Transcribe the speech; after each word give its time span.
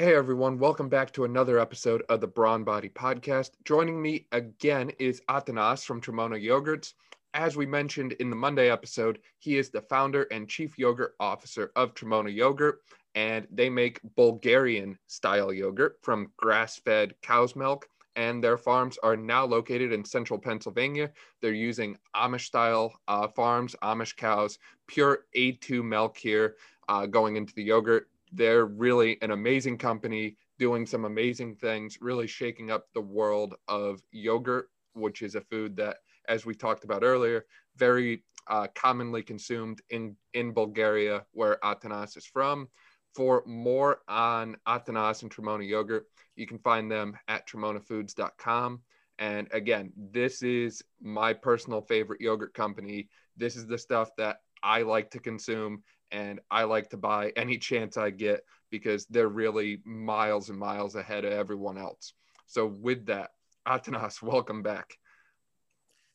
Hey 0.00 0.14
everyone, 0.14 0.58
welcome 0.58 0.88
back 0.88 1.12
to 1.12 1.24
another 1.24 1.58
episode 1.58 2.02
of 2.08 2.22
the 2.22 2.26
Brawn 2.26 2.64
Body 2.64 2.88
Podcast. 2.88 3.50
Joining 3.66 4.00
me 4.00 4.26
again 4.32 4.90
is 4.98 5.20
Atanas 5.28 5.84
from 5.84 6.00
Trimona 6.00 6.42
Yogurts. 6.42 6.94
As 7.34 7.54
we 7.54 7.66
mentioned 7.66 8.12
in 8.12 8.30
the 8.30 8.34
Monday 8.34 8.70
episode, 8.70 9.18
he 9.40 9.58
is 9.58 9.68
the 9.68 9.82
founder 9.82 10.22
and 10.30 10.48
chief 10.48 10.78
yogurt 10.78 11.16
officer 11.20 11.70
of 11.76 11.92
Trimona 11.92 12.34
Yogurt, 12.34 12.80
and 13.14 13.46
they 13.50 13.68
make 13.68 14.00
Bulgarian 14.16 14.98
style 15.06 15.52
yogurt 15.52 15.98
from 16.00 16.32
grass 16.38 16.78
fed 16.78 17.12
cow's 17.20 17.54
milk. 17.54 17.86
And 18.16 18.42
their 18.42 18.56
farms 18.56 18.96
are 19.02 19.18
now 19.18 19.44
located 19.44 19.92
in 19.92 20.02
central 20.06 20.38
Pennsylvania. 20.38 21.10
They're 21.42 21.52
using 21.52 21.98
Amish 22.16 22.46
style 22.46 22.94
uh, 23.06 23.28
farms, 23.28 23.76
Amish 23.82 24.16
cows, 24.16 24.58
pure 24.86 25.26
A2 25.36 25.84
milk 25.84 26.16
here 26.16 26.56
uh, 26.88 27.04
going 27.04 27.36
into 27.36 27.52
the 27.54 27.64
yogurt 27.64 28.08
they're 28.32 28.66
really 28.66 29.20
an 29.22 29.30
amazing 29.30 29.78
company 29.78 30.36
doing 30.58 30.86
some 30.86 31.04
amazing 31.04 31.56
things, 31.56 31.98
really 32.00 32.26
shaking 32.26 32.70
up 32.70 32.86
the 32.94 33.00
world 33.00 33.54
of 33.68 34.00
yogurt, 34.12 34.68
which 34.94 35.22
is 35.22 35.34
a 35.34 35.40
food 35.40 35.76
that, 35.76 35.98
as 36.28 36.44
we 36.44 36.54
talked 36.54 36.84
about 36.84 37.02
earlier, 37.02 37.46
very 37.76 38.22
uh, 38.46 38.66
commonly 38.74 39.22
consumed 39.22 39.80
in, 39.90 40.16
in 40.34 40.52
Bulgaria, 40.52 41.24
where 41.32 41.58
Atanas 41.64 42.16
is 42.16 42.26
from. 42.26 42.68
For 43.14 43.42
more 43.46 44.02
on 44.08 44.56
Atanas 44.68 45.22
and 45.22 45.30
Trimona 45.30 45.66
yogurt, 45.68 46.06
you 46.36 46.46
can 46.46 46.58
find 46.58 46.90
them 46.90 47.16
at 47.26 47.48
trimonafoods.com. 47.48 48.80
And 49.18 49.48
again, 49.52 49.92
this 49.96 50.42
is 50.42 50.82
my 51.02 51.32
personal 51.32 51.82
favorite 51.82 52.20
yogurt 52.20 52.54
company. 52.54 53.08
This 53.36 53.56
is 53.56 53.66
the 53.66 53.78
stuff 53.78 54.10
that 54.16 54.38
I 54.62 54.82
like 54.82 55.10
to 55.10 55.20
consume 55.20 55.82
and 56.10 56.40
I 56.50 56.64
like 56.64 56.90
to 56.90 56.96
buy 56.96 57.32
any 57.36 57.58
chance 57.58 57.96
I 57.96 58.10
get 58.10 58.44
because 58.70 59.06
they're 59.06 59.28
really 59.28 59.80
miles 59.84 60.50
and 60.50 60.58
miles 60.58 60.94
ahead 60.94 61.24
of 61.24 61.32
everyone 61.32 61.78
else. 61.78 62.12
So 62.46 62.66
with 62.66 63.06
that, 63.06 63.30
Atanas, 63.66 64.22
welcome 64.22 64.62
back. 64.62 64.96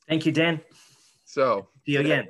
Thank 0.07 0.25
you, 0.25 0.31
Dan. 0.31 0.61
So 1.25 1.69
see 1.85 1.93
you 1.93 2.01
again. 2.01 2.27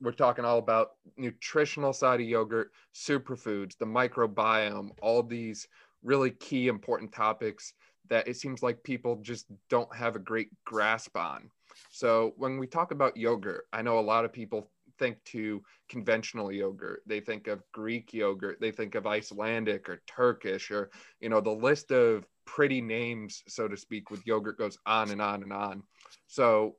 We're 0.00 0.12
talking 0.12 0.44
all 0.44 0.58
about 0.58 0.90
nutritional 1.16 1.92
side 1.92 2.20
of 2.20 2.26
yogurt, 2.26 2.70
superfoods, 2.94 3.78
the 3.78 3.86
microbiome, 3.86 4.90
all 5.00 5.22
these 5.22 5.66
really 6.02 6.30
key 6.30 6.68
important 6.68 7.12
topics 7.12 7.72
that 8.08 8.28
it 8.28 8.36
seems 8.36 8.62
like 8.62 8.82
people 8.82 9.16
just 9.16 9.46
don't 9.70 9.94
have 9.94 10.14
a 10.14 10.20
great 10.20 10.48
grasp 10.64 11.16
on. 11.16 11.50
So 11.90 12.34
when 12.36 12.58
we 12.58 12.66
talk 12.66 12.90
about 12.90 13.16
yogurt, 13.16 13.66
I 13.72 13.82
know 13.82 13.98
a 13.98 14.00
lot 14.00 14.24
of 14.24 14.32
people 14.32 14.70
think 14.98 15.22
to 15.24 15.62
conventional 15.88 16.52
yogurt. 16.52 17.02
They 17.06 17.20
think 17.20 17.46
of 17.46 17.62
Greek 17.72 18.12
yogurt. 18.12 18.58
They 18.60 18.70
think 18.70 18.94
of 18.94 19.06
Icelandic 19.06 19.88
or 19.88 20.02
Turkish 20.06 20.70
or, 20.70 20.90
you 21.20 21.28
know, 21.28 21.40
the 21.40 21.50
list 21.50 21.90
of 21.92 22.26
pretty 22.44 22.80
names, 22.80 23.42
so 23.48 23.68
to 23.68 23.76
speak, 23.76 24.10
with 24.10 24.26
yogurt 24.26 24.58
goes 24.58 24.78
on 24.86 25.10
and 25.10 25.20
on 25.20 25.42
and 25.42 25.52
on. 25.52 25.82
So 26.26 26.76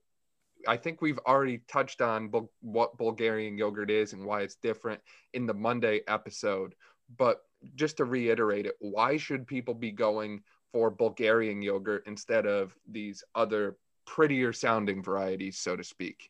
I 0.68 0.78
think 0.78 1.02
we've 1.02 1.20
already 1.28 1.60
touched 1.68 2.02
on 2.02 2.32
what 2.62 2.98
Bulgarian 2.98 3.58
yogurt 3.58 3.92
is 3.92 4.14
and 4.14 4.26
why 4.26 4.42
it's 4.42 4.56
different 4.56 5.02
in 5.34 5.46
the 5.46 5.54
Monday 5.54 6.02
episode. 6.08 6.74
But 7.18 7.42
just 7.76 7.98
to 7.98 8.06
reiterate 8.06 8.66
it, 8.66 8.76
why 8.80 9.18
should 9.18 9.48
people 9.48 9.74
be 9.74 9.92
going 9.92 10.42
for 10.72 10.90
Bulgarian 10.90 11.62
yogurt 11.62 12.04
instead 12.08 12.46
of 12.46 12.76
these 12.90 13.24
other 13.36 13.78
prettier 14.06 14.54
sounding 14.54 15.04
varieties, 15.04 15.60
so 15.60 15.76
to 15.76 15.84
speak? 15.84 16.30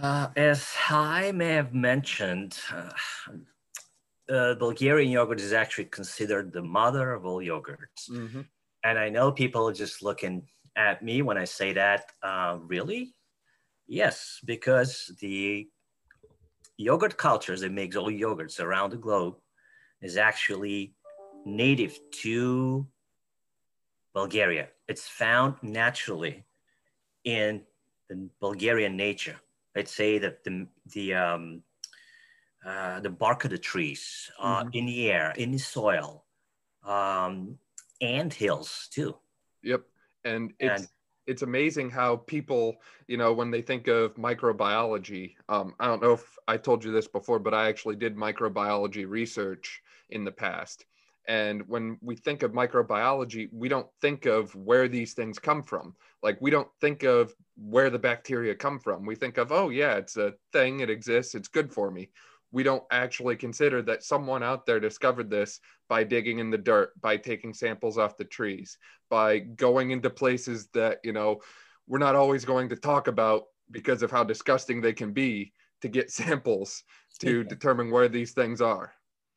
Uh, 0.00 0.28
as 0.36 0.68
I 0.88 1.32
may 1.32 1.52
have 1.54 1.74
mentioned, 1.74 2.58
uh, 2.72 2.90
uh, 4.32 4.54
Bulgarian 4.54 5.10
yogurt 5.10 5.40
is 5.40 5.52
actually 5.52 5.86
considered 5.86 6.52
the 6.52 6.62
mother 6.62 7.12
of 7.12 7.24
all 7.24 7.40
yogurts. 7.40 8.10
Mm-hmm. 8.10 8.42
And 8.84 8.98
I 8.98 9.08
know 9.08 9.32
people 9.32 9.68
are 9.68 9.72
just 9.72 10.02
looking 10.02 10.46
at 10.76 11.02
me 11.02 11.22
when 11.22 11.36
I 11.36 11.44
say 11.44 11.72
that. 11.72 12.12
Uh, 12.22 12.58
really? 12.60 13.14
Yes, 13.86 14.38
because 14.44 15.10
the 15.20 15.68
yogurt 16.76 17.16
cultures 17.16 17.62
that 17.62 17.72
makes 17.72 17.96
all 17.96 18.10
yogurts 18.10 18.60
around 18.60 18.90
the 18.90 18.96
globe 18.96 19.36
is 20.00 20.16
actually 20.16 20.94
native 21.44 21.98
to 22.22 22.86
Bulgaria. 24.14 24.68
It's 24.86 25.08
found 25.08 25.54
naturally 25.62 26.44
in 27.24 27.62
the 28.08 28.28
Bulgarian 28.40 28.96
nature 28.96 29.36
let's 29.78 29.94
say 29.94 30.18
that 30.18 30.42
the 30.42 30.66
the 30.92 31.14
um, 31.14 31.62
uh, 32.66 32.98
the 33.00 33.10
bark 33.10 33.44
of 33.44 33.50
the 33.50 33.58
trees 33.58 34.28
uh, 34.40 34.64
mm-hmm. 34.64 34.70
in 34.72 34.86
the 34.86 35.10
air, 35.10 35.32
in 35.36 35.52
the 35.52 35.58
soil, 35.58 36.24
um, 36.84 37.56
and 38.00 38.34
hills 38.34 38.88
too. 38.90 39.16
Yep, 39.62 39.82
and 40.24 40.52
it's 40.58 40.80
and, 40.80 40.88
it's 41.28 41.42
amazing 41.42 41.90
how 41.90 42.16
people, 42.16 42.76
you 43.06 43.16
know, 43.16 43.32
when 43.32 43.52
they 43.52 43.62
think 43.62 43.86
of 43.86 44.16
microbiology. 44.16 45.36
Um, 45.48 45.74
I 45.78 45.86
don't 45.86 46.02
know 46.02 46.14
if 46.14 46.26
I 46.48 46.56
told 46.56 46.82
you 46.82 46.90
this 46.90 47.06
before, 47.06 47.38
but 47.38 47.54
I 47.54 47.68
actually 47.68 47.96
did 47.96 48.16
microbiology 48.16 49.08
research 49.08 49.80
in 50.10 50.24
the 50.24 50.32
past. 50.32 50.86
And 51.28 51.68
when 51.68 51.98
we 52.00 52.16
think 52.16 52.42
of 52.42 52.52
microbiology, 52.52 53.50
we 53.52 53.68
don't 53.68 53.86
think 54.00 54.24
of 54.24 54.54
where 54.54 54.88
these 54.88 55.12
things 55.12 55.38
come 55.38 55.62
from. 55.62 55.94
Like 56.22 56.38
we 56.40 56.50
don't 56.50 56.68
think 56.80 57.02
of 57.02 57.34
where 57.56 57.90
the 57.90 57.98
bacteria 57.98 58.54
come 58.54 58.78
from. 58.78 59.04
We 59.04 59.14
think 59.14 59.36
of, 59.36 59.52
oh, 59.52 59.68
yeah, 59.68 59.96
it's 59.96 60.16
a 60.16 60.32
thing, 60.54 60.80
it 60.80 60.88
exists, 60.88 61.34
it's 61.34 61.48
good 61.48 61.70
for 61.70 61.90
me. 61.90 62.08
We 62.50 62.62
don't 62.62 62.82
actually 62.90 63.36
consider 63.36 63.82
that 63.82 64.04
someone 64.04 64.42
out 64.42 64.64
there 64.64 64.80
discovered 64.80 65.28
this 65.28 65.60
by 65.86 66.02
digging 66.02 66.38
in 66.38 66.50
the 66.50 66.56
dirt, 66.56 66.98
by 67.02 67.18
taking 67.18 67.52
samples 67.52 67.98
off 67.98 68.16
the 68.16 68.24
trees, 68.24 68.78
by 69.10 69.38
going 69.40 69.90
into 69.90 70.08
places 70.08 70.68
that, 70.72 70.98
you 71.04 71.12
know, 71.12 71.42
we're 71.86 71.98
not 71.98 72.16
always 72.16 72.46
going 72.46 72.70
to 72.70 72.76
talk 72.76 73.06
about 73.06 73.44
because 73.70 74.02
of 74.02 74.10
how 74.10 74.24
disgusting 74.24 74.80
they 74.80 74.94
can 74.94 75.12
be 75.12 75.52
to 75.82 75.88
get 75.88 76.10
samples 76.10 76.84
to 77.18 77.44
determine 77.44 77.90
where 77.90 78.08
these 78.08 78.32
things 78.32 78.62
are. 78.62 78.94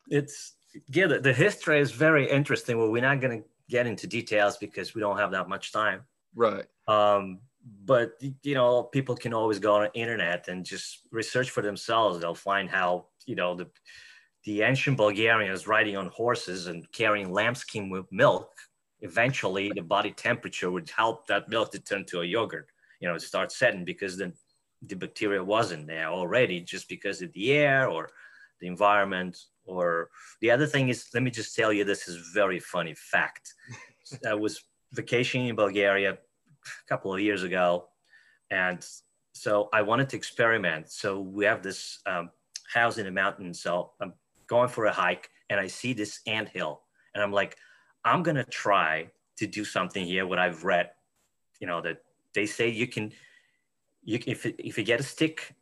It's 0.08 0.54
yeah, 0.88 1.06
the, 1.06 1.20
the 1.20 1.32
history 1.32 1.80
is 1.80 1.92
very 1.92 2.28
interesting. 2.28 2.78
Well, 2.78 2.90
we're 2.90 3.02
not 3.02 3.20
going 3.20 3.42
to 3.42 3.48
get 3.68 3.86
into 3.86 4.06
details 4.06 4.56
because 4.56 4.94
we 4.94 5.00
don't 5.00 5.18
have 5.18 5.32
that 5.32 5.48
much 5.48 5.72
time. 5.72 6.02
Right. 6.34 6.64
Um, 6.88 7.40
but 7.84 8.12
you 8.42 8.54
know, 8.54 8.84
people 8.84 9.16
can 9.16 9.32
always 9.32 9.58
go 9.58 9.76
on 9.76 9.82
the 9.82 10.00
internet 10.00 10.48
and 10.48 10.64
just 10.64 11.00
research 11.10 11.50
for 11.50 11.62
themselves. 11.62 12.20
They'll 12.20 12.34
find 12.34 12.68
how 12.68 13.06
you 13.26 13.36
know 13.36 13.54
the 13.54 13.68
the 14.44 14.62
ancient 14.62 14.96
Bulgarians 14.96 15.68
riding 15.68 15.96
on 15.96 16.08
horses 16.08 16.66
and 16.66 16.90
carrying 16.92 17.32
lambskin 17.32 17.88
with 17.88 18.10
milk. 18.10 18.50
Eventually, 19.00 19.70
the 19.74 19.82
body 19.82 20.10
temperature 20.10 20.70
would 20.70 20.90
help 20.90 21.26
that 21.28 21.48
milk 21.48 21.70
to 21.72 21.78
turn 21.78 22.04
to 22.06 22.20
a 22.20 22.24
yogurt. 22.24 22.68
You 23.00 23.08
know, 23.08 23.18
start 23.18 23.52
setting 23.52 23.84
because 23.84 24.16
the 24.16 24.32
the 24.82 24.96
bacteria 24.96 25.42
wasn't 25.42 25.86
there 25.86 26.08
already, 26.08 26.60
just 26.60 26.88
because 26.88 27.22
of 27.22 27.32
the 27.32 27.52
air 27.52 27.88
or 27.88 28.10
the 28.60 28.66
environment 28.66 29.38
or 29.64 30.10
the 30.40 30.50
other 30.50 30.66
thing 30.66 30.88
is 30.88 31.06
let 31.14 31.22
me 31.22 31.30
just 31.30 31.54
tell 31.54 31.72
you 31.72 31.84
this 31.84 32.08
is 32.08 32.32
very 32.34 32.60
funny 32.60 32.94
fact. 32.94 33.54
I 34.26 34.34
was 34.34 34.62
vacationing 34.92 35.48
in 35.48 35.56
bulgaria 35.56 36.12
a 36.12 36.88
couple 36.88 37.14
of 37.14 37.20
years 37.20 37.42
ago 37.42 37.88
and 38.50 38.84
so 39.32 39.68
i 39.72 39.80
wanted 39.80 40.08
to 40.10 40.16
experiment. 40.16 40.90
So 40.90 41.20
we 41.20 41.46
have 41.46 41.62
this 41.62 42.00
um, 42.06 42.30
house 42.72 42.98
in 42.98 43.04
the 43.04 43.10
mountains 43.10 43.60
so 43.62 43.92
i'm 44.00 44.12
going 44.46 44.68
for 44.68 44.86
a 44.86 44.92
hike 44.92 45.28
and 45.50 45.60
i 45.60 45.66
see 45.66 45.92
this 45.92 46.20
ant 46.26 46.48
hill 46.48 46.82
and 47.14 47.22
i'm 47.22 47.32
like 47.32 47.56
i'm 48.04 48.22
going 48.22 48.36
to 48.36 48.44
try 48.44 49.06
to 49.36 49.46
do 49.46 49.64
something 49.64 50.04
here 50.04 50.26
what 50.26 50.38
i've 50.38 50.64
read 50.64 50.90
you 51.60 51.66
know 51.66 51.80
that 51.80 51.98
they 52.34 52.46
say 52.46 52.68
you 52.68 52.86
can 52.86 53.12
you 54.02 54.18
if, 54.26 54.46
if 54.46 54.78
you 54.78 54.84
get 54.84 55.00
a 55.00 55.02
stick 55.02 55.54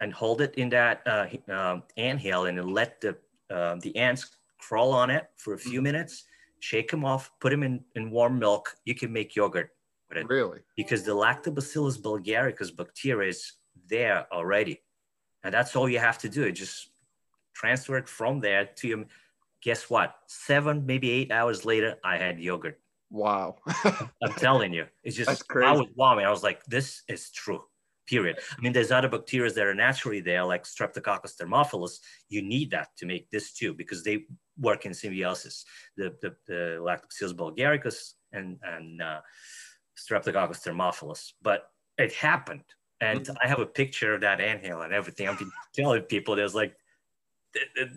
and 0.00 0.12
hold 0.12 0.40
it 0.40 0.54
in 0.54 0.68
that 0.70 1.02
uh, 1.06 1.26
um, 1.52 1.82
ant 1.96 2.20
hill 2.20 2.44
and 2.46 2.72
let 2.72 3.00
the 3.00 3.16
uh, 3.50 3.76
the 3.80 3.96
ants 3.96 4.30
crawl 4.58 4.92
on 4.92 5.10
it 5.10 5.28
for 5.36 5.54
a 5.54 5.58
few 5.58 5.74
mm-hmm. 5.74 5.84
minutes, 5.84 6.24
shake 6.60 6.90
them 6.90 7.04
off, 7.04 7.30
put 7.40 7.50
them 7.50 7.62
in, 7.62 7.80
in 7.94 8.10
warm 8.10 8.38
milk. 8.38 8.74
You 8.84 8.94
can 8.94 9.12
make 9.12 9.36
yogurt 9.36 9.70
with 10.08 10.18
it. 10.18 10.28
Really? 10.28 10.60
Because 10.76 11.02
the 11.02 11.12
Lactobacillus 11.12 12.00
bulgaricus 12.00 12.74
bacteria 12.74 13.30
is 13.30 13.52
there 13.88 14.26
already. 14.32 14.82
And 15.42 15.52
that's 15.52 15.74
all 15.74 15.88
you 15.88 15.98
have 15.98 16.18
to 16.18 16.28
do. 16.28 16.52
Just 16.52 16.90
transfer 17.54 17.96
it 17.96 18.08
from 18.08 18.40
there 18.40 18.66
to 18.76 18.88
your, 18.88 19.04
guess 19.62 19.88
what? 19.88 20.14
Seven, 20.26 20.86
maybe 20.86 21.10
eight 21.10 21.32
hours 21.32 21.64
later, 21.64 21.96
I 22.04 22.18
had 22.18 22.38
yogurt. 22.38 22.78
Wow. 23.10 23.56
I'm 23.66 24.34
telling 24.36 24.72
you. 24.72 24.86
It's 25.02 25.16
just, 25.16 25.44
I 25.50 25.72
was 25.72 25.88
vomit. 25.96 26.26
I 26.26 26.30
was 26.30 26.42
like, 26.42 26.64
this 26.66 27.02
is 27.08 27.30
true 27.30 27.62
period. 28.10 28.38
I 28.58 28.60
mean, 28.60 28.72
there's 28.72 28.90
other 28.90 29.08
bacteria 29.08 29.52
that 29.52 29.66
are 29.66 29.74
naturally 29.74 30.20
there, 30.20 30.44
like 30.44 30.64
Streptococcus 30.64 31.36
thermophilus. 31.40 32.00
You 32.28 32.42
need 32.42 32.72
that 32.72 32.88
to 32.98 33.06
make 33.06 33.30
this 33.30 33.52
too, 33.52 33.72
because 33.72 34.02
they 34.02 34.24
work 34.58 34.84
in 34.84 34.92
symbiosis. 34.92 35.64
The, 35.96 36.14
the, 36.20 36.34
the 36.46 36.78
Lactobacillus 36.80 37.34
bulgaricus 37.34 38.14
and, 38.32 38.58
and 38.62 39.00
uh, 39.00 39.20
Streptococcus 39.96 40.66
thermophilus. 40.66 41.32
But 41.40 41.70
it 41.96 42.12
happened. 42.12 42.64
And 43.00 43.20
mm-hmm. 43.20 43.36
I 43.42 43.48
have 43.48 43.60
a 43.60 43.66
picture 43.66 44.14
of 44.14 44.20
that 44.22 44.40
anthill 44.40 44.82
and 44.82 44.92
everything. 44.92 45.28
I've 45.28 45.38
been 45.38 45.52
telling 45.74 46.02
people, 46.02 46.34
there's 46.34 46.54
like, 46.54 46.74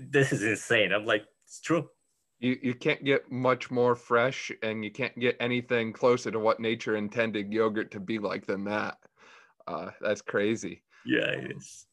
this 0.10 0.31
is 0.31 0.44
insane. 0.44 0.94
I'm 0.94 1.06
like, 1.06 1.25
it's 1.45 1.60
true. 1.60 1.89
you, 2.39 2.57
you 2.62 2.74
can't 2.74 3.04
get 3.04 3.31
much 3.31 3.69
more 3.69 3.95
fresh 3.95 4.51
and 4.62 4.83
you 4.83 4.92
can't 4.92 5.18
get 5.19 5.36
anything 5.39 5.94
closer 5.94 6.31
to 6.31 6.39
what 6.39 6.60
nature 6.60 6.95
intended 6.95 7.51
yogurt 7.51 7.92
to 7.92 8.00
be 8.00 8.19
like 8.19 8.45
than 8.45 8.63
that. 8.65 8.98
Uh, 9.68 9.92
that's 10.01 10.21
crazy. 10.21 10.83
Yeah, 11.06 11.25
it 11.25 11.54
is. 11.57 11.86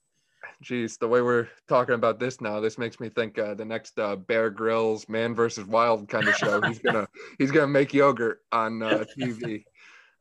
Geez, 0.63 0.97
the 0.97 1.09
way 1.09 1.23
we're 1.23 1.49
talking 1.69 1.95
about 1.95 2.19
this 2.19 2.41
now, 2.41 2.61
this 2.61 2.79
makes 2.79 3.01
me 3.01 3.09
think 3.09 3.39
uh, 3.39 3.55
the 3.55 3.65
next 3.65 3.99
uh, 3.99 4.17
Bear 4.17 4.51
Grylls 4.51 5.09
Man 5.09 5.35
versus 5.35 5.67
Wild 5.67 6.09
kind 6.09 6.29
of 6.29 6.35
show. 6.35 6.61
he's 6.63 6.79
gonna 6.79 7.09
he's 7.39 7.51
gonna 7.51 7.67
make 7.67 7.95
yogurt 7.95 8.41
on 8.53 8.83
uh, 8.83 9.05
TV. 9.19 9.65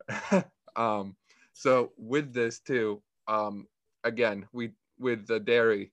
um, 0.75 1.16
so 1.54 1.92
with 1.98 2.34
this 2.34 2.60
too, 2.60 3.01
um, 3.28 3.68
again, 4.04 4.46
we 4.54 4.72
with 4.98 5.28
the 5.28 5.40
dairy, 5.40 5.92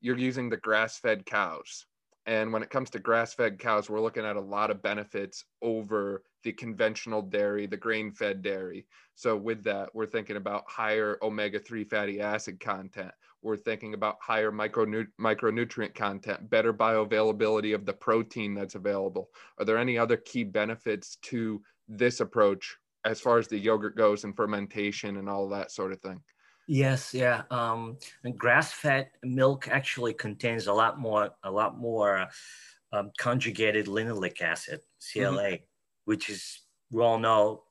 you're 0.00 0.18
using 0.18 0.48
the 0.48 0.56
grass-fed 0.56 1.26
cows. 1.26 1.86
And 2.26 2.52
when 2.52 2.62
it 2.62 2.70
comes 2.70 2.90
to 2.90 2.98
grass 2.98 3.32
fed 3.32 3.58
cows, 3.58 3.88
we're 3.88 4.00
looking 4.00 4.26
at 4.26 4.36
a 4.36 4.40
lot 4.40 4.70
of 4.70 4.82
benefits 4.82 5.44
over 5.62 6.22
the 6.44 6.52
conventional 6.52 7.22
dairy, 7.22 7.66
the 7.66 7.76
grain 7.76 8.12
fed 8.12 8.42
dairy. 8.42 8.86
So, 9.14 9.36
with 9.36 9.64
that, 9.64 9.94
we're 9.94 10.06
thinking 10.06 10.36
about 10.36 10.64
higher 10.68 11.18
omega 11.22 11.58
3 11.58 11.84
fatty 11.84 12.20
acid 12.20 12.60
content. 12.60 13.10
We're 13.42 13.56
thinking 13.56 13.94
about 13.94 14.16
higher 14.20 14.50
micronu- 14.50 15.08
micronutrient 15.20 15.94
content, 15.94 16.50
better 16.50 16.72
bioavailability 16.72 17.74
of 17.74 17.86
the 17.86 17.92
protein 17.92 18.54
that's 18.54 18.74
available. 18.74 19.30
Are 19.58 19.64
there 19.64 19.78
any 19.78 19.96
other 19.98 20.16
key 20.16 20.44
benefits 20.44 21.16
to 21.22 21.62
this 21.88 22.20
approach 22.20 22.76
as 23.04 23.20
far 23.20 23.38
as 23.38 23.48
the 23.48 23.58
yogurt 23.58 23.96
goes 23.96 24.24
and 24.24 24.36
fermentation 24.36 25.16
and 25.16 25.28
all 25.28 25.48
that 25.48 25.70
sort 25.70 25.92
of 25.92 26.00
thing? 26.00 26.20
Yes, 26.66 27.14
yeah. 27.14 27.42
Um, 27.50 27.96
grass-fed 28.36 29.08
milk 29.22 29.68
actually 29.68 30.12
contains 30.12 30.66
a 30.66 30.72
lot 30.72 31.00
more, 31.00 31.30
a 31.42 31.50
lot 31.50 31.78
more 31.78 32.28
um, 32.92 33.10
conjugated 33.18 33.86
linoleic 33.86 34.40
acid 34.42 34.80
(CLA), 35.12 35.22
mm-hmm. 35.22 35.64
Which 36.08 36.30
is 36.30 36.62
we 36.90 37.02
all 37.02 37.18
know. 37.18 37.64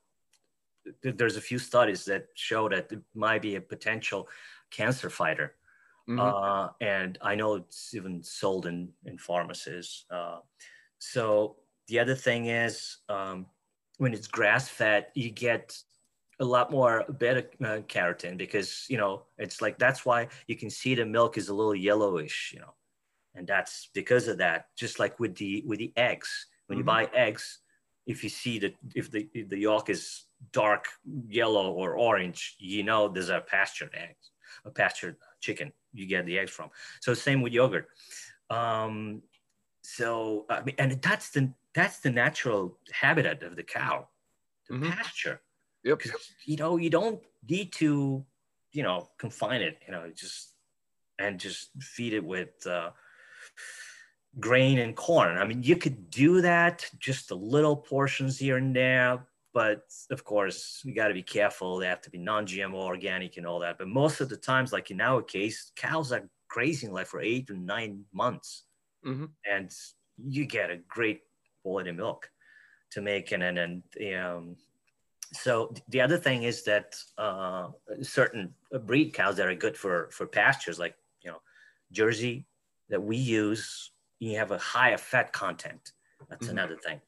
There's 1.02 1.36
a 1.36 1.48
few 1.50 1.58
studies 1.58 2.04
that 2.04 2.28
show 2.34 2.68
that 2.68 2.92
it 2.92 3.02
might 3.14 3.42
be 3.42 3.56
a 3.56 3.60
potential 3.60 4.28
cancer 4.70 5.10
fighter, 5.10 5.56
mm-hmm. 6.08 6.20
uh, 6.20 6.68
and 6.80 7.18
I 7.20 7.34
know 7.34 7.56
it's 7.56 7.94
even 7.94 8.22
sold 8.22 8.66
in 8.66 8.90
in 9.04 9.18
pharmacies. 9.18 10.04
Uh, 10.08 10.38
so 11.00 11.56
the 11.88 11.98
other 11.98 12.14
thing 12.14 12.46
is 12.46 12.98
um, 13.08 13.46
when 13.98 14.14
it's 14.14 14.28
grass-fed, 14.28 15.06
you 15.14 15.30
get 15.30 15.76
a 16.38 16.44
lot 16.44 16.70
more 16.70 17.04
beta 17.18 17.44
uh, 17.60 17.80
carotene 17.92 18.38
because 18.38 18.86
you 18.88 18.98
know 18.98 19.24
it's 19.38 19.60
like 19.60 19.78
that's 19.78 20.06
why 20.06 20.28
you 20.46 20.54
can 20.54 20.70
see 20.70 20.94
the 20.94 21.04
milk 21.04 21.36
is 21.36 21.48
a 21.48 21.54
little 21.54 21.74
yellowish 21.74 22.52
you 22.54 22.60
know 22.60 22.74
and 23.34 23.44
that's 23.48 23.88
because 23.92 24.28
of 24.28 24.38
that 24.38 24.66
just 24.76 25.00
like 25.00 25.18
with 25.18 25.34
the 25.34 25.64
with 25.66 25.80
the 25.80 25.92
eggs 25.96 26.46
when 26.68 26.78
mm-hmm. 26.78 26.80
you 26.80 26.84
buy 26.84 27.10
eggs 27.12 27.58
if 28.08 28.24
you 28.24 28.30
see 28.30 28.58
that 28.58 28.74
if 28.96 29.10
the 29.10 29.28
if 29.34 29.48
the 29.48 29.58
yolk 29.58 29.88
is 29.88 30.24
dark 30.52 30.88
yellow 31.28 31.72
or 31.72 31.96
orange 31.96 32.56
you 32.58 32.82
know 32.82 33.08
there's 33.08 33.28
a 33.28 33.40
pastured 33.40 33.94
eggs 33.94 34.30
a 34.64 34.70
pastured 34.70 35.16
chicken 35.40 35.72
you 35.92 36.06
get 36.06 36.26
the 36.26 36.38
eggs 36.38 36.50
from 36.50 36.68
so 37.00 37.14
same 37.14 37.40
with 37.42 37.52
yogurt 37.52 37.86
um 38.50 39.22
so 39.82 40.44
i 40.50 40.60
mean 40.62 40.74
and 40.78 41.00
that's 41.02 41.30
the 41.30 41.52
that's 41.74 42.00
the 42.00 42.10
natural 42.10 42.78
habitat 42.92 43.42
of 43.42 43.54
the 43.54 43.62
cow 43.62 44.08
the 44.68 44.74
mm-hmm. 44.74 44.90
pasture 44.90 45.40
Yep. 45.84 46.02
You 46.44 46.56
know, 46.56 46.76
you 46.76 46.90
don't 46.90 47.20
need 47.48 47.72
to, 47.74 48.24
you 48.72 48.82
know, 48.82 49.08
confine 49.18 49.62
it. 49.62 49.78
You 49.86 49.92
know, 49.92 50.10
just 50.14 50.54
and 51.18 51.38
just 51.38 51.70
feed 51.80 52.12
it 52.12 52.24
with 52.24 52.66
uh, 52.66 52.90
grain 54.40 54.78
and 54.78 54.94
corn. 54.96 55.36
I 55.38 55.44
mean, 55.44 55.62
you 55.62 55.76
could 55.76 56.10
do 56.10 56.40
that, 56.42 56.88
just 56.98 57.30
a 57.30 57.34
little 57.34 57.76
portions 57.76 58.38
here 58.38 58.56
and 58.56 58.74
there. 58.74 59.26
But 59.54 59.82
of 60.10 60.24
course, 60.24 60.82
you 60.84 60.94
got 60.94 61.08
to 61.08 61.14
be 61.14 61.22
careful. 61.22 61.78
They 61.78 61.86
have 61.86 62.02
to 62.02 62.10
be 62.10 62.18
non-GMO, 62.18 62.74
organic, 62.74 63.38
and 63.38 63.46
all 63.46 63.60
that. 63.60 63.78
But 63.78 63.88
most 63.88 64.20
of 64.20 64.28
the 64.28 64.36
times, 64.36 64.72
like 64.72 64.90
in 64.90 65.00
our 65.00 65.22
case, 65.22 65.72
cows 65.74 66.12
are 66.12 66.28
grazing 66.48 66.92
like 66.92 67.06
for 67.06 67.20
eight 67.20 67.46
to 67.48 67.56
nine 67.56 68.04
months, 68.12 68.64
mm-hmm. 69.04 69.26
and 69.50 69.74
you 70.18 70.46
get 70.46 70.70
a 70.70 70.76
great 70.76 71.22
quality 71.62 71.92
milk 71.92 72.30
to 72.90 73.00
make 73.00 73.32
and 73.32 73.42
and, 73.42 73.58
and 73.58 73.82
um, 74.16 74.56
so 75.32 75.74
the 75.88 76.00
other 76.00 76.16
thing 76.16 76.44
is 76.44 76.62
that 76.64 76.96
uh, 77.18 77.68
certain 78.02 78.54
breed 78.86 79.12
cows 79.12 79.36
that 79.36 79.46
are 79.46 79.54
good 79.54 79.76
for 79.76 80.08
for 80.10 80.26
pastures, 80.26 80.78
like 80.78 80.94
you 81.22 81.30
know 81.30 81.40
Jersey, 81.92 82.46
that 82.88 83.02
we 83.02 83.16
use, 83.16 83.90
you 84.18 84.36
have 84.36 84.50
a 84.50 84.58
higher 84.58 84.98
fat 84.98 85.32
content. 85.32 85.92
That's 86.28 86.46
mm-hmm. 86.46 86.58
another 86.58 86.76
thing. 86.76 87.00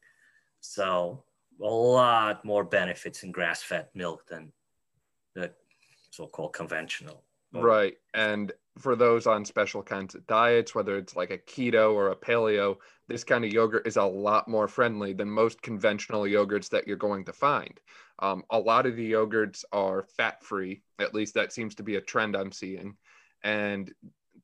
So 0.59 1.23
a 1.61 1.65
lot 1.65 2.45
more 2.45 2.63
benefits 2.63 3.23
in 3.23 3.31
grass-fed 3.31 3.87
milk 3.93 4.27
than 4.27 4.51
the 5.35 5.51
so-called 6.11 6.53
conventional. 6.53 7.23
Right, 7.53 7.97
and 8.13 8.51
for 8.77 8.95
those 8.95 9.27
on 9.27 9.43
special 9.43 9.83
kinds 9.83 10.15
of 10.15 10.25
diets, 10.25 10.73
whether 10.73 10.97
it's 10.97 11.17
like 11.17 11.31
a 11.31 11.37
keto 11.37 11.93
or 11.93 12.11
a 12.11 12.15
paleo, 12.15 12.77
this 13.09 13.25
kind 13.25 13.43
of 13.43 13.51
yogurt 13.51 13.85
is 13.85 13.97
a 13.97 14.03
lot 14.03 14.47
more 14.47 14.69
friendly 14.69 15.11
than 15.11 15.29
most 15.29 15.61
conventional 15.61 16.21
yogurts 16.21 16.69
that 16.69 16.87
you're 16.87 16.95
going 16.95 17.25
to 17.25 17.33
find. 17.33 17.77
Um, 18.19 18.43
a 18.51 18.57
lot 18.57 18.85
of 18.85 18.95
the 18.95 19.11
yogurts 19.11 19.65
are 19.73 20.05
fat 20.15 20.41
free, 20.43 20.81
at 20.99 21.13
least 21.13 21.33
that 21.33 21.51
seems 21.51 21.75
to 21.75 21.83
be 21.83 21.95
a 21.95 22.01
trend 22.01 22.37
I'm 22.37 22.53
seeing. 22.53 22.95
And 23.43 23.91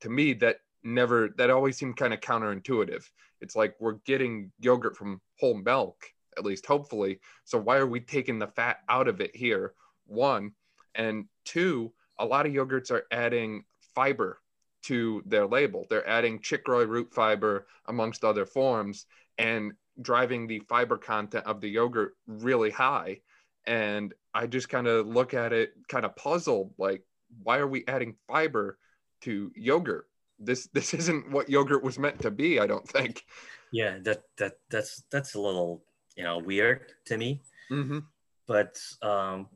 to 0.00 0.10
me, 0.10 0.34
that 0.34 0.58
never, 0.94 1.28
that 1.36 1.50
always 1.50 1.76
seemed 1.76 1.96
kind 1.96 2.14
of 2.14 2.20
counterintuitive. 2.20 3.08
It's 3.40 3.56
like 3.56 3.76
we're 3.78 3.98
getting 4.04 4.50
yogurt 4.60 4.96
from 4.96 5.20
whole 5.38 5.54
milk, 5.54 6.04
at 6.36 6.44
least 6.44 6.66
hopefully. 6.66 7.20
So 7.44 7.58
why 7.58 7.76
are 7.76 7.86
we 7.86 8.00
taking 8.00 8.38
the 8.38 8.48
fat 8.48 8.78
out 8.88 9.08
of 9.08 9.20
it 9.20 9.34
here? 9.34 9.74
One. 10.06 10.52
And 10.94 11.26
two, 11.44 11.92
a 12.18 12.24
lot 12.24 12.46
of 12.46 12.52
yogurts 12.52 12.90
are 12.90 13.04
adding 13.12 13.64
fiber 13.94 14.40
to 14.84 15.22
their 15.26 15.46
label. 15.46 15.86
They're 15.88 16.08
adding 16.08 16.40
chicory 16.40 16.86
root 16.86 17.12
fiber 17.12 17.66
amongst 17.86 18.24
other 18.24 18.46
forms 18.46 19.06
and 19.36 19.72
driving 20.00 20.46
the 20.46 20.60
fiber 20.68 20.96
content 20.96 21.46
of 21.46 21.60
the 21.60 21.68
yogurt 21.68 22.16
really 22.26 22.70
high. 22.70 23.20
And 23.66 24.14
I 24.34 24.46
just 24.46 24.68
kind 24.68 24.86
of 24.86 25.06
look 25.06 25.34
at 25.34 25.52
it 25.52 25.72
kind 25.88 26.04
of 26.04 26.16
puzzled 26.16 26.72
like, 26.78 27.02
why 27.42 27.58
are 27.58 27.66
we 27.66 27.84
adding 27.86 28.16
fiber 28.26 28.78
to 29.22 29.52
yogurt? 29.54 30.06
This 30.38 30.68
this 30.72 30.94
isn't 30.94 31.30
what 31.30 31.48
yogurt 31.48 31.82
was 31.82 31.98
meant 31.98 32.20
to 32.22 32.30
be, 32.30 32.60
I 32.60 32.66
don't 32.66 32.88
think. 32.88 33.24
Yeah, 33.72 33.98
that 34.02 34.22
that 34.38 34.54
that's 34.70 35.02
that's 35.10 35.34
a 35.34 35.40
little 35.40 35.82
you 36.16 36.24
know 36.24 36.38
weird 36.38 36.92
to 37.06 37.16
me. 37.16 37.42
Mm-hmm. 37.70 37.98
But 38.46 38.80
um, 39.02 39.48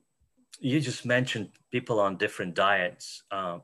you 0.60 0.80
just 0.80 1.06
mentioned 1.06 1.50
people 1.70 1.98
on 1.98 2.16
different 2.16 2.54
diets. 2.54 3.22
Um, 3.30 3.62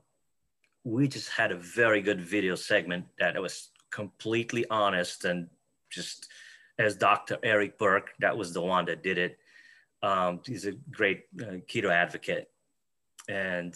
we 0.84 1.06
just 1.06 1.28
had 1.28 1.52
a 1.52 1.56
very 1.56 2.00
good 2.00 2.20
video 2.20 2.54
segment 2.54 3.04
that 3.18 3.40
was 3.40 3.70
completely 3.90 4.64
honest 4.70 5.24
and 5.24 5.48
just 5.90 6.28
as 6.78 6.96
Dr. 6.96 7.38
Eric 7.42 7.78
Berg, 7.78 8.04
that 8.20 8.36
was 8.36 8.52
the 8.52 8.62
one 8.62 8.84
that 8.86 9.02
did 9.02 9.18
it. 9.18 9.38
Um, 10.02 10.40
he's 10.46 10.66
a 10.66 10.72
great 10.90 11.24
uh, 11.40 11.58
keto 11.68 11.90
advocate. 11.90 12.48
And 13.28 13.74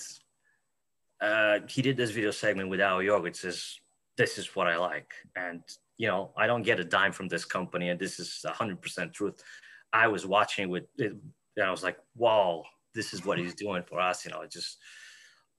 uh, 1.22 1.60
he 1.68 1.82
did 1.82 1.96
this 1.96 2.10
video 2.10 2.32
segment 2.32 2.68
with 2.68 2.80
our 2.80 3.02
yogurt 3.02 3.36
says, 3.36 3.78
this 4.16 4.38
is 4.38 4.54
what 4.56 4.66
I 4.66 4.76
like. 4.76 5.12
And, 5.36 5.62
you 5.96 6.08
know, 6.08 6.32
I 6.36 6.46
don't 6.46 6.62
get 6.62 6.80
a 6.80 6.84
dime 6.84 7.12
from 7.12 7.28
this 7.28 7.44
company. 7.44 7.88
And 7.90 7.98
this 7.98 8.18
is 8.18 8.44
100% 8.44 9.12
truth. 9.12 9.42
I 9.92 10.08
was 10.08 10.26
watching 10.26 10.68
with 10.68 10.84
it 10.98 11.12
and 11.56 11.66
I 11.66 11.70
was 11.70 11.84
like, 11.84 11.98
wow, 12.16 12.64
this 12.94 13.14
is 13.14 13.24
what 13.24 13.38
he's 13.38 13.54
doing 13.54 13.84
for 13.84 14.00
us. 14.00 14.24
You 14.24 14.32
know, 14.32 14.44
just, 14.50 14.78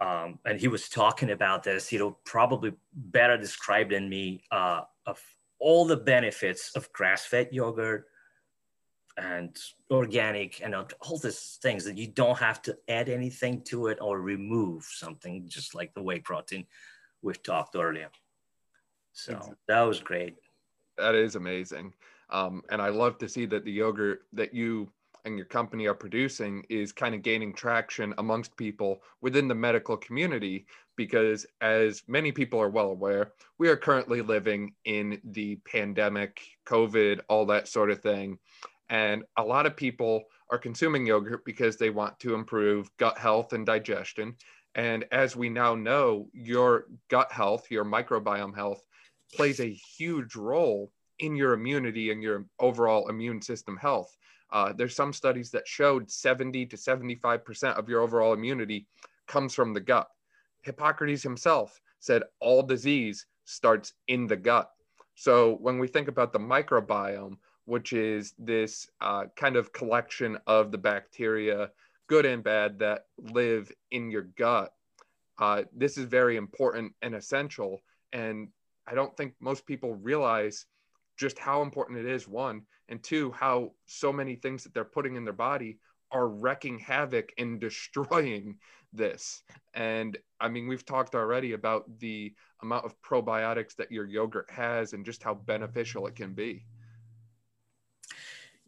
um, 0.02 0.40
and 0.46 0.60
he 0.60 0.68
was 0.68 0.90
talking 0.90 1.32
about 1.32 1.64
this, 1.64 1.92
you 1.92 2.00
know, 2.00 2.18
probably 2.26 2.74
better 2.94 3.38
described 3.38 3.92
than 3.92 4.10
me 4.10 4.44
uh, 4.52 4.82
of 5.06 5.22
all 5.60 5.86
the 5.86 5.98
benefits 5.98 6.72
of 6.76 6.92
grass-fed 6.92 7.50
yogurt 7.52 8.08
and 9.18 9.58
organic 9.92 10.62
and 10.64 10.74
all 10.74 11.18
these 11.18 11.60
things 11.62 11.86
that 11.86 11.98
you 11.98 12.08
don't 12.08 12.38
have 12.38 12.62
to 12.64 12.78
add 12.88 13.10
anything 13.10 13.62
to 13.62 13.88
it 13.88 13.98
or 14.02 14.20
remove 14.20 14.84
something, 14.84 15.48
just 15.48 15.76
like 15.76 15.94
the 15.94 16.02
whey 16.02 16.20
protein 16.20 16.66
we've 17.22 17.44
talked 17.44 17.76
earlier. 17.76 18.10
So 19.14 19.56
that 19.68 19.82
was 19.82 20.00
great. 20.00 20.36
That 20.98 21.16
is 21.16 21.36
amazing. 21.36 21.94
Um, 22.30 22.64
and 22.70 22.82
I 22.82 22.90
love 22.90 23.18
to 23.20 23.30
see 23.30 23.46
that 23.48 23.64
the 23.64 23.72
yogurt 23.72 24.24
that 24.34 24.54
you 24.54 24.90
and 25.26 25.38
your 25.38 25.46
company 25.46 25.86
are 25.86 25.94
producing 25.94 26.66
is 26.70 26.92
kind 26.92 27.16
of 27.16 27.22
gaining 27.22 27.54
traction 27.54 28.14
amongst 28.18 28.58
people 28.58 29.02
within 29.22 29.48
the 29.48 29.56
medical 29.56 29.96
community 29.96 30.66
because 30.96 31.46
as 31.62 32.04
many 32.08 32.32
people 32.32 32.60
are 32.60 32.70
well 32.70 32.90
aware 32.90 33.32
we 33.58 33.70
are 33.70 33.78
currently 33.78 34.22
living 34.22 34.74
in 34.86 35.20
the 35.24 35.56
pandemic 35.66 36.42
covid 36.66 37.22
all 37.30 37.46
that 37.46 37.68
sort 37.68 37.90
of 37.90 38.02
thing 38.02 38.38
and 38.90 39.24
a 39.38 39.44
lot 39.44 39.66
of 39.66 39.76
people 39.76 40.24
are 40.50 40.58
consuming 40.58 41.06
yogurt 41.06 41.44
because 41.46 41.78
they 41.78 41.90
want 41.90 42.20
to 42.20 42.36
improve 42.36 42.90
gut 42.98 43.18
health 43.18 43.54
and 43.54 43.66
digestion 43.66 44.36
and 44.76 45.06
as 45.12 45.36
we 45.36 45.50
now 45.50 45.76
know 45.76 46.28
your 46.34 46.86
gut 47.10 47.32
health 47.32 47.70
your 47.70 47.86
microbiome 47.86 48.56
health 48.56 48.84
plays 49.34 49.60
a 49.60 49.74
huge 49.98 50.36
role 50.36 50.92
in 51.20 51.36
your 51.36 51.54
immunity 51.54 52.12
and 52.12 52.22
your 52.22 52.46
overall 52.60 53.10
immune 53.10 53.42
system 53.42 53.78
health. 53.78 54.16
Uh, 54.52 54.74
there's 54.74 54.96
some 54.96 55.14
studies 55.14 55.50
that 55.52 55.68
showed 55.68 56.10
70 56.10 56.66
to 56.68 56.76
75% 56.76 57.78
of 57.78 57.90
your 57.90 58.02
overall 58.02 58.34
immunity 58.34 58.88
comes 59.28 59.54
from 59.54 59.74
the 59.74 59.80
gut. 59.80 60.08
Hippocrates 60.62 61.24
himself 61.24 61.80
said 62.00 62.24
all 62.40 62.62
disease 62.62 63.26
starts 63.46 63.94
in 64.08 64.28
the 64.28 64.36
gut. 64.36 64.70
So 65.16 65.58
when 65.62 65.80
we 65.80 65.88
think 65.88 66.08
about 66.08 66.34
the 66.34 66.40
microbiome, 66.40 67.38
which 67.66 67.94
is 67.94 68.34
this 68.38 68.88
uh, 69.02 69.26
kind 69.36 69.56
of 69.56 69.74
collection 69.74 70.38
of 70.48 70.72
the 70.72 70.78
bacteria, 70.78 71.72
good 72.08 72.26
and 72.26 72.44
bad, 72.44 72.80
that 72.80 73.06
live 73.18 73.72
in 73.92 74.12
your 74.12 74.24
gut, 74.38 74.74
uh, 75.40 75.64
this 75.76 75.98
is 75.98 76.06
very 76.06 76.36
important 76.38 76.94
and 77.02 77.16
essential. 77.16 77.82
And 78.12 78.50
I 78.88 78.96
don't 78.96 79.16
think 79.16 79.34
most 79.40 79.66
people 79.66 79.96
realize 79.96 80.66
just 81.18 81.40
how 81.40 81.62
important 81.62 82.00
it 82.00 82.06
is, 82.06 82.28
one, 82.28 82.64
and 82.90 83.02
two, 83.02 83.32
how 83.32 83.72
so 83.86 84.12
many 84.12 84.36
things 84.36 84.64
that 84.64 84.74
they're 84.74 84.84
putting 84.84 85.16
in 85.16 85.24
their 85.24 85.34
body 85.34 85.80
are 86.12 86.28
wrecking 86.28 86.80
havoc 86.80 87.32
and 87.38 87.60
destroying 87.60 88.58
this. 88.92 89.42
And 89.74 90.18
I 90.40 90.50
mean, 90.50 90.68
we've 90.68 90.86
talked 90.86 91.16
already 91.16 91.54
about 91.54 92.00
the 92.00 92.34
amount 92.62 92.86
of 92.86 93.02
probiotics 93.02 93.76
that 93.78 93.92
your 93.92 94.06
yogurt 94.06 94.50
has 94.52 94.94
and 94.94 95.06
just 95.06 95.24
how 95.24 95.34
beneficial 95.34 96.08
it 96.08 96.16
can 96.16 96.34
be. 96.34 96.66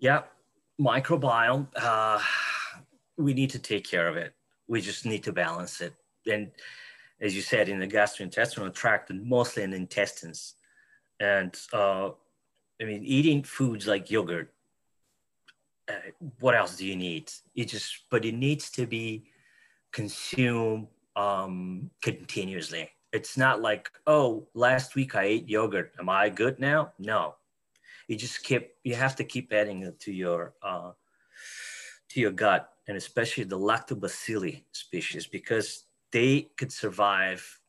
Yeah, 0.06 0.22
microbiome, 0.80 1.66
uh, 1.76 2.20
we 3.18 3.34
need 3.34 3.50
to 3.50 3.58
take 3.58 3.90
care 3.90 4.08
of 4.08 4.16
it. 4.18 4.36
We 4.68 4.80
just 4.80 5.04
need 5.04 5.24
to 5.24 5.34
balance 5.34 5.82
it. 5.82 5.96
And 6.32 6.52
as 7.20 7.36
you 7.36 7.42
said, 7.42 7.70
in 7.70 7.80
the 7.80 7.88
gastrointestinal 7.88 8.72
tract 8.72 9.10
and 9.10 9.26
mostly 9.26 9.64
in 9.64 9.74
intestines. 9.74 10.58
And 11.20 11.58
uh, 11.74 12.10
I 12.80 12.84
mean, 12.84 13.04
eating 13.04 13.42
foods 13.42 13.88
like 13.88 14.12
yogurt, 14.12 14.54
uh, 15.90 16.12
what 16.40 16.54
else 16.54 16.76
do 16.76 16.86
you 16.86 16.96
need? 16.96 17.32
It 17.56 17.70
just, 17.70 18.04
but 18.12 18.26
it 18.26 18.36
needs 18.36 18.70
to 18.78 18.86
be 18.86 19.32
consumed 19.92 20.86
um, 21.16 21.90
continuously. 22.04 22.92
It's 23.12 23.38
not 23.38 23.60
like, 23.60 23.90
oh, 24.06 24.46
last 24.54 24.94
week 24.94 25.16
I 25.16 25.24
ate 25.24 25.50
yogurt. 25.50 25.94
Am 25.98 26.10
I 26.10 26.30
good 26.30 26.60
now? 26.60 26.94
No. 27.00 27.34
You 28.08 28.16
just 28.16 28.44
keep, 28.44 28.72
you 28.84 28.96
have 28.96 29.16
to 29.18 29.24
keep 29.24 29.52
adding 29.52 29.84
it 29.84 30.00
to 30.02 30.14
your, 30.14 30.54
uh, 30.62 30.92
to 32.10 32.20
your 32.20 32.32
gut 32.32 32.70
and 32.88 32.98
especially 32.98 33.44
the 33.44 33.58
lactobacilli 33.58 34.64
species 34.72 35.28
because 35.28 35.86
they 36.12 36.50
could 36.58 36.72
survive 36.72 37.60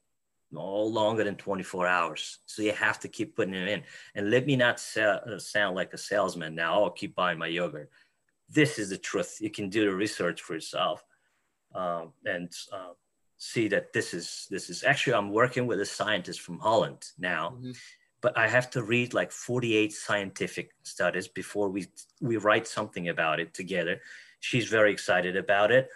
no 0.53 0.83
longer 0.83 1.25
than 1.25 1.37
24 1.37 1.87
hours. 1.87 2.39
So 2.47 2.63
you 2.63 2.73
have 2.73 3.01
to 3.01 3.09
keep 3.09 3.35
putting 3.35 3.55
it 3.55 3.69
in. 3.69 3.83
And 4.15 4.31
let 4.31 4.47
me 4.47 4.57
not 4.57 4.79
sell, 4.79 5.21
uh, 5.27 5.39
sound 5.39 5.75
like 5.75 5.93
a 5.93 5.99
salesman 5.99 6.55
now. 6.55 6.83
I'll 6.83 6.91
keep 6.91 7.15
buying 7.15 7.39
my 7.39 7.49
yogurt. 7.49 7.91
This 8.49 8.79
is 8.79 8.91
the 8.91 8.99
truth. 8.99 9.39
You 9.41 9.51
can 9.51 9.69
do 9.69 9.87
the 9.87 9.95
research 9.95 10.43
for 10.43 10.55
yourself 10.55 11.03
um, 11.75 12.13
and 12.25 12.53
uh, 12.73 12.93
see 13.37 13.69
that 13.69 13.93
this 13.93 14.15
is 14.15 14.47
this 14.51 14.71
is 14.71 14.83
actually. 14.83 15.15
I'm 15.15 15.31
working 15.31 15.67
with 15.67 15.81
a 15.81 15.87
scientist 15.87 16.41
from 16.41 16.59
Holland 16.59 17.05
now, 17.19 17.51
mm-hmm. 17.51 17.73
But 18.27 18.37
I 18.37 18.49
have 18.49 18.71
to 18.71 18.83
read 18.83 19.15
like 19.15 19.31
48 19.31 19.93
scientific 19.93 20.73
studies 20.83 21.29
before 21.29 21.69
we 21.69 21.87
we 22.21 22.39
write 22.39 22.67
something 22.67 23.09
about 23.09 23.39
it 23.39 23.55
together. 23.55 24.01
She's 24.41 24.67
very 24.67 24.91
excited 24.91 25.37
about 25.37 25.71
it 25.71 25.89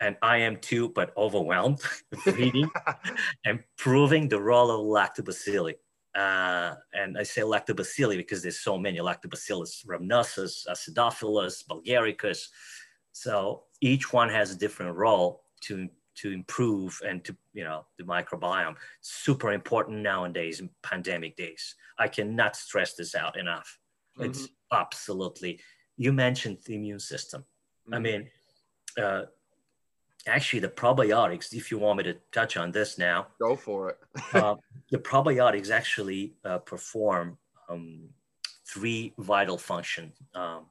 and 0.00 0.16
I 0.20 0.38
am 0.38 0.56
too, 0.56 0.88
but 0.88 1.12
overwhelmed 1.16 1.80
reading 2.26 2.68
and 3.44 3.60
proving 3.78 4.26
the 4.26 4.40
role 4.40 4.72
of 4.72 4.80
lactobacilli. 4.80 5.74
Uh, 6.12 6.74
and 6.92 7.16
I 7.16 7.22
say 7.22 7.42
lactobacilli 7.42 8.16
because 8.16 8.42
there's 8.42 8.58
so 8.58 8.76
many 8.76 8.98
lactobacillus 8.98 9.86
rhamnosus, 9.86 10.66
acidophilus, 10.66 11.64
bulgaricus. 11.68 12.48
So 13.12 13.62
each 13.80 14.12
one 14.12 14.30
has 14.30 14.50
a 14.50 14.58
different 14.58 14.96
role 14.96 15.44
to 15.66 15.88
to 16.16 16.32
improve 16.32 17.00
and 17.06 17.24
to 17.24 17.36
you 17.52 17.64
know 17.64 17.86
the 17.98 18.04
microbiome. 18.04 18.76
Super 19.00 19.52
important 19.52 19.98
nowadays 19.98 20.60
in 20.60 20.70
pandemic 20.82 21.36
days. 21.36 21.74
I 21.98 22.08
cannot 22.08 22.56
stress 22.56 22.94
this 22.94 23.14
out 23.14 23.38
enough. 23.38 23.78
Mm-hmm. 24.18 24.30
It's 24.30 24.48
absolutely. 24.72 25.60
You 25.96 26.12
mentioned 26.12 26.58
the 26.66 26.74
immune 26.74 27.00
system. 27.00 27.42
Mm-hmm. 27.42 27.94
I 27.94 27.98
mean, 27.98 28.28
uh, 29.00 29.22
actually 30.26 30.60
the 30.60 30.68
probiotics, 30.68 31.52
if 31.52 31.70
you 31.70 31.78
want 31.78 31.98
me 31.98 32.04
to 32.04 32.16
touch 32.32 32.56
on 32.56 32.72
this 32.72 32.98
now. 32.98 33.28
Go 33.40 33.56
for 33.56 33.90
it. 33.90 33.98
uh, 34.34 34.56
the 34.90 34.98
probiotics 34.98 35.70
actually 35.70 36.34
uh, 36.44 36.58
perform 36.58 37.38
um, 37.68 38.08
three 38.66 39.14
vital 39.18 39.58
functions 39.58 40.14
um, 40.34 40.66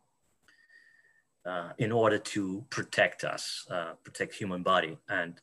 uh, 1.45 1.69
in 1.77 1.91
order 1.91 2.17
to 2.17 2.65
protect 2.69 3.23
us, 3.23 3.65
uh, 3.69 3.93
protect 4.03 4.33
human 4.33 4.63
body. 4.63 4.97
And 5.07 5.39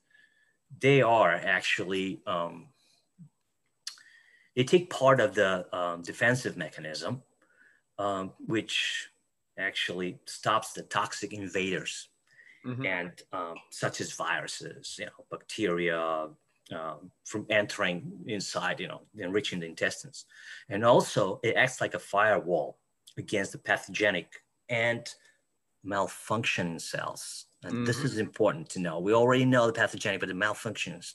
they 0.80 1.02
are 1.02 1.32
actually, 1.32 2.20
um, 2.26 2.68
they 4.56 4.64
take 4.64 4.90
part 4.90 5.20
of 5.20 5.34
the 5.34 5.66
um, 5.76 6.02
defensive 6.02 6.56
mechanism, 6.56 7.22
um, 7.98 8.32
which 8.46 9.08
actually 9.58 10.18
stops 10.26 10.72
the 10.72 10.82
toxic 10.82 11.32
invaders 11.32 12.08
mm-hmm. 12.66 12.84
and 12.84 13.22
um, 13.32 13.54
such 13.70 14.00
as 14.00 14.12
viruses, 14.12 14.96
you 14.98 15.06
know, 15.06 15.24
bacteria 15.30 16.28
um, 16.72 17.10
from 17.24 17.46
entering 17.50 18.12
inside, 18.26 18.80
you 18.80 18.88
know, 18.88 19.02
enriching 19.18 19.60
the 19.60 19.66
intestines. 19.66 20.24
And 20.68 20.84
also 20.84 21.40
it 21.42 21.54
acts 21.56 21.80
like 21.80 21.94
a 21.94 21.98
firewall 21.98 22.78
against 23.18 23.52
the 23.52 23.58
pathogenic 23.58 24.42
and 24.68 25.06
malfunctioning 25.86 26.80
cells. 26.80 27.46
And 27.62 27.72
mm-hmm. 27.72 27.84
this 27.84 27.98
is 27.98 28.18
important 28.18 28.68
to 28.70 28.80
know. 28.80 28.98
We 28.98 29.14
already 29.14 29.44
know 29.44 29.66
the 29.66 29.72
pathogenic, 29.72 30.20
but 30.20 30.28
the 30.28 30.34
malfunctioning 30.34 31.08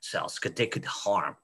cells, 0.00 0.38
because 0.38 0.56
they 0.56 0.66
could 0.66 0.84
harm 0.84 1.36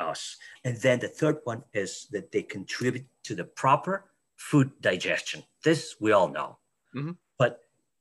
us. 0.00 0.36
And 0.64 0.76
then 0.78 1.00
the 1.00 1.08
third 1.08 1.38
one 1.44 1.62
is 1.72 2.06
that 2.10 2.32
they 2.32 2.42
contribute 2.42 3.06
to 3.24 3.34
the 3.34 3.44
proper 3.44 4.04
food 4.36 4.70
digestion. 4.80 5.42
This 5.64 5.96
we 6.00 6.12
all 6.12 6.28
know. 6.28 6.58
Mm-hmm. 6.94 7.12
But 7.38 7.60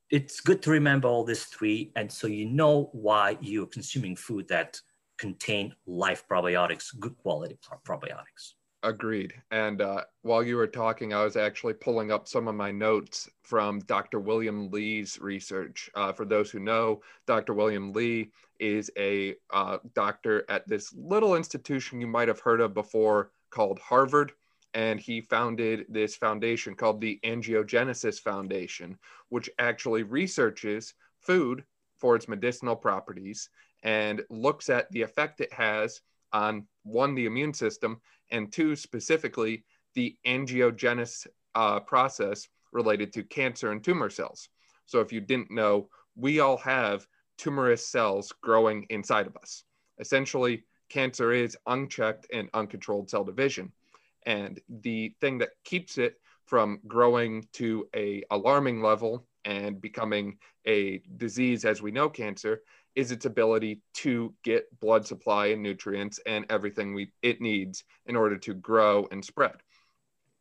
it's 0.09 0.41
good 0.41 0.61
to 0.63 0.71
remember 0.71 1.07
all 1.07 1.23
these 1.23 1.45
three. 1.45 1.91
And 1.95 2.11
so 2.11 2.27
you 2.27 2.45
know 2.45 2.89
why 2.91 3.37
you're 3.41 3.67
consuming 3.67 4.15
food 4.15 4.47
that 4.49 4.79
contain 5.17 5.73
life 5.85 6.23
probiotics, 6.29 6.97
good 6.99 7.17
quality 7.17 7.57
probiotics. 7.85 8.53
Agreed. 8.83 9.33
And 9.51 9.79
uh, 9.81 10.05
while 10.23 10.41
you 10.41 10.55
were 10.55 10.65
talking, 10.65 11.13
I 11.13 11.23
was 11.23 11.35
actually 11.35 11.73
pulling 11.73 12.11
up 12.11 12.27
some 12.27 12.47
of 12.47 12.55
my 12.55 12.71
notes 12.71 13.29
from 13.43 13.79
Dr. 13.81 14.19
William 14.19 14.71
Li's 14.71 15.19
research. 15.21 15.89
Uh, 15.93 16.11
for 16.11 16.25
those 16.25 16.49
who 16.49 16.59
know, 16.59 17.01
Dr. 17.27 17.53
William 17.53 17.93
Li 17.93 18.31
is 18.59 18.89
a 18.97 19.35
uh, 19.51 19.77
doctor 19.93 20.45
at 20.49 20.67
this 20.67 20.93
little 20.95 21.35
institution 21.35 22.01
you 22.01 22.07
might 22.07 22.27
have 22.27 22.39
heard 22.39 22.59
of 22.59 22.73
before 22.73 23.31
called 23.51 23.77
Harvard 23.79 24.31
and 24.73 24.99
he 24.99 25.21
founded 25.21 25.85
this 25.89 26.15
foundation 26.15 26.75
called 26.75 27.01
the 27.01 27.19
Angiogenesis 27.23 28.19
Foundation, 28.19 28.97
which 29.29 29.49
actually 29.59 30.03
researches 30.03 30.93
food 31.19 31.63
for 31.97 32.15
its 32.15 32.27
medicinal 32.27 32.75
properties 32.75 33.49
and 33.83 34.21
looks 34.29 34.69
at 34.69 34.89
the 34.91 35.01
effect 35.01 35.41
it 35.41 35.51
has 35.51 36.01
on 36.31 36.65
one, 36.83 37.15
the 37.15 37.25
immune 37.25 37.53
system, 37.53 38.01
and 38.31 38.51
two, 38.51 38.75
specifically, 38.75 39.63
the 39.93 40.15
angiogenesis 40.25 41.27
uh, 41.55 41.79
process 41.81 42.47
related 42.71 43.11
to 43.13 43.23
cancer 43.23 43.71
and 43.71 43.83
tumor 43.83 44.09
cells. 44.09 44.49
So, 44.85 44.99
if 44.99 45.11
you 45.11 45.21
didn't 45.21 45.51
know, 45.51 45.89
we 46.15 46.39
all 46.39 46.57
have 46.57 47.07
tumorous 47.37 47.87
cells 47.87 48.33
growing 48.41 48.85
inside 48.89 49.27
of 49.27 49.35
us. 49.37 49.63
Essentially, 49.99 50.63
cancer 50.89 51.31
is 51.31 51.57
unchecked 51.67 52.27
and 52.33 52.49
uncontrolled 52.53 53.09
cell 53.09 53.23
division. 53.23 53.71
And 54.25 54.59
the 54.69 55.15
thing 55.21 55.39
that 55.39 55.51
keeps 55.63 55.97
it 55.97 56.15
from 56.45 56.79
growing 56.87 57.47
to 57.53 57.87
a 57.95 58.23
alarming 58.29 58.81
level 58.81 59.25
and 59.45 59.81
becoming 59.81 60.37
a 60.67 61.01
disease 61.17 61.65
as 61.65 61.81
we 61.81 61.91
know 61.91 62.09
cancer 62.09 62.61
is 62.95 63.11
its 63.11 63.25
ability 63.25 63.81
to 63.93 64.33
get 64.43 64.67
blood 64.79 65.05
supply 65.05 65.47
and 65.47 65.63
nutrients 65.63 66.19
and 66.25 66.45
everything 66.49 66.93
we 66.93 67.11
it 67.21 67.41
needs 67.41 67.83
in 68.05 68.15
order 68.15 68.37
to 68.37 68.53
grow 68.53 69.07
and 69.11 69.23
spread. 69.23 69.55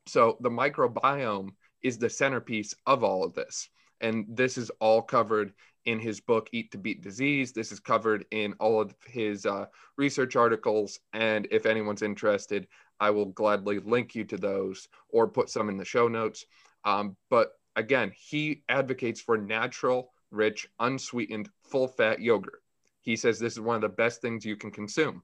So 0.07 0.37
the 0.41 0.51
microbiome 0.51 1.51
is 1.83 1.99
the 1.99 2.11
centerpiece 2.11 2.75
of 2.87 3.05
all 3.05 3.25
of 3.25 3.35
this. 3.35 3.69
And 4.01 4.25
this 4.29 4.59
is 4.59 4.71
all 4.81 5.03
covered 5.03 5.53
in 5.85 5.99
his 5.99 6.21
book, 6.21 6.49
Eat 6.53 6.73
to 6.73 6.79
Beat 6.79 7.03
Disease. 7.03 7.53
This 7.53 7.73
is 7.73 7.81
covered 7.81 8.25
in 8.31 8.55
all 8.55 8.81
of 8.81 8.95
his 9.07 9.47
uh, 9.47 9.67
research 9.97 10.37
articles. 10.37 10.99
And 11.13 11.47
if 11.51 11.67
anyone's 11.67 12.03
interested, 12.03 12.67
I 12.99 13.11
will 13.11 13.27
gladly 13.27 13.79
link 13.79 14.15
you 14.15 14.25
to 14.25 14.37
those 14.37 14.89
or 15.09 15.29
put 15.29 15.49
some 15.49 15.69
in 15.69 15.77
the 15.77 15.85
show 15.85 16.09
notes. 16.09 16.45
Um, 16.85 17.17
but 17.31 17.53
again, 17.77 18.13
he 18.15 18.63
advocates 18.69 19.21
for 19.21 19.39
natural, 19.39 20.13
rich, 20.31 20.69
unsweetened, 20.79 21.49
full 21.63 21.89
fat 21.89 22.21
yogurt. 22.21 22.63
He 23.01 23.17
says 23.17 23.39
this 23.39 23.55
is 23.55 23.61
one 23.61 23.77
of 23.77 23.83
the 23.83 23.89
best 23.89 24.21
things 24.21 24.45
you 24.45 24.57
can 24.57 24.71
consume. 24.71 25.23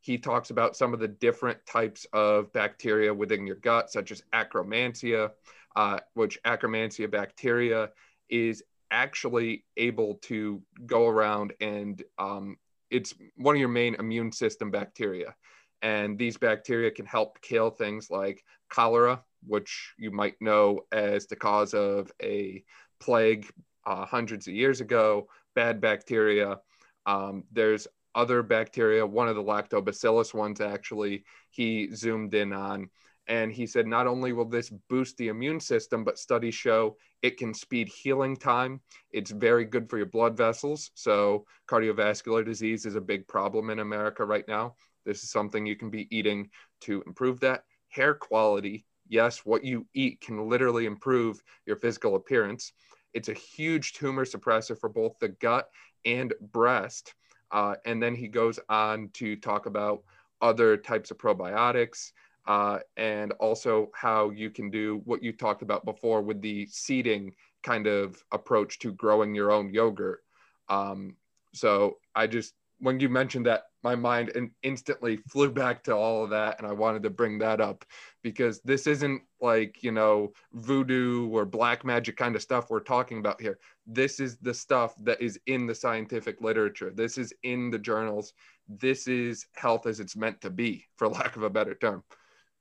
he 0.00 0.18
talks 0.18 0.50
about 0.50 0.76
some 0.76 0.94
of 0.94 1.00
the 1.00 1.08
different 1.08 1.58
types 1.66 2.06
of 2.12 2.52
bacteria 2.52 3.12
within 3.12 3.46
your 3.46 3.56
gut, 3.56 3.90
such 3.90 4.12
as 4.12 4.22
Akkermansia, 4.32 5.30
uh, 5.74 5.98
which 6.14 6.38
Akkermansia 6.44 7.10
bacteria 7.10 7.90
is 8.28 8.62
actually 8.90 9.64
able 9.76 10.14
to 10.22 10.62
go 10.86 11.08
around 11.08 11.52
and 11.60 12.02
um, 12.18 12.56
it's 12.90 13.14
one 13.36 13.56
of 13.56 13.60
your 13.60 13.68
main 13.68 13.96
immune 13.96 14.30
system 14.30 14.70
bacteria. 14.70 15.34
And 15.82 16.18
these 16.18 16.36
bacteria 16.36 16.90
can 16.90 17.06
help 17.06 17.40
kill 17.42 17.70
things 17.70 18.10
like 18.10 18.44
cholera, 18.68 19.22
which 19.46 19.94
you 19.98 20.10
might 20.10 20.40
know 20.40 20.80
as 20.92 21.26
the 21.26 21.36
cause 21.36 21.74
of 21.74 22.10
a 22.22 22.64
plague 23.00 23.50
uh, 23.86 24.04
hundreds 24.04 24.46
of 24.48 24.54
years 24.54 24.80
ago, 24.80 25.28
bad 25.54 25.80
bacteria. 25.80 26.58
Um, 27.06 27.44
there's 27.52 27.86
other 28.14 28.42
bacteria, 28.42 29.06
one 29.06 29.28
of 29.28 29.36
the 29.36 29.42
lactobacillus 29.42 30.34
ones 30.34 30.60
actually, 30.60 31.24
he 31.50 31.94
zoomed 31.94 32.34
in 32.34 32.52
on. 32.52 32.90
And 33.28 33.52
he 33.52 33.66
said, 33.66 33.86
not 33.86 34.06
only 34.06 34.32
will 34.32 34.44
this 34.44 34.70
boost 34.88 35.16
the 35.16 35.28
immune 35.28 35.58
system, 35.58 36.04
but 36.04 36.18
studies 36.18 36.54
show 36.54 36.96
it 37.22 37.38
can 37.38 37.52
speed 37.52 37.88
healing 37.88 38.36
time. 38.36 38.80
It's 39.10 39.32
very 39.32 39.64
good 39.64 39.90
for 39.90 39.96
your 39.96 40.06
blood 40.06 40.36
vessels. 40.36 40.90
So, 40.94 41.44
cardiovascular 41.68 42.44
disease 42.44 42.86
is 42.86 42.94
a 42.94 43.00
big 43.00 43.26
problem 43.26 43.70
in 43.70 43.80
America 43.80 44.24
right 44.24 44.46
now. 44.46 44.76
This 45.04 45.24
is 45.24 45.30
something 45.30 45.66
you 45.66 45.76
can 45.76 45.90
be 45.90 46.06
eating 46.16 46.50
to 46.82 47.02
improve 47.06 47.40
that. 47.40 47.64
Hair 47.88 48.14
quality, 48.14 48.86
yes, 49.08 49.44
what 49.44 49.64
you 49.64 49.86
eat 49.94 50.20
can 50.20 50.48
literally 50.48 50.86
improve 50.86 51.42
your 51.66 51.76
physical 51.76 52.14
appearance. 52.14 52.72
It's 53.14 53.28
a 53.28 53.34
huge 53.34 53.92
tumor 53.94 54.24
suppressor 54.24 54.78
for 54.78 54.88
both 54.88 55.18
the 55.18 55.28
gut 55.28 55.68
and 56.04 56.32
breast. 56.52 57.14
Uh, 57.50 57.76
and 57.84 58.02
then 58.02 58.14
he 58.14 58.28
goes 58.28 58.58
on 58.68 59.08
to 59.14 59.36
talk 59.36 59.66
about 59.66 60.02
other 60.40 60.76
types 60.76 61.10
of 61.10 61.18
probiotics 61.18 62.12
uh, 62.46 62.78
and 62.96 63.32
also 63.32 63.90
how 63.94 64.30
you 64.30 64.50
can 64.50 64.70
do 64.70 65.00
what 65.04 65.22
you 65.22 65.32
talked 65.32 65.62
about 65.62 65.84
before 65.84 66.22
with 66.22 66.40
the 66.42 66.66
seeding 66.66 67.32
kind 67.62 67.86
of 67.86 68.22
approach 68.32 68.78
to 68.78 68.92
growing 68.92 69.34
your 69.34 69.50
own 69.50 69.72
yogurt. 69.72 70.22
Um, 70.68 71.16
so 71.54 71.96
I 72.14 72.26
just, 72.26 72.54
when 72.78 73.00
you 73.00 73.08
mentioned 73.08 73.46
that, 73.46 73.64
my 73.82 73.94
mind 73.94 74.32
and 74.34 74.50
instantly 74.62 75.18
flew 75.28 75.50
back 75.50 75.84
to 75.84 75.94
all 75.94 76.24
of 76.24 76.30
that. 76.30 76.58
And 76.58 76.66
I 76.66 76.72
wanted 76.72 77.02
to 77.04 77.10
bring 77.10 77.38
that 77.38 77.60
up 77.60 77.84
because 78.22 78.60
this 78.62 78.86
isn't 78.86 79.22
like, 79.40 79.82
you 79.82 79.92
know, 79.92 80.32
voodoo 80.52 81.28
or 81.28 81.44
black 81.44 81.84
magic 81.84 82.16
kind 82.16 82.34
of 82.34 82.42
stuff 82.42 82.68
we're 82.68 82.80
talking 82.80 83.18
about 83.18 83.40
here. 83.40 83.58
This 83.86 84.18
is 84.18 84.38
the 84.38 84.54
stuff 84.54 84.94
that 85.04 85.22
is 85.22 85.38
in 85.46 85.66
the 85.66 85.74
scientific 85.74 86.40
literature. 86.40 86.90
This 86.90 87.16
is 87.16 87.32
in 87.44 87.70
the 87.70 87.78
journals. 87.78 88.32
This 88.68 89.06
is 89.06 89.46
health 89.54 89.86
as 89.86 90.00
it's 90.00 90.16
meant 90.16 90.40
to 90.40 90.50
be, 90.50 90.84
for 90.96 91.08
lack 91.08 91.36
of 91.36 91.44
a 91.44 91.50
better 91.50 91.74
term 91.74 92.02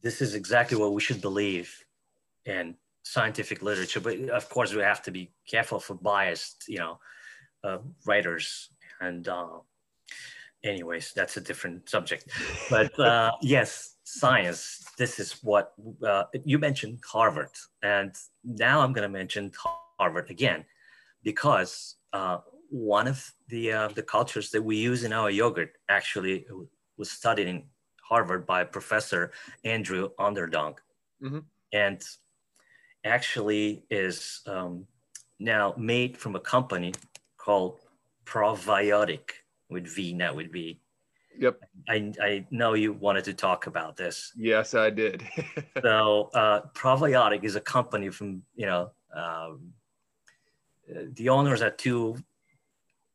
this 0.06 0.22
is 0.22 0.36
exactly 0.36 0.78
what 0.78 0.94
we 0.94 1.02
should 1.02 1.20
believe 1.20 1.84
in 2.46 2.76
scientific 3.02 3.64
literature. 3.64 4.00
But 4.00 4.20
of 4.30 4.48
course, 4.50 4.72
we 4.72 4.84
have 4.84 5.02
to 5.04 5.12
be 5.12 5.32
careful 5.50 5.80
for 5.80 5.96
biased, 5.96 6.66
you 6.68 6.78
know, 6.78 7.00
uh, 7.64 7.80
writers. 8.06 8.70
And 9.02 9.28
uh, 9.28 9.62
anyways, 10.66 11.14
that's 11.16 11.38
a 11.38 11.42
different 11.42 11.90
subject. 11.90 12.28
But 12.70 12.98
uh, 13.00 13.32
yes, 13.42 13.96
science. 14.04 14.86
This 14.98 15.20
is 15.20 15.34
what 15.44 15.74
uh, 16.06 16.24
you 16.44 16.60
mentioned 16.60 17.00
Harvard, 17.06 17.52
and 17.84 18.14
now 18.44 18.82
I'm 18.82 18.94
going 18.94 19.08
to 19.08 19.18
mention 19.18 19.52
Harvard 20.00 20.30
again, 20.30 20.66
because 21.24 21.96
uh, 22.14 22.40
one 22.70 23.08
of 23.08 23.32
the 23.48 23.72
uh, 23.72 23.88
the 23.90 24.04
cultures 24.04 24.50
that 24.52 24.62
we 24.62 24.78
use 24.78 25.04
in 25.04 25.14
our 25.14 25.30
yogurt 25.30 25.74
actually 25.90 26.46
was 26.98 27.12
studied 27.12 27.48
in 27.48 27.64
Harvard 28.02 28.46
by 28.46 28.64
Professor 28.64 29.32
Andrew 29.64 30.10
Onderdonk. 30.20 30.78
Mm-hmm. 31.22 31.40
And 31.74 32.04
actually 33.06 33.86
is 33.90 34.42
um, 34.48 34.86
now 35.40 35.74
made 35.78 36.18
from 36.18 36.36
a 36.36 36.40
company 36.40 36.94
called 37.38 37.80
Proviotic 38.26 39.45
with 39.70 39.88
V, 39.88 40.14
not 40.14 40.36
with 40.36 40.52
V. 40.52 40.80
Yep. 41.38 41.60
I, 41.90 42.14
I 42.22 42.48
know 42.50 42.74
you 42.74 42.94
wanted 42.94 43.26
to 43.26 43.34
talk 43.34 43.68
about 43.68 43.98
this. 43.98 44.32
Yes, 44.38 44.74
I 44.74 44.90
did. 44.90 45.24
so 45.82 46.30
uh, 46.34 46.62
Proviotic 46.74 47.44
is 47.44 47.56
a 47.56 47.62
company 47.62 48.10
from, 48.10 48.44
you 48.56 48.66
know, 48.66 48.92
um, 49.16 49.74
the 51.14 51.30
owners 51.30 51.62
are 51.62 51.72
two 51.72 52.18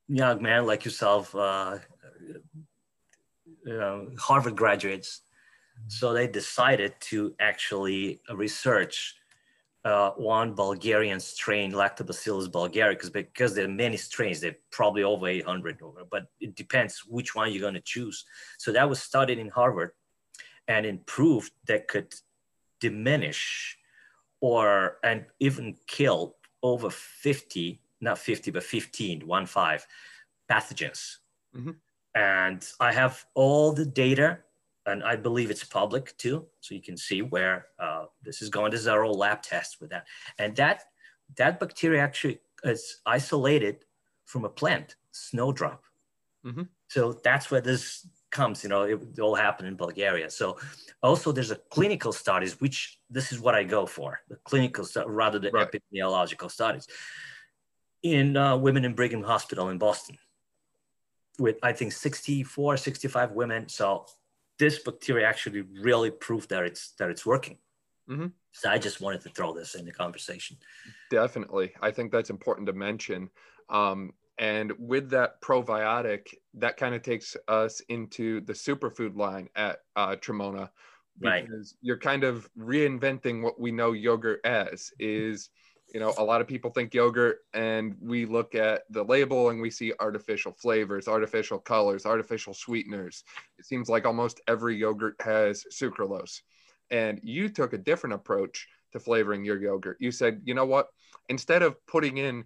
young 0.08 0.42
men 0.42 0.66
like 0.66 0.84
yourself, 0.84 1.34
uh, 1.34 1.78
Harvard 4.18 4.56
graduates. 4.56 5.22
So 5.88 6.12
they 6.12 6.26
decided 6.26 6.94
to 7.00 7.34
actually 7.40 8.20
research 8.34 9.14
uh, 9.84 10.10
one 10.10 10.54
Bulgarian 10.54 11.20
strain, 11.20 11.72
Lactobacillus 11.72 12.48
bulgaricus, 12.48 13.12
because 13.12 13.54
there 13.54 13.64
are 13.64 13.68
many 13.68 13.96
strains, 13.96 14.40
they're 14.40 14.56
probably 14.70 15.02
over 15.02 15.26
800, 15.26 15.80
over, 15.82 16.04
but 16.10 16.26
it 16.40 16.54
depends 16.54 17.02
which 17.08 17.34
one 17.34 17.50
you're 17.50 17.62
going 17.62 17.74
to 17.74 17.80
choose. 17.80 18.24
So 18.58 18.72
that 18.72 18.88
was 18.88 19.00
studied 19.00 19.38
in 19.38 19.48
Harvard 19.48 19.92
and 20.68 20.86
it 20.86 21.06
proved 21.06 21.52
that 21.66 21.88
could 21.88 22.14
diminish 22.80 23.76
or 24.40 24.98
and 25.02 25.24
even 25.38 25.76
kill 25.86 26.36
over 26.62 26.90
50, 26.90 27.80
not 28.00 28.18
50, 28.18 28.50
but 28.50 28.62
15, 28.62 29.26
one 29.26 29.46
five 29.46 29.86
pathogens. 30.50 31.16
Mm-hmm. 31.56 31.72
And 32.14 32.66
I 32.80 32.92
have 32.92 33.24
all 33.34 33.72
the 33.72 33.86
data, 33.86 34.38
and 34.86 35.02
I 35.04 35.16
believe 35.16 35.50
it's 35.50 35.64
public 35.64 36.16
too, 36.16 36.46
so 36.60 36.74
you 36.74 36.82
can 36.82 36.96
see 36.96 37.22
where 37.22 37.66
uh, 37.78 38.06
this 38.22 38.42
is 38.42 38.48
going. 38.48 38.70
This 38.70 38.80
is 38.80 38.88
our 38.88 39.04
old 39.04 39.18
lab 39.18 39.42
test 39.42 39.80
with 39.80 39.90
that, 39.90 40.06
and 40.38 40.56
that 40.56 40.84
that 41.36 41.60
bacteria 41.60 42.02
actually 42.02 42.40
is 42.64 43.00
isolated 43.06 43.84
from 44.24 44.44
a 44.44 44.48
plant, 44.48 44.96
snowdrop. 45.12 45.84
Mm-hmm. 46.44 46.62
So 46.88 47.12
that's 47.12 47.50
where 47.50 47.60
this 47.60 48.06
comes. 48.30 48.62
You 48.62 48.70
know, 48.70 48.82
it, 48.82 49.00
it 49.02 49.20
all 49.20 49.34
happened 49.34 49.68
in 49.68 49.76
Bulgaria. 49.76 50.30
So 50.30 50.58
also 51.02 51.32
there's 51.32 51.50
a 51.50 51.56
clinical 51.70 52.12
studies, 52.12 52.60
which 52.60 52.98
this 53.10 53.32
is 53.32 53.40
what 53.40 53.54
I 53.54 53.64
go 53.64 53.86
for, 53.86 54.20
the 54.28 54.36
clinical 54.44 54.86
rather 55.06 55.38
than 55.38 55.52
right. 55.52 55.68
epidemiological 55.70 56.50
studies 56.50 56.86
in 58.02 58.36
uh, 58.36 58.56
women 58.56 58.84
in 58.84 58.94
Brigham 58.94 59.22
Hospital 59.22 59.68
in 59.68 59.78
Boston 59.78 60.16
with 61.38 61.56
I 61.62 61.72
think 61.72 61.92
64, 61.92 62.76
65 62.76 63.32
women. 63.32 63.68
So 63.68 64.06
this 64.61 64.79
bacteria 64.79 65.27
actually 65.27 65.62
really 65.83 66.12
proved 66.12 66.51
that 66.51 66.62
it's 66.62 66.92
that 66.99 67.11
it's 67.11 67.27
working. 67.27 67.59
Mm-hmm. 68.09 68.27
So 68.53 68.70
I 68.70 68.79
just 68.79 69.01
wanted 69.01 69.23
to 69.23 69.31
throw 69.31 69.53
this 69.53 69.75
in 69.75 69.85
the 69.85 69.92
conversation. 69.92 70.57
Definitely, 71.11 71.73
I 71.83 71.90
think 71.90 72.12
that's 72.12 72.31
important 72.31 72.66
to 72.68 72.73
mention. 72.73 73.31
Um, 73.68 74.12
and 74.38 74.73
with 74.79 75.11
that 75.11 75.40
probiotic, 75.40 76.35
that 76.55 76.77
kind 76.77 76.94
of 76.94 77.03
takes 77.03 77.37
us 77.49 77.81
into 77.88 78.40
the 78.42 78.53
superfood 78.53 79.16
line 79.16 79.49
at 79.57 79.79
uh, 79.96 80.16
Trimona, 80.16 80.70
because 81.18 81.51
right. 81.51 81.83
you're 81.83 81.99
kind 81.99 82.25
of 82.25 82.49
reinventing 82.59 83.42
what 83.42 83.61
we 83.61 83.70
know 83.73 83.92
yogurt 83.92 84.40
as 84.44 84.90
is 84.99 85.51
you 85.92 86.00
know 86.00 86.14
a 86.18 86.24
lot 86.24 86.40
of 86.40 86.46
people 86.46 86.70
think 86.70 86.94
yogurt 86.94 87.38
and 87.55 87.96
we 88.00 88.26
look 88.26 88.55
at 88.55 88.83
the 88.90 89.03
label 89.03 89.50
and 89.50 89.61
we 89.61 89.70
see 89.70 89.92
artificial 90.00 90.53
flavors 90.53 91.09
artificial 91.09 91.59
colors 91.59 92.07
artificial 92.07 92.55
sweeteners. 92.55 93.24
It 93.59 93.66
seems 93.66 93.88
like 93.88 94.07
almost 94.07 94.40
every 94.46 94.76
yogurt 94.76 95.16
has 95.20 95.64
sucralose. 95.72 96.40
And 96.90 97.20
you 97.22 97.48
took 97.48 97.72
a 97.72 97.79
different 97.79 98.14
approach 98.14 98.66
to 98.92 98.98
flavoring 98.98 99.44
your 99.44 99.61
yogurt. 99.61 99.96
You 100.00 100.11
said 100.11 100.40
you 100.44 100.55
know 100.55 100.66
what? 100.66 100.88
Instead 101.29 101.62
of 101.62 101.76
putting 101.87 102.18
in 102.18 102.44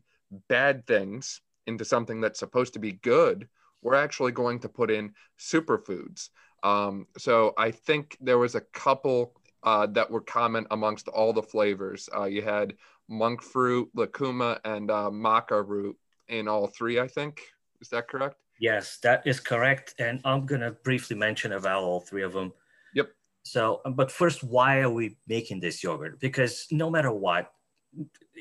bad 0.48 0.86
things 0.86 1.40
into 1.66 1.84
something 1.84 2.20
that's 2.20 2.38
supposed 2.38 2.74
to 2.74 2.78
be 2.78 2.92
good 2.92 3.48
we're 3.82 3.94
actually 3.94 4.32
going 4.32 4.58
to 4.58 4.68
put 4.68 4.90
in 4.90 5.12
superfoods. 5.38 6.30
Um, 6.62 7.06
so 7.18 7.52
i 7.58 7.70
think 7.70 8.16
there 8.22 8.38
was 8.38 8.54
a 8.54 8.62
couple 8.62 9.34
uh, 9.64 9.86
that 9.86 10.10
were 10.10 10.20
common 10.20 10.66
amongst 10.70 11.08
all 11.08 11.32
the 11.32 11.42
flavors. 11.42 12.08
Uh, 12.14 12.24
you 12.24 12.42
had 12.42 12.74
monk 13.08 13.42
fruit, 13.42 13.88
lucuma, 13.94 14.60
and 14.64 14.90
uh, 14.90 15.10
maca 15.12 15.66
root 15.66 15.96
in 16.28 16.48
all 16.48 16.66
three, 16.66 17.00
I 17.00 17.08
think. 17.08 17.40
Is 17.80 17.88
that 17.88 18.08
correct? 18.08 18.36
Yes, 18.60 18.98
that 19.02 19.26
is 19.26 19.40
correct. 19.40 19.94
And 19.98 20.20
I'm 20.24 20.46
going 20.46 20.60
to 20.60 20.70
briefly 20.70 21.16
mention 21.16 21.52
about 21.52 21.82
all 21.82 22.00
three 22.00 22.22
of 22.22 22.32
them. 22.32 22.52
Yep. 22.94 23.08
So, 23.42 23.80
but 23.94 24.10
first, 24.10 24.42
why 24.42 24.80
are 24.80 24.90
we 24.90 25.16
making 25.28 25.60
this 25.60 25.82
yogurt? 25.82 26.20
Because 26.20 26.66
no 26.70 26.88
matter 26.90 27.12
what, 27.12 27.52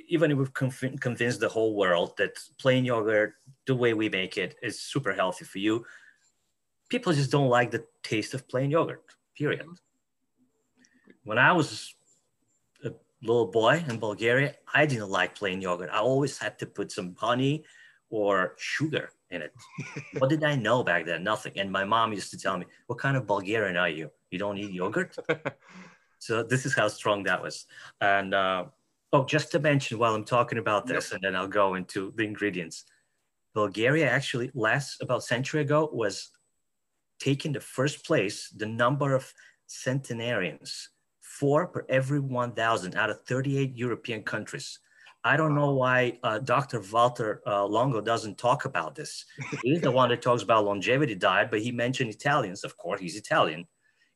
even 0.08 0.32
if 0.32 0.38
we've 0.38 0.54
conv- 0.54 1.00
convinced 1.00 1.40
the 1.40 1.50
whole 1.50 1.76
world 1.76 2.14
that 2.18 2.38
plain 2.60 2.86
yogurt, 2.86 3.34
the 3.68 3.76
way 3.76 3.94
we 3.94 4.10
make 4.10 4.38
it, 4.38 4.56
is 4.62 4.80
super 4.80 5.14
healthy 5.14 5.46
for 5.46 5.60
you, 5.60 5.86
people 6.90 7.14
just 7.14 7.32
don't 7.32 7.50
like 7.50 7.72
the 7.72 7.86
taste 8.04 8.34
of 8.34 8.48
plain 8.48 8.72
yogurt, 8.72 9.04
period. 9.38 9.66
When 11.24 11.38
I 11.38 11.54
was 11.54 11.96
little 13.24 13.48
boy 13.48 13.84
in 13.88 13.98
Bulgaria, 14.00 14.56
I 14.74 14.86
didn't 14.86 15.10
like 15.10 15.36
plain 15.36 15.62
yogurt. 15.62 15.90
I 15.92 16.00
always 16.00 16.38
had 16.38 16.60
to 16.60 16.66
put 16.66 16.92
some 16.92 17.16
honey 17.18 17.64
or 18.10 18.56
sugar 18.58 19.10
in 19.32 19.42
it. 19.42 19.54
what 20.20 20.30
did 20.30 20.44
I 20.44 20.56
know 20.56 20.84
back 20.84 21.06
then? 21.06 21.24
Nothing. 21.24 21.54
And 21.56 21.72
my 21.72 21.84
mom 21.84 22.14
used 22.14 22.32
to 22.32 22.38
tell 22.38 22.58
me, 22.58 22.66
"What 22.88 23.00
kind 23.00 23.18
of 23.18 23.26
Bulgarian 23.26 23.78
are 23.78 23.90
you? 23.90 24.12
You 24.32 24.40
don't 24.40 24.58
eat 24.58 24.72
yogurt." 24.72 25.16
so 26.20 26.44
this 26.44 26.66
is 26.66 26.76
how 26.76 26.88
strong 26.88 27.24
that 27.24 27.42
was. 27.42 27.66
And 28.02 28.34
uh, 28.34 28.66
oh, 29.14 29.26
just 29.26 29.52
to 29.52 29.60
mention 29.60 29.98
while 29.98 30.16
I'm 30.16 30.26
talking 30.26 30.60
about 30.60 30.86
this, 30.86 31.06
yep. 31.08 31.14
and 31.16 31.24
then 31.24 31.36
I'll 31.36 31.56
go 31.62 31.76
into 31.76 32.14
the 32.16 32.24
ingredients. 32.24 32.86
Bulgaria 33.54 34.10
actually 34.10 34.52
last 34.54 35.02
about 35.02 35.20
a 35.20 35.22
century 35.34 35.62
ago 35.62 35.90
was 35.92 36.32
taking 37.20 37.52
the 37.54 37.62
first 37.62 38.06
place 38.06 38.50
the 38.50 38.66
number 38.66 39.14
of 39.14 39.32
centenarians 39.68 40.90
four 41.40 41.68
per 41.68 41.86
every 41.90 42.20
1,000 42.20 42.96
out 42.96 43.10
of 43.10 43.24
38 43.26 43.76
European 43.76 44.24
countries. 44.24 44.80
I 45.26 45.38
don't 45.38 45.56
know 45.56 45.72
why 45.72 46.20
uh, 46.22 46.40
Dr. 46.40 46.80
Valter 46.80 47.38
uh, 47.48 47.66
Longo 47.66 48.02
doesn't 48.02 48.38
talk 48.38 48.66
about 48.66 48.94
this. 48.94 49.26
He's 49.64 49.82
the 49.82 49.92
one 49.92 50.10
that 50.10 50.22
talks 50.22 50.44
about 50.44 50.66
longevity 50.66 51.16
diet, 51.16 51.50
but 51.50 51.62
he 51.62 51.72
mentioned 51.72 52.10
Italians. 52.10 52.64
Of 52.64 52.78
course, 52.78 53.00
he's 53.00 53.16
Italian. 53.16 53.62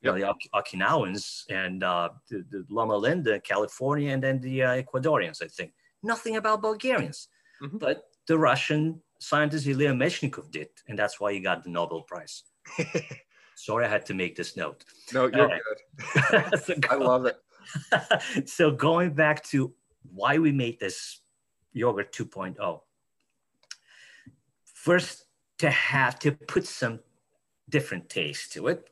Yep. 0.02 0.18
You 0.18 0.26
know, 0.26 0.34
the 0.44 0.50
Okinawans 0.60 1.44
and 1.50 1.84
uh, 1.84 2.10
the, 2.30 2.44
the 2.52 2.66
Loma 2.70 2.98
Linda, 2.98 3.40
California, 3.40 4.12
and 4.12 4.22
then 4.22 4.40
the 4.42 4.64
uh, 4.64 4.82
Ecuadorians, 4.84 5.42
I 5.42 5.48
think. 5.48 5.72
Nothing 6.04 6.36
about 6.36 6.62
Bulgarians. 6.62 7.30
Mm-hmm. 7.64 7.78
But 7.78 8.04
the 8.28 8.38
Russian 8.38 9.02
scientist 9.20 9.66
Ilya 9.66 9.94
Mechnikov 9.94 10.52
did, 10.52 10.68
and 10.88 11.00
that's 11.00 11.20
why 11.20 11.34
he 11.34 11.40
got 11.40 11.64
the 11.64 11.72
Nobel 11.72 12.04
Prize. 12.04 12.44
Sorry, 13.58 13.86
I 13.86 13.90
had 13.90 14.06
to 14.06 14.14
make 14.14 14.36
this 14.36 14.56
note. 14.56 14.86
No, 15.12 15.32
you're 15.34 15.50
good. 15.50 16.60
so 16.64 16.76
I 16.92 16.96
love 16.96 17.26
it. 17.26 17.38
so 18.50 18.70
going 18.70 19.16
back 19.16 19.44
to 19.46 19.74
why 20.14 20.38
we 20.38 20.52
made 20.52 20.80
this 20.80 21.22
yogurt 21.74 22.14
2.0. 22.14 22.82
First, 24.64 25.26
to 25.58 25.72
have 25.72 26.20
to 26.20 26.34
put 26.34 26.68
some 26.68 27.00
different 27.68 28.10
taste 28.10 28.54
to 28.54 28.68
it, 28.68 28.92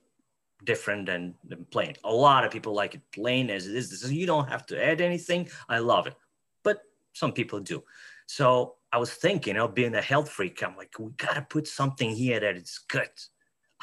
different 0.63 1.05
than, 1.05 1.35
than 1.47 1.65
plain. 1.65 1.93
A 2.03 2.11
lot 2.11 2.43
of 2.43 2.51
people 2.51 2.73
like 2.73 2.95
it 2.95 3.01
plain 3.13 3.51
as 3.51 3.67
it 3.67 3.75
is. 3.75 3.91
This 3.91 4.01
is 4.01 4.11
you 4.11 4.25
don't 4.25 4.49
have 4.49 4.65
to 4.67 4.83
add 4.83 4.99
anything. 4.99 5.47
I 5.69 5.77
love 5.77 6.07
it, 6.07 6.15
but 6.63 6.81
some 7.13 7.33
people 7.33 7.59
do. 7.59 7.83
So 8.25 8.77
I 8.91 8.97
was 8.97 9.13
thinking, 9.13 9.53
you 9.53 9.59
know, 9.59 9.67
being 9.67 9.93
a 9.93 10.01
health 10.01 10.29
freak, 10.29 10.63
I'm 10.63 10.75
like, 10.75 10.97
we 10.97 11.11
gotta 11.17 11.43
put 11.43 11.67
something 11.67 12.09
here 12.09 12.39
that 12.39 12.55
is 12.55 12.79
good. 12.87 13.11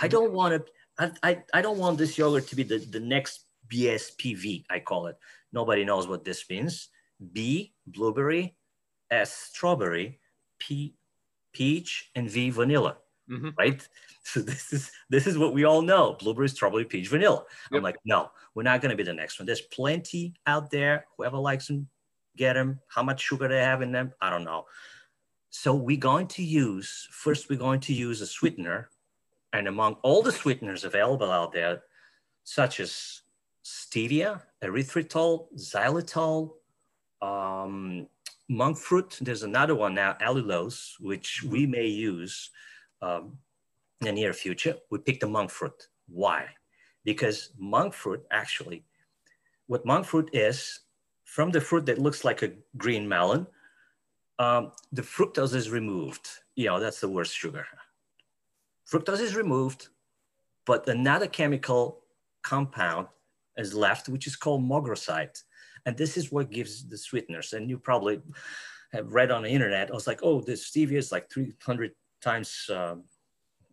I 0.00 0.08
don't 0.08 0.32
want 0.32 0.66
to. 0.66 0.72
I, 0.98 1.30
I, 1.30 1.42
I 1.54 1.62
don't 1.62 1.78
want 1.78 1.98
this 1.98 2.18
yogurt 2.18 2.48
to 2.48 2.56
be 2.56 2.62
the, 2.62 2.78
the 2.78 3.00
next 3.00 3.46
BSPV. 3.72 4.64
I 4.70 4.80
call 4.80 5.06
it. 5.06 5.16
Nobody 5.52 5.84
knows 5.84 6.06
what 6.06 6.24
this 6.24 6.48
means. 6.48 6.88
B 7.32 7.72
blueberry, 7.86 8.56
S 9.10 9.32
strawberry, 9.32 10.20
P 10.58 10.94
peach, 11.52 12.10
and 12.14 12.28
V 12.30 12.50
vanilla. 12.50 12.96
Mm-hmm. 13.30 13.50
Right. 13.58 13.86
So 14.24 14.40
this 14.40 14.72
is 14.72 14.92
this 15.10 15.26
is 15.26 15.36
what 15.36 15.52
we 15.52 15.64
all 15.64 15.82
know: 15.82 16.16
blueberry, 16.20 16.48
strawberry, 16.48 16.84
peach, 16.84 17.08
vanilla. 17.08 17.44
Yep. 17.70 17.78
I'm 17.78 17.82
like, 17.82 17.96
no, 18.04 18.30
we're 18.54 18.62
not 18.62 18.80
going 18.80 18.90
to 18.90 18.96
be 18.96 19.02
the 19.02 19.12
next 19.12 19.38
one. 19.38 19.46
There's 19.46 19.62
plenty 19.62 20.34
out 20.46 20.70
there. 20.70 21.06
Whoever 21.16 21.38
likes 21.38 21.66
them, 21.66 21.88
get 22.36 22.52
them. 22.52 22.78
How 22.88 23.02
much 23.02 23.20
sugar 23.20 23.48
they 23.48 23.58
have 23.58 23.82
in 23.82 23.90
them, 23.90 24.12
I 24.20 24.30
don't 24.30 24.44
know. 24.44 24.66
So 25.50 25.74
we're 25.74 25.96
going 25.96 26.28
to 26.28 26.42
use 26.42 27.08
first. 27.10 27.50
We're 27.50 27.58
going 27.58 27.80
to 27.80 27.92
use 27.92 28.20
a 28.20 28.26
sweetener, 28.26 28.90
and 29.52 29.68
among 29.68 29.94
all 30.02 30.22
the 30.22 30.32
sweeteners 30.32 30.84
available 30.84 31.30
out 31.30 31.52
there, 31.52 31.82
such 32.44 32.80
as 32.80 33.22
stevia, 33.64 34.42
erythritol, 34.62 35.46
xylitol, 35.56 36.54
um, 37.20 38.06
monk 38.48 38.76
fruit. 38.76 39.18
There's 39.20 39.42
another 39.42 39.74
one 39.74 39.94
now, 39.94 40.16
allulose, 40.20 40.94
which 41.00 41.42
we 41.42 41.66
may 41.66 41.86
use 41.86 42.50
um, 43.00 43.38
in 44.00 44.06
the 44.06 44.12
near 44.12 44.32
future. 44.32 44.76
We 44.90 44.98
picked 44.98 45.20
the 45.20 45.28
monk 45.28 45.50
fruit. 45.50 45.88
Why? 46.08 46.48
Because 47.04 47.50
monk 47.58 47.94
fruit 47.94 48.24
actually, 48.30 48.84
what 49.66 49.86
monk 49.86 50.06
fruit 50.06 50.30
is, 50.32 50.80
from 51.24 51.50
the 51.50 51.60
fruit 51.60 51.86
that 51.86 51.98
looks 51.98 52.24
like 52.24 52.42
a 52.42 52.52
green 52.76 53.08
melon, 53.08 53.46
um, 54.38 54.72
the 54.92 55.02
fructose 55.02 55.54
is 55.54 55.70
removed. 55.70 56.28
You 56.56 56.66
know, 56.66 56.80
that's 56.80 57.00
the 57.00 57.08
worst 57.08 57.34
sugar. 57.34 57.66
Fructose 58.92 59.20
is 59.20 59.34
removed, 59.34 59.88
but 60.66 60.86
another 60.86 61.26
chemical 61.26 62.04
compound 62.42 63.06
is 63.56 63.72
left, 63.72 64.08
which 64.10 64.26
is 64.26 64.36
called 64.36 64.62
mogroside. 64.62 65.38
And 65.86 65.96
this 65.96 66.18
is 66.18 66.30
what 66.30 66.50
gives 66.50 66.86
the 66.86 66.98
sweeteners. 66.98 67.54
And 67.54 67.70
you 67.70 67.78
probably 67.78 68.20
have 68.92 69.14
read 69.14 69.30
on 69.30 69.44
the 69.44 69.48
internet, 69.48 69.90
I 69.90 69.94
was 69.94 70.06
like, 70.06 70.20
oh, 70.22 70.42
this 70.42 70.70
stevia 70.70 70.98
is 70.98 71.10
like 71.10 71.30
300 71.32 71.92
times, 72.20 72.68
um, 72.70 73.04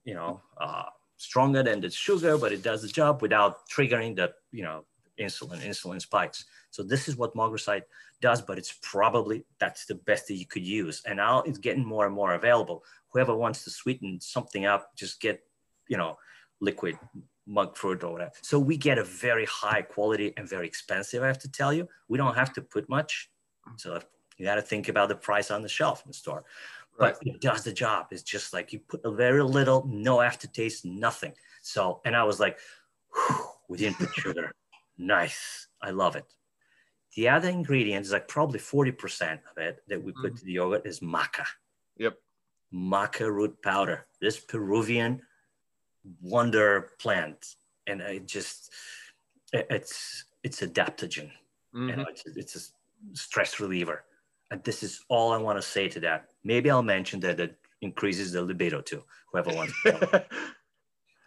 you 0.06 0.14
know, 0.14 0.42
uh, 0.60 0.86
stronger 1.18 1.64
than 1.64 1.82
the 1.82 1.90
sugar, 1.90 2.38
but 2.38 2.54
it 2.54 2.64
does 2.64 2.82
the 2.82 2.88
job 2.88 3.22
without 3.22 3.68
triggering 3.70 4.16
the, 4.16 4.32
you 4.54 4.64
know, 4.64 4.86
insulin, 5.20 5.62
insulin 5.62 6.02
spikes. 6.02 6.46
So 6.72 6.84
this 6.84 7.08
is 7.08 7.16
what 7.16 7.36
mogroside 7.36 7.84
does, 8.22 8.42
but 8.42 8.58
it's 8.58 8.78
probably, 8.82 9.46
that's 9.60 9.86
the 9.86 9.96
best 9.96 10.28
that 10.28 10.36
you 10.36 10.46
could 10.46 10.66
use. 10.66 11.02
And 11.06 11.18
now 11.18 11.42
it's 11.42 11.58
getting 11.58 11.86
more 11.86 12.06
and 12.06 12.14
more 12.14 12.34
available. 12.34 12.84
Whoever 13.12 13.36
wants 13.36 13.64
to 13.64 13.70
sweeten 13.70 14.20
something 14.22 14.66
up, 14.66 14.96
just 14.96 15.20
get, 15.20 15.42
you 15.88 15.98
know, 15.98 16.18
liquid 16.60 16.98
monk 17.48 17.76
fruit 17.76 18.04
or 18.04 18.12
whatever. 18.12 18.32
So 18.42 18.60
we 18.60 18.78
get 18.78 18.98
a 18.98 19.04
very 19.04 19.46
high 19.46 19.82
quality 19.82 20.34
and 20.38 20.48
very 20.48 20.68
expensive, 20.68 21.24
I 21.24 21.28
have 21.28 21.40
to 21.40 21.52
tell 21.52 21.74
you. 21.74 21.88
We 22.08 22.18
don't 22.18 22.36
have 22.36 22.54
to 22.54 22.62
put 22.62 22.88
much. 22.90 23.32
So 23.78 24.00
you 24.38 24.46
got 24.46 24.56
to 24.56 24.62
think 24.62 24.88
about 24.88 25.10
the 25.10 25.16
price 25.16 25.50
on 25.52 25.62
the 25.62 25.70
shelf 25.70 26.04
in 26.06 26.10
the 26.10 26.14
store. 26.14 26.44
Right. 27.00 27.16
But 27.18 27.28
it 27.28 27.42
does 27.42 27.64
the 27.64 27.72
job. 27.72 28.08
It's 28.12 28.24
just 28.24 28.54
like 28.54 28.74
you 28.74 28.80
put 28.80 29.02
a 29.06 29.12
very 29.12 29.42
little, 29.42 29.88
no 29.88 30.22
aftertaste, 30.22 30.86
nothing. 30.86 31.34
So, 31.62 32.02
and 32.06 32.16
I 32.16 32.24
was 32.24 32.40
like, 32.40 32.60
we 33.70 33.78
didn't 33.78 33.98
put 33.98 34.14
sugar. 34.14 34.52
Nice. 35.00 35.68
I 35.82 35.90
love 35.90 36.16
it. 36.16 36.26
The 37.16 37.30
other 37.30 37.50
ingredient 37.50 38.06
is 38.06 38.12
like 38.12 38.28
probably 38.28 38.60
40% 38.60 39.40
of 39.50 39.58
it 39.58 39.82
that 39.88 40.04
we 40.04 40.12
put 40.12 40.34
mm. 40.34 40.40
to 40.40 40.46
the 40.46 40.52
yogurt 40.52 40.86
is 40.86 41.00
maca. 41.00 41.46
Yep. 41.98 42.18
Maca 42.74 43.32
root 43.32 43.60
powder. 43.64 44.06
This 44.22 44.40
Peruvian 44.40 45.22
wonder 46.22 46.92
plant, 47.00 47.56
and 47.88 48.02
it 48.02 48.28
just 48.28 48.72
it's 49.52 50.26
it's 50.44 50.62
adaptogen. 50.62 51.32
Mm-hmm. 51.76 51.90
You 51.90 51.96
know, 51.96 52.06
it's, 52.10 52.24
it's 52.26 52.56
a 52.56 53.18
stress 53.18 53.60
reliever. 53.60 54.04
And 54.52 54.64
this 54.64 54.84
is 54.84 55.04
all 55.10 55.32
I 55.32 55.38
want 55.38 55.58
to 55.58 55.62
say 55.62 55.88
to 55.90 56.00
that. 56.02 56.30
Maybe 56.44 56.70
I'll 56.70 56.84
mention 56.84 57.20
that 57.22 57.40
it 57.40 57.56
increases 57.82 58.32
the 58.32 58.42
libido 58.42 58.82
too. 58.82 59.04
Whoever 59.32 59.54
wants. 59.54 59.74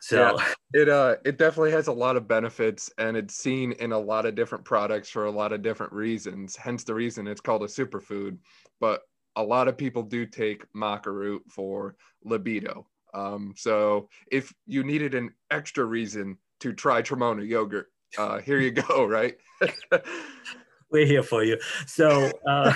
so 0.03 0.37
yeah, 0.37 0.55
it 0.83 0.89
uh 0.89 1.15
it 1.25 1.39
definitely 1.39 1.71
has 1.71 1.87
a 1.87 1.93
lot 1.93 2.17
of 2.17 2.27
benefits 2.27 2.91
and 2.99 3.17
it's 3.17 3.37
seen 3.37 3.71
in 3.73 3.93
a 3.93 3.99
lot 3.99 4.27
of 4.27 4.35
different 4.35 4.65
products 4.65 5.09
for 5.09 5.27
a 5.27 5.31
lot 5.31 5.53
of 5.53 5.63
different 5.63 5.93
reasons. 5.93 6.57
Hence 6.57 6.83
the 6.83 6.93
reason 6.93 7.29
it's 7.29 7.41
called 7.41 7.63
a 7.63 7.67
superfood. 7.67 8.37
But 8.81 9.03
a 9.37 9.43
lot 9.45 9.69
of 9.69 9.79
people 9.79 10.03
do 10.03 10.27
take 10.27 10.65
maca 10.73 11.07
root 11.07 11.45
for 11.49 11.95
libido. 12.25 12.85
Um, 13.15 13.55
so 13.57 14.09
if 14.31 14.53
you 14.67 14.83
needed 14.83 15.15
an 15.15 15.31
extra 15.53 15.85
reason 15.85 16.37
to 16.61 16.73
try 16.73 17.01
Trimona 17.01 17.47
yogurt, 17.47 17.87
uh, 18.19 18.41
here 18.41 18.59
you 18.59 18.73
go, 18.73 19.05
right? 19.07 19.37
We're 20.91 21.07
here 21.07 21.23
for 21.23 21.45
you. 21.45 21.59
So, 21.87 22.29
uh, 22.45 22.75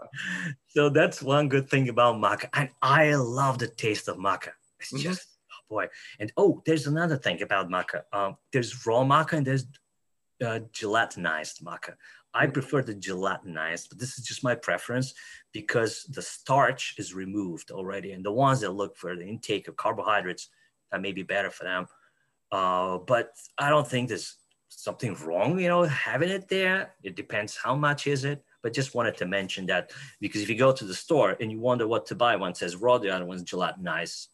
so 0.66 0.90
that's 0.90 1.22
one 1.22 1.48
good 1.48 1.70
thing 1.70 1.88
about 1.88 2.16
maca, 2.16 2.48
and 2.52 2.70
I 2.82 3.14
love 3.14 3.58
the 3.58 3.68
taste 3.68 4.08
of 4.08 4.16
maca. 4.16 4.50
It's 4.80 4.92
mm-hmm. 4.92 5.02
just 5.02 5.29
boy. 5.70 5.86
And 6.18 6.30
oh, 6.36 6.60
there's 6.66 6.86
another 6.86 7.16
thing 7.16 7.40
about 7.40 7.70
maca. 7.70 8.02
Um, 8.12 8.36
there's 8.52 8.86
raw 8.86 9.02
maca 9.04 9.34
and 9.34 9.46
there's 9.46 9.64
uh, 10.44 10.60
gelatinized 10.72 11.62
maca. 11.62 11.94
I 12.34 12.46
prefer 12.46 12.82
the 12.82 12.94
gelatinized, 12.94 13.88
but 13.88 13.98
this 13.98 14.18
is 14.18 14.24
just 14.24 14.44
my 14.44 14.54
preference 14.54 15.14
because 15.52 16.04
the 16.04 16.22
starch 16.22 16.94
is 16.98 17.14
removed 17.14 17.70
already. 17.70 18.12
And 18.12 18.24
the 18.24 18.32
ones 18.32 18.60
that 18.60 18.70
look 18.70 18.96
for 18.96 19.16
the 19.16 19.26
intake 19.26 19.66
of 19.68 19.76
carbohydrates, 19.76 20.48
that 20.92 21.00
may 21.00 21.12
be 21.12 21.22
better 21.22 21.50
for 21.50 21.64
them. 21.64 21.86
Uh, 22.52 22.98
but 22.98 23.32
I 23.58 23.68
don't 23.70 23.86
think 23.86 24.08
there's 24.08 24.36
something 24.68 25.14
wrong, 25.24 25.58
you 25.58 25.68
know, 25.68 25.84
having 25.84 26.30
it 26.30 26.48
there. 26.48 26.94
It 27.02 27.16
depends 27.16 27.56
how 27.56 27.74
much 27.74 28.06
is 28.06 28.24
it. 28.24 28.44
But 28.62 28.74
just 28.74 28.94
wanted 28.94 29.16
to 29.16 29.26
mention 29.26 29.66
that 29.66 29.90
because 30.20 30.42
if 30.42 30.50
you 30.50 30.56
go 30.56 30.70
to 30.70 30.84
the 30.84 30.94
store 30.94 31.36
and 31.40 31.50
you 31.50 31.58
wonder 31.58 31.88
what 31.88 32.06
to 32.06 32.14
buy, 32.14 32.36
one 32.36 32.54
says 32.54 32.76
raw, 32.76 32.98
the 32.98 33.10
other 33.10 33.24
one's 33.24 33.44
gelatinized. 33.44 34.28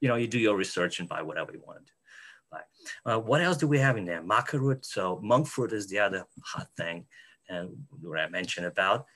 You 0.00 0.08
know, 0.08 0.16
you 0.16 0.26
do 0.26 0.38
your 0.38 0.56
research 0.56 1.00
and 1.00 1.08
buy 1.08 1.22
whatever 1.22 1.52
you 1.52 1.62
want 1.66 1.86
to 1.86 1.92
buy. 2.50 2.60
Uh, 3.12 3.18
what 3.18 3.40
else 3.40 3.56
do 3.56 3.66
we 3.68 3.78
have 3.78 3.96
in 3.96 4.04
there? 4.04 4.22
Maca 4.22 4.58
root. 4.58 4.84
So 4.84 5.20
monk 5.22 5.46
fruit 5.46 5.72
is 5.72 5.88
the 5.88 5.98
other 5.98 6.24
hot 6.44 6.68
thing 6.76 7.06
and 7.48 7.70
what 8.00 8.18
I 8.18 8.28
mentioned 8.28 8.66
about. 8.66 9.06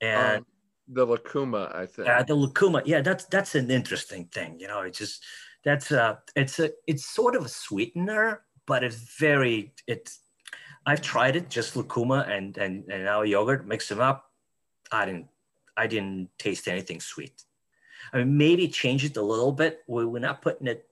And 0.00 0.38
um, 0.38 0.46
the 0.88 1.04
lucuma, 1.06 1.70
I 1.74 1.86
think. 1.86 2.08
Uh, 2.08 2.22
the 2.22 2.34
lucuma, 2.34 2.82
yeah, 2.84 3.00
that's 3.00 3.24
that's 3.26 3.54
an 3.54 3.70
interesting 3.70 4.26
thing. 4.26 4.58
You 4.58 4.68
know, 4.68 4.80
it's 4.82 4.98
just 4.98 5.24
that's 5.64 5.92
uh 5.92 6.16
it's 6.34 6.58
a 6.58 6.70
it's 6.86 7.04
sort 7.04 7.36
of 7.36 7.44
a 7.44 7.48
sweetener, 7.48 8.42
but 8.66 8.82
it's 8.82 8.96
very 9.18 9.72
it's 9.86 10.20
I've 10.84 11.00
tried 11.00 11.36
it, 11.36 11.48
just 11.48 11.76
lucuma 11.76 12.26
and 12.28 12.56
and 12.58 12.84
and 12.90 13.08
our 13.08 13.24
yogurt, 13.24 13.66
mix 13.66 13.88
them 13.88 14.00
up. 14.00 14.30
I 14.90 15.06
didn't 15.06 15.28
I 15.76 15.86
didn't 15.86 16.30
taste 16.38 16.68
anything 16.68 17.00
sweet. 17.00 17.42
I 18.12 18.18
mean, 18.18 18.36
maybe 18.36 18.68
change 18.68 19.04
it 19.04 19.16
a 19.16 19.22
little 19.22 19.52
bit. 19.52 19.82
We're 19.86 20.18
not 20.18 20.42
putting 20.42 20.66
it 20.66 20.86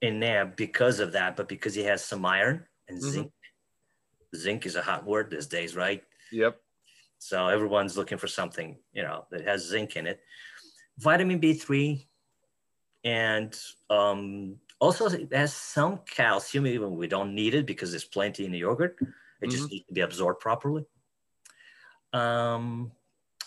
in 0.00 0.20
there 0.20 0.44
because 0.44 1.00
of 1.00 1.12
that, 1.12 1.36
but 1.36 1.48
because 1.48 1.74
he 1.74 1.84
has 1.84 2.04
some 2.04 2.24
iron 2.26 2.66
and 2.88 2.98
mm-hmm. 2.98 3.10
zinc. 3.10 3.32
Zinc 4.34 4.66
is 4.66 4.76
a 4.76 4.82
hot 4.82 5.06
word 5.06 5.30
these 5.30 5.46
days, 5.46 5.76
right? 5.76 6.02
Yep. 6.30 6.58
So 7.18 7.46
everyone's 7.48 7.96
looking 7.96 8.18
for 8.18 8.26
something, 8.26 8.78
you 8.92 9.02
know, 9.02 9.26
that 9.30 9.46
has 9.46 9.68
zinc 9.68 9.96
in 9.96 10.06
it. 10.06 10.20
Vitamin 10.98 11.40
B3 11.40 12.04
and 13.04 13.56
um, 13.90 14.56
also 14.80 15.06
it 15.06 15.32
has 15.32 15.54
some 15.54 16.00
calcium, 16.06 16.66
even 16.66 16.96
we 16.96 17.06
don't 17.06 17.34
need 17.34 17.54
it 17.54 17.66
because 17.66 17.90
there's 17.90 18.04
plenty 18.04 18.44
in 18.44 18.52
the 18.52 18.58
yogurt. 18.58 18.96
It 19.00 19.06
mm-hmm. 19.06 19.50
just 19.50 19.70
needs 19.70 19.86
to 19.86 19.92
be 19.92 20.00
absorbed 20.00 20.40
properly. 20.40 20.84
Um, 22.12 22.92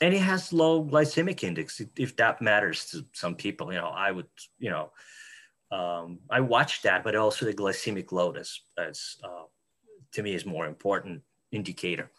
and 0.02 0.14
it 0.14 0.20
has 0.20 0.52
low 0.52 0.84
glycemic 0.84 1.44
index 1.44 1.82
if 1.98 2.16
that 2.18 2.42
matters 2.42 2.86
to 2.86 3.06
some 3.14 3.36
people 3.36 3.72
you 3.72 3.80
know 3.80 3.88
i 3.88 4.12
would 4.12 4.28
you 4.60 4.70
know 4.70 4.92
um, 5.72 6.20
i 6.30 6.40
watch 6.40 6.82
that 6.82 7.04
but 7.04 7.16
also 7.16 7.46
the 7.46 7.54
glycemic 7.54 8.12
load 8.12 8.38
as, 8.38 8.60
as 8.78 9.18
uh, 9.24 9.44
to 10.16 10.24
me 10.24 10.34
is 10.34 10.46
more 10.46 10.66
important 10.66 11.22
indicator. 11.52 12.12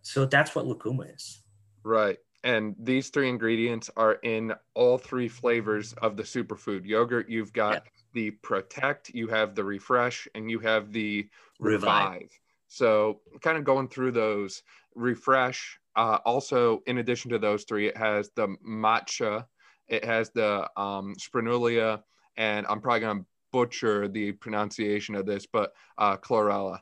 So 0.00 0.24
that's 0.24 0.54
what 0.54 0.66
lucuma 0.66 1.04
is. 1.04 1.42
Right. 1.84 2.18
And 2.44 2.74
these 2.78 3.10
three 3.10 3.28
ingredients 3.28 3.90
are 3.96 4.14
in 4.14 4.52
all 4.74 4.98
three 4.98 5.28
flavors 5.28 5.92
of 5.94 6.16
the 6.16 6.24
superfood. 6.24 6.84
Yogurt 6.84 7.28
you've 7.28 7.52
got 7.52 7.74
yeah. 7.74 7.90
the 8.14 8.30
protect 8.30 9.10
you 9.10 9.28
have 9.28 9.54
the 9.54 9.62
refresh 9.62 10.26
and 10.34 10.50
you 10.50 10.58
have 10.60 10.92
the 10.92 11.28
revive. 11.60 12.12
revive. 12.12 12.30
So 12.68 13.20
kind 13.42 13.58
of 13.58 13.64
going 13.64 13.88
through 13.88 14.12
those 14.12 14.62
refresh 14.94 15.78
uh, 15.94 16.18
also, 16.24 16.82
in 16.86 16.98
addition 16.98 17.30
to 17.30 17.38
those 17.38 17.64
three, 17.64 17.86
it 17.86 17.96
has 17.96 18.30
the 18.34 18.48
matcha, 18.66 19.46
it 19.88 20.04
has 20.04 20.30
the 20.30 20.68
um, 20.80 21.14
spirulia, 21.20 22.02
and 22.36 22.66
I'm 22.68 22.80
probably 22.80 23.00
going 23.00 23.18
to 23.20 23.26
butcher 23.52 24.08
the 24.08 24.32
pronunciation 24.32 25.14
of 25.14 25.26
this, 25.26 25.46
but 25.46 25.72
uh, 25.98 26.16
chlorella. 26.16 26.78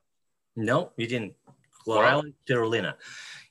No, 0.54 0.92
you 0.96 1.06
didn't. 1.06 1.34
Chlorella 1.86 2.22
spirulina. 2.46 2.94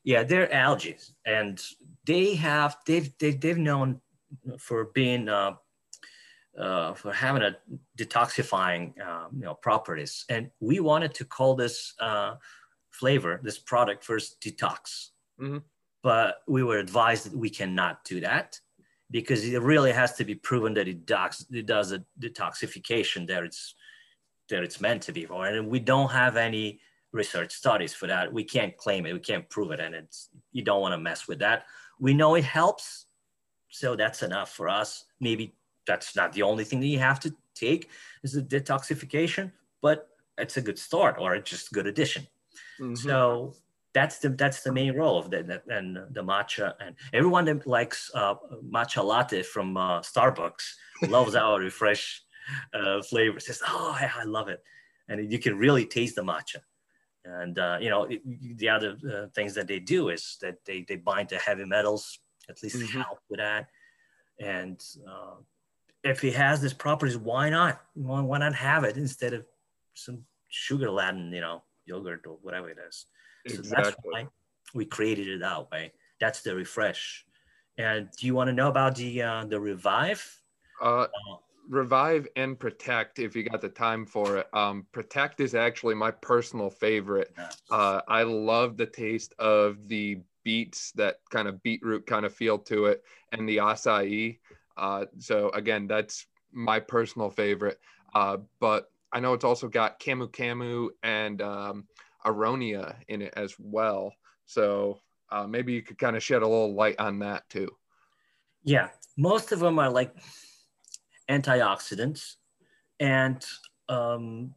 Yeah, 0.04 0.24
they're 0.24 0.52
algae, 0.54 0.98
and 1.26 1.62
they 2.06 2.36
have 2.36 2.78
they've 2.86 3.12
they've, 3.18 3.40
they've 3.40 3.58
known 3.58 4.00
for 4.60 4.86
being 4.94 5.28
uh, 5.28 5.56
uh, 6.58 6.94
for 6.94 7.12
having 7.12 7.42
a 7.42 7.58
detoxifying 7.98 8.94
uh, 9.02 9.28
you 9.36 9.42
know 9.42 9.56
properties, 9.56 10.26
and 10.30 10.52
we 10.60 10.80
wanted 10.80 11.14
to 11.16 11.26
call 11.26 11.56
this 11.56 11.96
uh, 12.00 12.36
flavor, 13.00 13.40
this 13.44 13.58
product, 13.58 14.04
first 14.04 14.42
detox 14.42 15.10
Mm-hmm. 15.40 15.58
But 16.02 16.42
we 16.48 16.64
were 16.64 16.78
advised 16.78 17.26
that 17.26 17.36
we 17.36 17.50
cannot 17.50 18.04
do 18.04 18.20
that 18.22 18.60
because 19.12 19.44
it 19.44 19.62
really 19.62 19.92
has 19.92 20.14
to 20.16 20.26
be 20.26 20.36
proven 20.36 20.74
that 20.76 20.88
it 20.88 21.06
does, 21.06 21.46
it 21.52 21.66
does 21.66 21.92
a 21.92 22.04
detoxification 22.20 23.28
that 23.28 23.44
it's 23.44 23.76
that 24.50 24.64
it's 24.64 24.82
meant 24.82 25.04
to 25.04 25.12
be 25.12 25.26
for. 25.26 25.46
And 25.46 25.70
we 25.70 25.80
don't 25.80 26.10
have 26.10 26.36
any 26.36 26.80
research 27.12 27.54
studies 27.54 27.94
for 27.94 28.08
that. 28.08 28.34
We 28.34 28.44
can't 28.44 28.76
claim 28.78 29.06
it. 29.06 29.14
We 29.14 29.20
can't 29.20 29.48
prove 29.48 29.72
it. 29.72 29.80
And 29.80 29.94
it's 29.94 30.30
you 30.52 30.64
don't 30.64 30.82
want 30.82 30.94
to 30.94 30.98
mess 30.98 31.28
with 31.28 31.40
that. 31.40 31.66
We 32.00 32.14
know 32.14 32.36
it 32.36 32.46
helps, 32.46 33.06
so 33.70 33.96
that's 33.96 34.24
enough 34.24 34.52
for 34.52 34.70
us. 34.70 35.06
Maybe 35.20 35.54
that's 35.86 36.16
not 36.16 36.34
the 36.34 36.44
only 36.44 36.64
thing 36.64 36.80
that 36.80 36.88
you 36.88 37.00
have 37.00 37.20
to 37.22 37.36
take 37.54 37.90
is 38.24 38.34
the 38.34 38.42
detoxification, 38.42 39.52
but 39.82 40.10
it's 40.38 40.58
a 40.58 40.62
good 40.62 40.80
start 40.80 41.18
or 41.20 41.36
it's 41.36 41.50
just 41.50 41.72
a 41.72 41.74
good 41.74 41.88
addition. 41.88 42.26
Mm-hmm. 42.80 42.96
So 42.96 43.54
that's 43.94 44.20
the 44.20 44.30
that's 44.30 44.62
the 44.62 44.72
main 44.72 44.94
role 44.96 45.18
of 45.18 45.30
the, 45.32 45.62
and 45.68 45.98
the 46.12 46.24
matcha 46.24 46.74
and 46.80 46.96
everyone 47.14 47.46
that 47.46 47.66
likes 47.66 48.12
uh, 48.14 48.36
matcha 48.64 49.04
latte 49.04 49.44
from 49.44 49.78
uh, 49.78 50.00
Starbucks 50.02 50.66
loves 51.08 51.36
our 51.36 51.60
refresh 51.60 52.22
uh, 52.74 53.02
flavor. 53.02 53.40
Says, 53.40 53.62
"Oh, 53.68 53.98
I, 54.00 54.10
I, 54.22 54.24
love 54.24 54.48
it," 54.48 54.62
and 55.08 55.32
you 55.32 55.40
can 55.40 55.58
really 55.58 55.86
taste 55.86 56.16
the 56.16 56.22
matcha. 56.22 56.58
And 57.26 57.58
uh, 57.58 57.78
you 57.82 57.90
know 57.90 58.04
it, 58.04 58.22
the 58.58 58.70
other 58.70 58.98
uh, 59.12 59.28
things 59.34 59.56
that 59.56 59.68
they 59.68 59.80
do 59.80 60.10
is 60.10 60.38
that 60.42 60.58
they 60.66 60.86
they 60.88 60.96
bind 60.96 61.30
to 61.30 61.38
heavy 61.38 61.66
metals, 61.66 62.20
at 62.48 62.62
least 62.62 62.78
mm-hmm. 62.78 63.00
help 63.00 63.20
with 63.30 63.40
that. 63.40 63.68
And 64.40 64.82
uh, 65.08 65.36
if 66.04 66.24
it 66.24 66.36
has 66.36 66.62
these 66.62 66.74
properties, 66.74 67.18
why 67.18 67.50
not? 67.50 67.82
Why, 67.94 68.22
why 68.22 68.38
not 68.38 68.56
have 68.56 68.84
it 68.84 68.98
instead 68.98 69.34
of 69.34 69.46
some 69.96 70.24
sugar 70.48 70.90
laden, 70.90 71.34
you 71.34 71.42
know, 71.42 71.64
yogurt 71.90 72.26
or 72.26 72.38
whatever 72.42 72.70
it 72.70 72.78
is? 72.88 73.06
So 73.48 73.56
exactly. 73.56 73.84
that's 73.84 73.98
why 74.04 74.28
we 74.74 74.86
created 74.86 75.28
it 75.28 75.40
that 75.40 75.72
way. 75.72 75.92
That's 76.22 76.42
the 76.42 76.56
refresh. 76.56 77.26
And 77.78 78.10
do 78.18 78.28
you 78.28 78.36
want 78.36 78.50
to 78.50 78.54
know 78.54 78.70
about 78.70 78.96
the 78.96 79.22
uh, 79.22 79.46
the 79.46 79.60
revive? 79.60 80.24
Uh, 80.82 81.08
uh, 81.08 81.08
revive 81.70 82.28
and 82.36 82.60
protect 82.60 83.20
if 83.20 83.36
you 83.36 83.44
got 83.44 83.62
the 83.62 83.70
time 83.70 84.06
for 84.06 84.38
it. 84.38 84.48
Um, 84.54 84.86
protect 84.92 85.40
is 85.40 85.56
actually 85.56 85.96
my 85.96 86.12
personal 86.12 86.70
favorite. 86.70 87.34
Uh, 87.72 88.02
I 88.08 88.24
love 88.24 88.76
the 88.76 88.86
taste 88.86 89.34
of 89.40 89.88
the 89.88 90.20
beets, 90.44 90.92
that 90.94 91.18
kind 91.30 91.48
of 91.48 91.62
beetroot 91.64 92.08
kind 92.08 92.26
of 92.26 92.34
feel 92.34 92.58
to 92.60 92.86
it, 92.86 93.04
and 93.32 93.48
the 93.48 93.58
acai. 93.58 94.40
Uh, 94.78 95.06
so 95.20 95.50
again, 95.50 95.88
that's 95.88 96.26
my 96.52 96.80
personal 96.80 97.30
favorite. 97.30 97.80
Uh, 98.16 98.38
but 98.60 98.92
I 99.12 99.20
know 99.20 99.34
it's 99.34 99.46
also 99.46 99.68
got 99.68 100.00
camu 100.00 100.30
camu 100.30 100.90
and 101.04 101.42
um, 101.42 101.88
aronia 102.26 102.96
in 103.08 103.22
it 103.22 103.34
as 103.36 103.56
well. 103.58 104.14
So 104.46 105.00
uh, 105.32 105.48
maybe 105.48 105.74
you 105.74 105.82
could 105.82 105.98
kind 105.98 106.16
of 106.16 106.24
shed 106.24 106.42
a 106.42 106.48
little 106.48 106.74
light 106.74 107.00
on 107.00 107.20
that 107.20 107.50
too. 107.50 107.70
Yeah, 108.64 108.90
most 109.18 109.52
of 109.52 109.60
them 109.60 109.80
are 109.80 109.90
like 109.90 110.14
antioxidants, 111.30 112.36
and 113.00 113.44
um, 113.88 114.54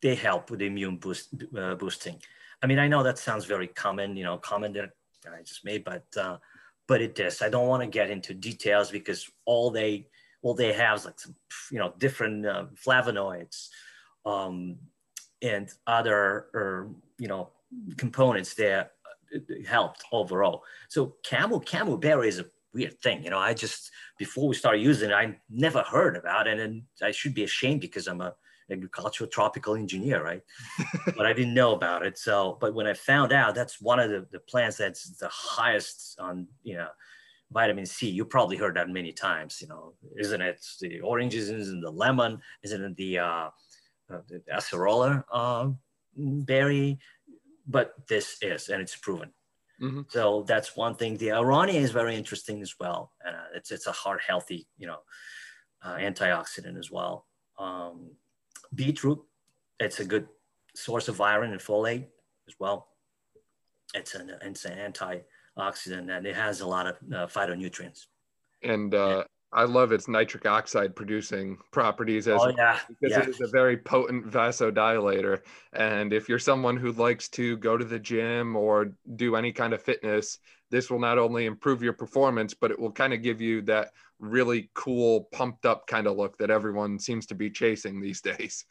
they 0.00 0.14
help 0.14 0.50
with 0.50 0.62
immune 0.62 0.96
boost, 0.96 1.34
uh, 1.56 1.74
boosting. 1.74 2.20
I 2.62 2.66
mean, 2.66 2.78
I 2.78 2.88
know 2.88 3.02
that 3.02 3.18
sounds 3.18 3.44
very 3.44 3.66
common, 3.66 4.16
you 4.16 4.24
know, 4.24 4.38
common 4.38 4.72
that 4.74 4.90
I 5.26 5.42
just 5.42 5.64
made, 5.64 5.84
but 5.84 6.04
uh, 6.16 6.38
but 6.86 7.02
it 7.02 7.18
is. 7.18 7.42
I 7.42 7.48
don't 7.48 7.68
want 7.68 7.82
to 7.82 7.88
get 7.88 8.10
into 8.10 8.34
details 8.34 8.90
because 8.90 9.28
all 9.44 9.70
they 9.70 10.06
all 10.44 10.54
they 10.54 10.72
have 10.74 11.04
like 11.04 11.18
some, 11.18 11.34
you 11.72 11.78
know, 11.78 11.94
different 11.98 12.46
uh, 12.46 12.66
flavonoids, 12.86 13.68
um, 14.24 14.76
and 15.42 15.72
other 15.86 16.46
or 16.54 16.90
you 17.18 17.26
know 17.26 17.50
components 17.96 18.54
that 18.54 18.92
helped 19.66 20.04
overall. 20.12 20.62
So 20.88 21.16
camu 21.26 21.64
camu 21.64 22.00
berry 22.00 22.28
is 22.28 22.38
a 22.38 22.46
weird 22.74 23.00
thing. 23.00 23.24
You 23.24 23.30
know, 23.30 23.38
I 23.38 23.54
just 23.54 23.90
before 24.18 24.46
we 24.46 24.54
started 24.54 24.82
using 24.82 25.10
it, 25.10 25.14
I 25.14 25.36
never 25.48 25.82
heard 25.82 26.16
about 26.16 26.46
it, 26.46 26.60
and 26.60 26.82
I 27.02 27.10
should 27.10 27.34
be 27.34 27.44
ashamed 27.44 27.80
because 27.80 28.06
I'm 28.06 28.20
a 28.20 28.34
agricultural 28.70 29.28
tropical 29.28 29.76
engineer, 29.76 30.22
right? 30.22 30.42
but 31.16 31.26
I 31.26 31.32
didn't 31.32 31.54
know 31.54 31.74
about 31.74 32.04
it. 32.04 32.18
So, 32.18 32.56
but 32.60 32.74
when 32.74 32.86
I 32.86 32.94
found 32.94 33.30
out, 33.32 33.54
that's 33.54 33.80
one 33.80 34.00
of 34.00 34.10
the, 34.10 34.26
the 34.30 34.40
plants 34.40 34.78
that's 34.78 35.16
the 35.18 35.28
highest 35.28 36.16
on 36.18 36.48
you 36.62 36.76
know 36.76 36.88
vitamin 37.50 37.86
C. 37.86 38.08
You 38.08 38.24
probably 38.24 38.56
heard 38.56 38.76
that 38.76 38.88
many 38.88 39.12
times. 39.12 39.60
You 39.60 39.68
know, 39.68 39.94
isn't 40.16 40.40
it 40.40 40.64
the 40.80 41.00
oranges? 41.00 41.50
Isn't 41.50 41.80
the 41.80 41.90
lemon? 41.90 42.40
Isn't 42.62 42.82
it 42.82 42.96
the 42.96 43.18
uh, 43.18 43.48
uh, 44.12 44.18
the 44.28 44.42
acerola 44.52 45.24
uh, 45.32 45.70
berry, 46.16 46.98
but 47.66 47.94
this 48.08 48.36
is, 48.42 48.68
and 48.68 48.82
it's 48.82 48.96
proven. 48.96 49.30
Mm-hmm. 49.80 50.02
So 50.08 50.44
that's 50.46 50.76
one 50.76 50.94
thing. 50.94 51.16
The 51.16 51.28
aronia 51.28 51.74
is 51.74 51.90
very 51.90 52.14
interesting 52.14 52.62
as 52.62 52.74
well. 52.78 53.12
Uh, 53.26 53.46
it's 53.54 53.70
it's 53.70 53.86
a 53.86 53.92
heart 53.92 54.20
healthy, 54.26 54.68
you 54.78 54.86
know, 54.86 54.98
uh, 55.82 55.96
antioxidant 55.96 56.78
as 56.78 56.90
well. 56.90 57.26
Um, 57.58 58.12
beetroot, 58.74 59.20
it's 59.80 60.00
a 60.00 60.04
good 60.04 60.28
source 60.76 61.08
of 61.08 61.20
iron 61.20 61.52
and 61.52 61.60
folate 61.60 62.06
as 62.48 62.54
well. 62.58 62.88
It's 63.94 64.14
an 64.14 64.32
it's 64.42 64.64
an 64.64 64.78
antioxidant 65.58 66.16
and 66.16 66.26
it 66.26 66.36
has 66.36 66.60
a 66.60 66.66
lot 66.66 66.86
of 66.86 66.96
uh, 67.12 67.26
phytonutrients. 67.26 68.06
And 68.62 68.94
uh, 68.94 69.24
I 69.52 69.64
love 69.64 69.92
its 69.92 70.08
nitric 70.08 70.46
oxide 70.46 70.96
producing 70.96 71.58
properties 71.70 72.26
as 72.26 72.40
oh, 72.42 72.52
yeah. 72.56 72.80
because 72.88 73.16
yeah. 73.16 73.22
it 73.22 73.28
is 73.28 73.40
a 73.40 73.46
very 73.46 73.76
potent 73.76 74.28
vasodilator. 74.28 75.40
And 75.72 76.12
if 76.12 76.28
you're 76.28 76.38
someone 76.38 76.76
who 76.76 76.92
likes 76.92 77.28
to 77.30 77.56
go 77.58 77.76
to 77.76 77.84
the 77.84 77.98
gym 77.98 78.56
or 78.56 78.92
do 79.16 79.36
any 79.36 79.52
kind 79.52 79.72
of 79.72 79.82
fitness, 79.82 80.38
this 80.70 80.90
will 80.90 80.98
not 80.98 81.18
only 81.18 81.46
improve 81.46 81.82
your 81.82 81.92
performance, 81.92 82.52
but 82.52 82.72
it 82.72 82.78
will 82.78 82.90
kind 82.90 83.12
of 83.12 83.22
give 83.22 83.40
you 83.40 83.62
that 83.62 83.92
really 84.18 84.70
cool, 84.74 85.28
pumped 85.32 85.66
up 85.66 85.86
kind 85.86 86.08
of 86.08 86.16
look 86.16 86.36
that 86.38 86.50
everyone 86.50 86.98
seems 86.98 87.26
to 87.26 87.34
be 87.34 87.48
chasing 87.48 88.00
these 88.00 88.20
days. 88.22 88.64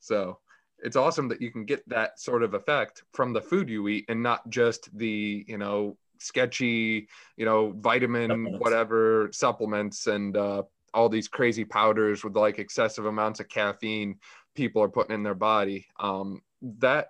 So 0.00 0.38
it's 0.80 0.96
awesome 0.96 1.28
that 1.28 1.40
you 1.40 1.52
can 1.52 1.64
get 1.64 1.88
that 1.88 2.18
sort 2.18 2.42
of 2.42 2.54
effect 2.54 3.04
from 3.12 3.32
the 3.32 3.40
food 3.40 3.68
you 3.68 3.86
eat 3.86 4.06
and 4.08 4.22
not 4.22 4.48
just 4.50 4.96
the, 4.98 5.44
you 5.46 5.58
know, 5.58 5.96
sketchy, 6.24 7.08
you 7.36 7.44
know, 7.44 7.72
vitamin 7.78 8.58
whatever 8.58 9.28
supplements 9.32 10.06
and 10.06 10.36
uh, 10.36 10.62
all 10.92 11.08
these 11.08 11.28
crazy 11.28 11.64
powders 11.64 12.24
with 12.24 12.36
like 12.36 12.58
excessive 12.58 13.06
amounts 13.06 13.40
of 13.40 13.48
caffeine 13.48 14.18
people 14.54 14.82
are 14.82 14.88
putting 14.88 15.14
in 15.14 15.22
their 15.22 15.34
body. 15.34 15.86
Um, 15.98 16.40
that 16.62 17.08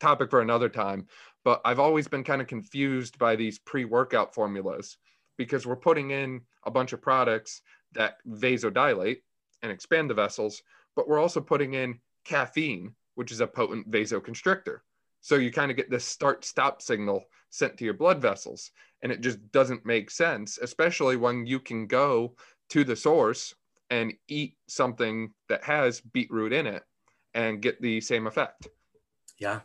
topic 0.00 0.30
for 0.30 0.40
another 0.40 0.68
time. 0.68 1.06
But 1.44 1.60
I've 1.64 1.80
always 1.80 2.08
been 2.08 2.24
kind 2.24 2.42
of 2.42 2.48
confused 2.48 3.18
by 3.18 3.36
these 3.36 3.58
pre-workout 3.58 4.34
formulas. 4.34 4.98
because 5.36 5.66
we're 5.66 5.76
putting 5.76 6.10
in 6.10 6.40
a 6.64 6.70
bunch 6.70 6.92
of 6.92 7.02
products 7.02 7.62
that 7.92 8.16
vasodilate 8.28 9.18
and 9.62 9.72
expand 9.72 10.10
the 10.10 10.14
vessels, 10.14 10.62
but 10.94 11.08
we're 11.08 11.20
also 11.20 11.40
putting 11.40 11.74
in 11.74 12.00
caffeine, 12.24 12.94
which 13.14 13.32
is 13.32 13.40
a 13.40 13.46
potent 13.46 13.90
vasoconstrictor. 13.90 14.78
So 15.20 15.36
you 15.36 15.50
kind 15.50 15.70
of 15.70 15.76
get 15.76 15.90
this 15.90 16.04
start 16.04 16.44
stop 16.44 16.82
signal 16.82 17.24
sent 17.56 17.76
to 17.78 17.84
your 17.84 17.94
blood 17.94 18.20
vessels. 18.20 18.70
And 19.02 19.10
it 19.10 19.20
just 19.20 19.38
doesn't 19.52 19.86
make 19.86 20.10
sense, 20.10 20.58
especially 20.60 21.16
when 21.16 21.46
you 21.46 21.60
can 21.60 21.86
go 21.86 22.34
to 22.70 22.84
the 22.84 22.96
source 22.96 23.54
and 23.90 24.12
eat 24.28 24.56
something 24.68 25.32
that 25.48 25.64
has 25.64 26.00
beetroot 26.00 26.52
in 26.52 26.66
it 26.66 26.82
and 27.34 27.62
get 27.62 27.80
the 27.80 28.00
same 28.00 28.26
effect. 28.26 28.68
Yeah. 29.38 29.60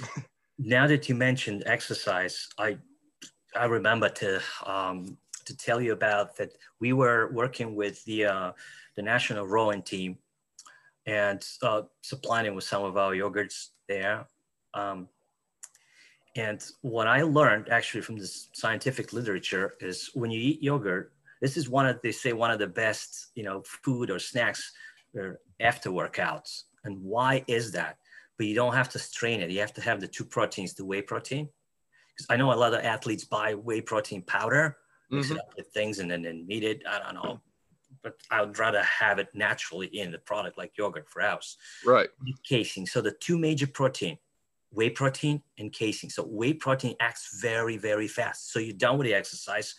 now 0.58 0.86
that 0.86 1.08
you 1.08 1.14
mentioned 1.14 1.64
exercise, 1.66 2.48
I 2.58 2.78
I 3.54 3.64
remember 3.64 4.08
to 4.08 4.40
um, 4.64 5.16
to 5.46 5.56
tell 5.56 5.80
you 5.80 5.92
about 5.92 6.36
that 6.36 6.52
we 6.80 6.92
were 6.92 7.30
working 7.32 7.74
with 7.74 8.04
the 8.04 8.26
uh, 8.26 8.52
the 8.96 9.02
national 9.02 9.46
rowing 9.46 9.82
team 9.82 10.18
and 11.06 11.46
uh, 11.62 11.82
supplying 12.02 12.54
with 12.54 12.64
some 12.64 12.84
of 12.84 12.96
our 12.96 13.12
yogurts 13.12 13.68
there. 13.88 14.26
Um, 14.74 15.08
and 16.36 16.62
what 16.82 17.06
I 17.06 17.22
learned 17.22 17.68
actually 17.70 18.02
from 18.02 18.16
this 18.16 18.48
scientific 18.52 19.12
literature 19.12 19.74
is 19.80 20.10
when 20.14 20.30
you 20.30 20.40
eat 20.40 20.62
yogurt, 20.62 21.12
this 21.40 21.56
is 21.56 21.68
one 21.68 21.86
of 21.86 22.00
they 22.02 22.12
say 22.12 22.32
one 22.32 22.50
of 22.50 22.58
the 22.58 22.66
best 22.66 23.28
you 23.34 23.42
know 23.42 23.62
food 23.84 24.10
or 24.10 24.18
snacks 24.18 24.72
or 25.14 25.40
after 25.60 25.90
workouts. 25.90 26.64
And 26.84 27.02
why 27.02 27.44
is 27.46 27.72
that? 27.72 27.96
But 28.36 28.46
you 28.46 28.54
don't 28.54 28.74
have 28.74 28.90
to 28.90 28.98
strain 28.98 29.40
it. 29.40 29.50
You 29.50 29.60
have 29.60 29.74
to 29.74 29.80
have 29.80 30.00
the 30.00 30.08
two 30.08 30.24
proteins, 30.24 30.74
the 30.74 30.84
whey 30.84 31.02
protein. 31.02 31.48
Because 32.14 32.26
I 32.30 32.36
know 32.36 32.52
a 32.52 32.54
lot 32.54 32.74
of 32.74 32.84
athletes 32.84 33.24
buy 33.24 33.54
whey 33.54 33.80
protein 33.80 34.22
powder, 34.22 34.76
mix 35.10 35.26
mm-hmm. 35.26 35.36
it 35.36 35.40
up 35.40 35.52
with 35.56 35.68
things, 35.68 35.98
and 35.98 36.10
then, 36.10 36.22
then 36.22 36.46
eat 36.48 36.64
it. 36.64 36.82
I 36.88 36.98
don't 36.98 37.14
know 37.14 37.40
but 38.02 38.14
I 38.30 38.40
would 38.40 38.56
rather 38.56 38.84
have 38.84 39.18
it 39.18 39.26
naturally 39.34 39.88
in 39.88 40.12
the 40.12 40.18
product 40.18 40.56
like 40.56 40.78
yogurt 40.78 41.08
for 41.08 41.22
us. 41.22 41.56
Right. 41.84 42.08
Casein. 42.48 42.86
So 42.86 43.00
the 43.00 43.10
two 43.10 43.36
major 43.36 43.66
protein, 43.66 44.16
whey 44.76 44.90
protein 44.90 45.42
and 45.58 45.72
casein. 45.72 46.10
So 46.10 46.22
whey 46.22 46.52
protein 46.52 46.94
acts 47.00 47.40
very, 47.40 47.78
very 47.78 48.06
fast. 48.06 48.52
So 48.52 48.58
you're 48.58 48.76
done 48.76 48.98
with 48.98 49.06
the 49.06 49.14
exercise, 49.14 49.74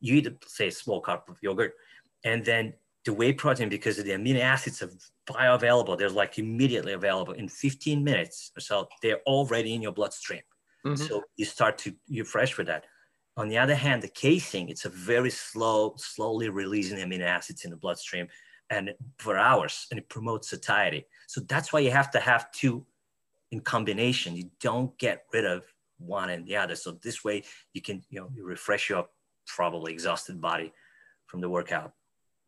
you 0.00 0.16
eat, 0.16 0.28
say, 0.46 0.68
a 0.68 0.72
small 0.72 1.00
cup 1.00 1.28
of 1.28 1.36
yogurt, 1.40 1.74
and 2.24 2.44
then 2.44 2.74
the 3.04 3.12
whey 3.12 3.32
protein, 3.32 3.68
because 3.68 3.96
the 3.96 4.10
amino 4.10 4.40
acids 4.40 4.82
are 4.82 4.90
bioavailable, 5.28 5.96
they're 5.96 6.10
like 6.10 6.38
immediately 6.38 6.92
available 6.92 7.32
in 7.32 7.48
15 7.48 8.02
minutes 8.02 8.50
or 8.56 8.60
so, 8.60 8.88
they're 9.02 9.20
already 9.26 9.72
in 9.72 9.80
your 9.80 9.92
bloodstream. 9.92 10.42
Mm-hmm. 10.84 10.96
So 10.96 11.22
you 11.36 11.44
start 11.44 11.78
to, 11.78 11.94
you're 12.08 12.24
fresh 12.24 12.58
with 12.58 12.66
that. 12.66 12.84
On 13.36 13.48
the 13.48 13.56
other 13.56 13.76
hand, 13.76 14.02
the 14.02 14.08
casein, 14.08 14.68
it's 14.68 14.84
a 14.84 14.90
very 14.90 15.30
slow, 15.30 15.94
slowly 15.96 16.48
releasing 16.48 16.98
amino 16.98 17.24
acids 17.24 17.64
in 17.64 17.70
the 17.70 17.76
bloodstream 17.76 18.26
and 18.68 18.92
for 19.18 19.36
hours, 19.38 19.86
and 19.90 19.98
it 19.98 20.08
promotes 20.08 20.50
satiety. 20.50 21.06
So 21.26 21.40
that's 21.42 21.72
why 21.72 21.80
you 21.80 21.90
have 21.90 22.10
to 22.12 22.20
have 22.20 22.50
two 22.52 22.84
in 23.50 23.60
combination. 23.60 24.36
You 24.36 24.50
don't 24.60 24.96
get 24.98 25.24
rid 25.32 25.44
of 25.44 25.62
one 25.98 26.30
and 26.30 26.46
the 26.46 26.56
other. 26.56 26.76
So 26.76 26.92
this 26.92 27.24
way 27.24 27.44
you 27.72 27.82
can, 27.82 28.02
you 28.10 28.20
know, 28.20 28.28
you 28.34 28.44
refresh 28.44 28.88
your 28.88 29.06
probably 29.46 29.92
exhausted 29.92 30.40
body 30.40 30.72
from 31.26 31.40
the 31.40 31.48
workout. 31.48 31.92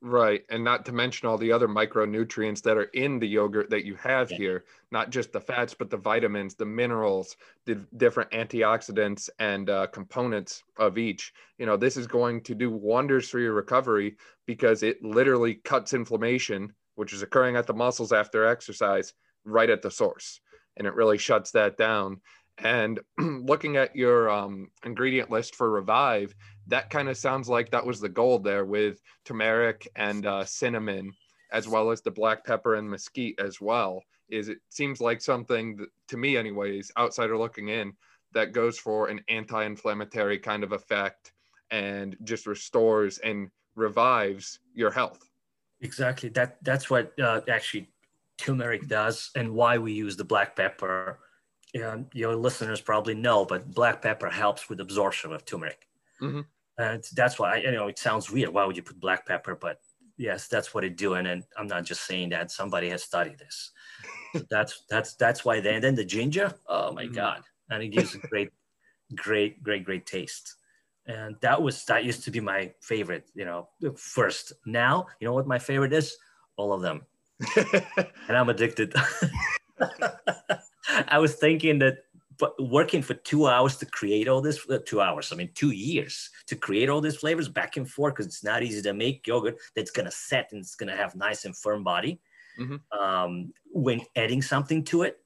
Right. 0.04 0.44
And 0.50 0.64
not 0.64 0.84
to 0.86 0.92
mention 0.92 1.28
all 1.28 1.38
the 1.38 1.52
other 1.52 1.68
micronutrients 1.68 2.60
that 2.62 2.76
are 2.76 2.90
in 2.92 3.20
the 3.20 3.28
yogurt 3.28 3.70
that 3.70 3.84
you 3.84 3.94
have 3.96 4.32
yeah. 4.32 4.36
here, 4.36 4.64
not 4.90 5.10
just 5.10 5.32
the 5.32 5.40
fats, 5.40 5.74
but 5.74 5.90
the 5.90 5.96
vitamins, 5.96 6.56
the 6.56 6.66
minerals, 6.66 7.36
the 7.66 7.76
different 7.96 8.32
antioxidants 8.32 9.30
and 9.38 9.70
uh, 9.70 9.86
components 9.86 10.64
of 10.76 10.98
each. 10.98 11.32
You 11.56 11.66
know, 11.66 11.76
this 11.76 11.96
is 11.96 12.08
going 12.08 12.42
to 12.42 12.54
do 12.56 12.68
wonders 12.68 13.28
for 13.28 13.38
your 13.38 13.52
recovery 13.52 14.16
because 14.44 14.82
it 14.82 15.04
literally 15.04 15.54
cuts 15.54 15.94
inflammation, 15.94 16.72
which 16.96 17.12
is 17.12 17.22
occurring 17.22 17.54
at 17.54 17.68
the 17.68 17.74
muscles 17.74 18.12
after 18.12 18.44
exercise, 18.44 19.14
right 19.44 19.70
at 19.70 19.82
the 19.82 19.90
source. 19.90 20.40
And 20.76 20.86
it 20.86 20.94
really 20.94 21.18
shuts 21.18 21.50
that 21.52 21.76
down. 21.76 22.20
And 22.58 23.00
looking 23.18 23.76
at 23.76 23.96
your 23.96 24.30
um, 24.30 24.70
ingredient 24.84 25.30
list 25.30 25.54
for 25.54 25.70
Revive, 25.70 26.34
that 26.68 26.90
kind 26.90 27.08
of 27.08 27.16
sounds 27.16 27.48
like 27.48 27.70
that 27.70 27.86
was 27.86 28.00
the 28.00 28.08
goal 28.08 28.38
there 28.38 28.64
with 28.64 29.00
turmeric 29.24 29.88
and 29.96 30.26
uh, 30.26 30.44
cinnamon, 30.44 31.12
as 31.52 31.68
well 31.68 31.90
as 31.90 32.02
the 32.02 32.10
black 32.10 32.44
pepper 32.44 32.76
and 32.76 32.88
mesquite 32.88 33.38
as 33.38 33.60
well. 33.60 34.02
Is 34.28 34.48
it 34.48 34.58
seems 34.70 35.00
like 35.00 35.20
something 35.20 35.76
that, 35.76 35.88
to 36.08 36.16
me, 36.16 36.36
anyways, 36.36 36.90
outsider 36.98 37.36
looking 37.36 37.68
in, 37.68 37.92
that 38.32 38.52
goes 38.52 38.78
for 38.78 39.08
an 39.08 39.20
anti-inflammatory 39.28 40.38
kind 40.38 40.64
of 40.64 40.72
effect 40.72 41.32
and 41.70 42.16
just 42.24 42.46
restores 42.46 43.18
and 43.18 43.50
revives 43.74 44.60
your 44.74 44.90
health. 44.90 45.20
Exactly. 45.80 46.28
That 46.28 46.58
that's 46.62 46.88
what 46.88 47.18
uh, 47.18 47.40
actually 47.48 47.91
turmeric 48.42 48.88
does, 48.88 49.30
and 49.36 49.54
why 49.54 49.78
we 49.78 49.92
use 49.92 50.16
the 50.16 50.24
black 50.24 50.56
pepper. 50.56 51.18
Yeah, 51.72 51.98
your 52.12 52.36
listeners 52.36 52.80
probably 52.80 53.14
know, 53.14 53.44
but 53.44 53.72
black 53.72 54.02
pepper 54.02 54.28
helps 54.28 54.68
with 54.68 54.80
absorption 54.80 55.32
of 55.32 55.44
turmeric. 55.44 55.88
Mm-hmm. 56.20 56.40
And 56.78 57.04
that's 57.14 57.38
why, 57.38 57.56
you 57.56 57.70
know, 57.70 57.88
it 57.88 57.98
sounds 57.98 58.30
weird. 58.30 58.50
Why 58.50 58.64
would 58.64 58.76
you 58.76 58.82
put 58.82 59.00
black 59.00 59.26
pepper? 59.26 59.54
But 59.54 59.78
yes, 60.16 60.48
that's 60.48 60.74
what 60.74 60.84
it's 60.84 60.96
doing. 60.96 61.26
And 61.26 61.44
I'm 61.58 61.66
not 61.66 61.84
just 61.84 62.06
saying 62.06 62.30
that 62.30 62.50
somebody 62.50 62.88
has 62.90 63.02
studied 63.02 63.38
this. 63.38 63.70
So 64.34 64.42
that's, 64.50 64.84
that's, 64.90 65.14
that's 65.14 65.44
why 65.44 65.60
then, 65.60 65.80
then 65.80 65.94
the 65.94 66.04
ginger, 66.04 66.52
oh 66.68 66.92
my 66.92 67.04
mm-hmm. 67.04 67.14
God. 67.14 67.42
And 67.70 67.82
it 67.82 67.88
gives 67.88 68.14
a 68.14 68.18
great, 68.18 68.50
great, 69.14 69.62
great, 69.62 69.84
great 69.84 70.06
taste. 70.06 70.56
And 71.06 71.36
that 71.40 71.60
was, 71.60 71.84
that 71.86 72.04
used 72.04 72.24
to 72.24 72.30
be 72.30 72.40
my 72.40 72.72
favorite, 72.80 73.28
you 73.34 73.44
know, 73.44 73.68
first. 73.96 74.52
Now, 74.66 75.06
you 75.20 75.26
know 75.26 75.34
what 75.34 75.46
my 75.46 75.58
favorite 75.58 75.92
is? 75.92 76.16
All 76.56 76.72
of 76.72 76.82
them. 76.82 77.02
and 78.28 78.36
I'm 78.36 78.48
addicted. 78.48 78.94
I 81.08 81.18
was 81.18 81.34
thinking 81.34 81.78
that 81.80 81.98
but 82.38 82.60
working 82.60 83.02
for 83.02 83.14
two 83.14 83.46
hours 83.46 83.76
to 83.76 83.86
create 83.86 84.26
all 84.26 84.40
this 84.40 84.68
uh, 84.68 84.78
two 84.84 85.00
hours 85.00 85.32
i 85.32 85.36
mean 85.36 85.50
two 85.54 85.70
years 85.70 86.30
to 86.46 86.56
create 86.56 86.88
all 86.88 87.00
these 87.00 87.16
flavors 87.16 87.48
back 87.48 87.76
and 87.76 87.88
forth 87.88 88.14
because 88.14 88.26
it's 88.26 88.42
not 88.42 88.62
easy 88.62 88.82
to 88.82 88.92
make 88.92 89.26
yogurt 89.26 89.56
that's 89.76 89.90
going 89.90 90.06
to 90.06 90.10
set 90.10 90.48
and 90.52 90.60
it's 90.60 90.74
going 90.74 90.88
to 90.88 90.96
have 90.96 91.14
nice 91.14 91.44
and 91.44 91.56
firm 91.56 91.84
body 91.84 92.20
mm-hmm. 92.58 92.76
um, 92.98 93.52
when 93.70 94.00
adding 94.16 94.42
something 94.42 94.82
to 94.82 95.02
it 95.02 95.18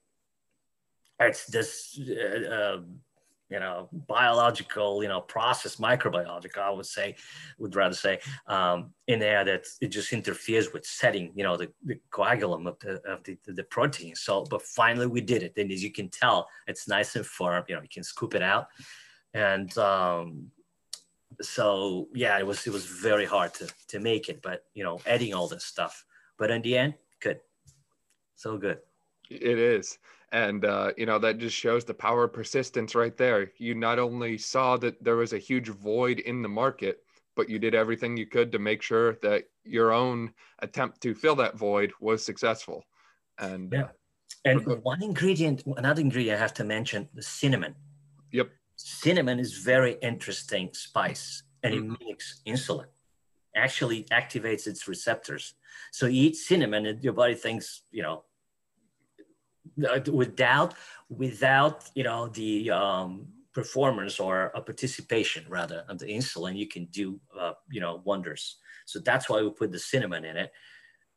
it's 1.21 1.47
this 1.47 1.99
uh, 2.11 2.55
uh, 2.55 2.81
you 3.49 3.61
know, 3.61 3.89
biological, 3.93 5.03
you 5.03 5.09
know, 5.09 5.21
process, 5.21 5.77
microbiological, 5.77 6.59
I 6.59 6.71
would 6.71 6.87
say, 6.87 7.15
would 7.59 7.77
rather 7.77 7.95
say, 7.95 8.19
um, 8.49 8.93
in 9.07 9.21
there 9.21 9.45
that 9.45 9.67
it 9.81 9.89
just 9.89 10.13
interferes 10.13 10.73
with 10.73 10.85
setting, 10.85 11.31
you 11.37 11.45
know, 11.45 11.57
the, 11.57 11.71
the 11.85 12.01
coagulum 12.11 12.67
of 12.67 12.79
the, 12.81 13.01
of 13.09 13.23
the, 13.23 13.39
the 13.47 13.63
protein. 13.63 14.17
So, 14.17 14.45
but 14.51 14.63
finally 14.63 15.07
we 15.07 15.21
did 15.21 15.45
it. 15.45 15.53
And 15.57 15.71
as 15.71 15.83
you 15.83 15.93
can 15.93 16.09
tell, 16.09 16.49
it's 16.67 16.89
nice 16.89 17.15
and 17.15 17.25
firm, 17.25 17.65
you 17.69 17.77
know, 17.77 17.83
you 17.83 17.89
can 17.89 18.03
scoop 18.03 18.35
it 18.35 18.43
out. 18.43 18.67
And 19.33 19.77
um, 19.79 20.51
so, 21.41 22.09
yeah, 22.15 22.37
it 22.39 22.47
was, 22.47 22.67
it 22.67 22.73
was 22.73 22.87
very 22.87 23.27
hard 23.27 23.55
to, 23.55 23.69
to 23.89 24.01
make 24.01 24.29
it, 24.29 24.43
but, 24.43 24.65
you 24.75 24.83
know, 24.83 24.99
adding 25.07 25.35
all 25.35 25.47
this 25.47 25.65
stuff. 25.65 26.05
But 26.37 26.51
in 26.51 26.63
the 26.63 26.77
end, 26.77 26.95
good. 27.21 27.39
So 28.35 28.59
good. 28.59 28.81
It 29.31 29.59
is 29.59 29.99
and 30.33 30.65
uh, 30.65 30.93
you 30.97 31.07
know 31.07 31.19
that 31.19 31.39
just 31.39 31.57
shows 31.57 31.85
the 31.85 31.95
power 31.95 32.25
of 32.25 32.33
persistence 32.33 32.95
right 32.95 33.17
there. 33.17 33.53
You 33.59 33.75
not 33.75 33.99
only 33.99 34.39
saw 34.39 34.77
that 34.79 35.03
there 35.03 35.17
was 35.17 35.33
a 35.33 35.39
huge 35.39 35.69
void 35.69 36.21
in 36.21 36.43
the 36.43 36.49
market 36.49 37.01
but 37.37 37.49
you 37.49 37.59
did 37.59 37.75
everything 37.75 38.17
you 38.17 38.27
could 38.27 38.51
to 38.51 38.59
make 38.59 38.83
sure 38.83 39.19
that 39.23 39.45
your 39.62 39.93
own 39.93 40.33
attempt 40.61 41.01
to 41.03 41.15
fill 41.15 41.37
that 41.37 41.57
void 41.57 41.93
was 42.01 42.25
successful. 42.25 42.85
And 43.39 43.73
yeah. 43.73 43.83
Uh, 43.83 43.89
and 44.47 44.65
the- 44.65 44.77
one 44.83 45.03
ingredient 45.03 45.62
another 45.77 46.01
ingredient 46.01 46.37
i 46.37 46.41
have 46.41 46.55
to 46.55 46.65
mention 46.65 47.09
the 47.15 47.23
cinnamon. 47.23 47.75
Yep. 48.33 48.51
Cinnamon 48.77 49.39
is 49.39 49.59
very 49.59 49.97
interesting 50.03 50.70
spice 50.72 51.43
and 51.62 51.74
mm-hmm. 51.74 51.93
it 51.93 52.01
makes 52.07 52.41
insulin. 52.47 52.87
Actually 53.55 54.05
activates 54.05 54.66
its 54.66 54.89
receptors. 54.89 55.55
So 55.93 56.07
you 56.07 56.29
eat 56.29 56.37
cinnamon 56.37 56.87
and 56.87 57.03
your 57.05 57.12
body 57.12 57.35
thinks 57.35 57.83
you 57.91 58.03
know 58.03 58.24
without 59.77 60.75
without 61.09 61.91
you 61.95 62.05
know 62.05 62.29
the 62.29 62.71
um, 62.71 63.27
performance 63.53 64.21
or 64.21 64.53
a 64.55 64.61
participation 64.61 65.45
rather 65.49 65.85
of 65.89 65.99
the 65.99 66.07
insulin, 66.07 66.57
you 66.57 66.69
can 66.69 66.87
do 66.87 67.19
uh, 67.39 67.53
you 67.71 67.81
know 67.81 68.03
wonders. 68.05 68.57
So 68.85 68.99
that's 69.01 69.29
why 69.29 69.43
we 69.43 69.51
put 69.51 69.73
the 69.73 69.79
cinnamon 69.79 70.25
in 70.25 70.37
it, 70.37 70.53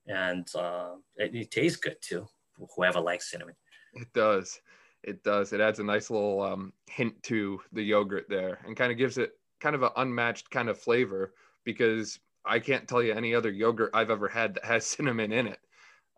and 0.07 0.47
uh, 0.55 0.95
it, 1.17 1.35
it, 1.35 1.51
tastes 1.51 1.77
good 1.77 1.97
too. 2.01 2.27
Whoever 2.75 2.99
likes 2.99 3.29
cinnamon, 3.31 3.55
it 3.93 4.07
does. 4.13 4.59
It 5.03 5.23
does. 5.23 5.53
It 5.53 5.61
adds 5.61 5.79
a 5.79 5.83
nice 5.83 6.09
little 6.09 6.41
um, 6.41 6.73
hint 6.87 7.21
to 7.23 7.61
the 7.71 7.83
yogurt 7.83 8.25
there, 8.29 8.59
and 8.65 8.75
kind 8.75 8.91
of 8.91 8.97
gives 8.97 9.17
it 9.17 9.31
kind 9.59 9.75
of 9.75 9.83
an 9.83 9.91
unmatched 9.97 10.49
kind 10.49 10.69
of 10.69 10.79
flavor 10.79 11.33
because 11.65 12.19
I 12.45 12.59
can't 12.59 12.87
tell 12.87 13.03
you 13.03 13.13
any 13.13 13.35
other 13.35 13.51
yogurt 13.51 13.91
I've 13.93 14.09
ever 14.09 14.27
had 14.27 14.55
that 14.55 14.65
has 14.65 14.85
cinnamon 14.95 15.31
in 15.31 15.47
it. 15.47 15.59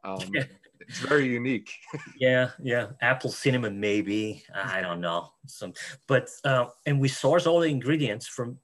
Um, 0.04 0.20
it's 0.88 1.00
very 1.00 1.28
unique. 1.28 1.72
yeah, 2.18 2.52
yeah. 2.62 2.88
Apple 3.02 3.32
cinnamon, 3.32 3.80
maybe. 3.80 4.44
I 4.54 4.82
don't 4.82 5.02
know. 5.02 5.30
Some, 5.48 5.74
but 6.08 6.30
uh, 6.44 6.66
and 6.86 7.00
we 7.00 7.08
source 7.08 7.46
all 7.48 7.60
the 7.60 7.70
ingredients 7.70 8.28
from 8.28 8.58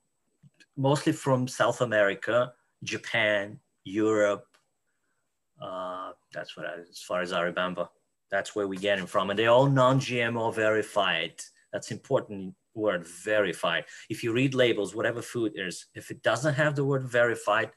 mostly 0.75 1.11
from 1.11 1.47
South 1.47 1.81
America, 1.81 2.53
Japan, 2.83 3.59
Europe. 3.83 4.45
Uh, 5.61 6.11
that's 6.33 6.55
what, 6.55 6.67
I, 6.67 6.73
as 6.89 6.99
far 6.99 7.21
as 7.21 7.33
I 7.33 7.41
remember, 7.41 7.89
that's 8.29 8.55
where 8.55 8.67
we 8.67 8.77
get 8.77 8.97
them 8.97 9.07
from, 9.07 9.29
and 9.29 9.39
they're 9.39 9.49
all 9.49 9.67
non-GMO 9.67 10.53
verified. 10.53 11.41
That's 11.73 11.91
important 11.91 12.53
word, 12.75 13.05
verified. 13.07 13.85
If 14.09 14.23
you 14.23 14.31
read 14.31 14.53
labels, 14.53 14.95
whatever 14.95 15.21
food 15.21 15.53
is, 15.55 15.87
if 15.95 16.11
it 16.11 16.21
doesn't 16.21 16.53
have 16.53 16.75
the 16.75 16.85
word 16.85 17.03
verified, 17.03 17.71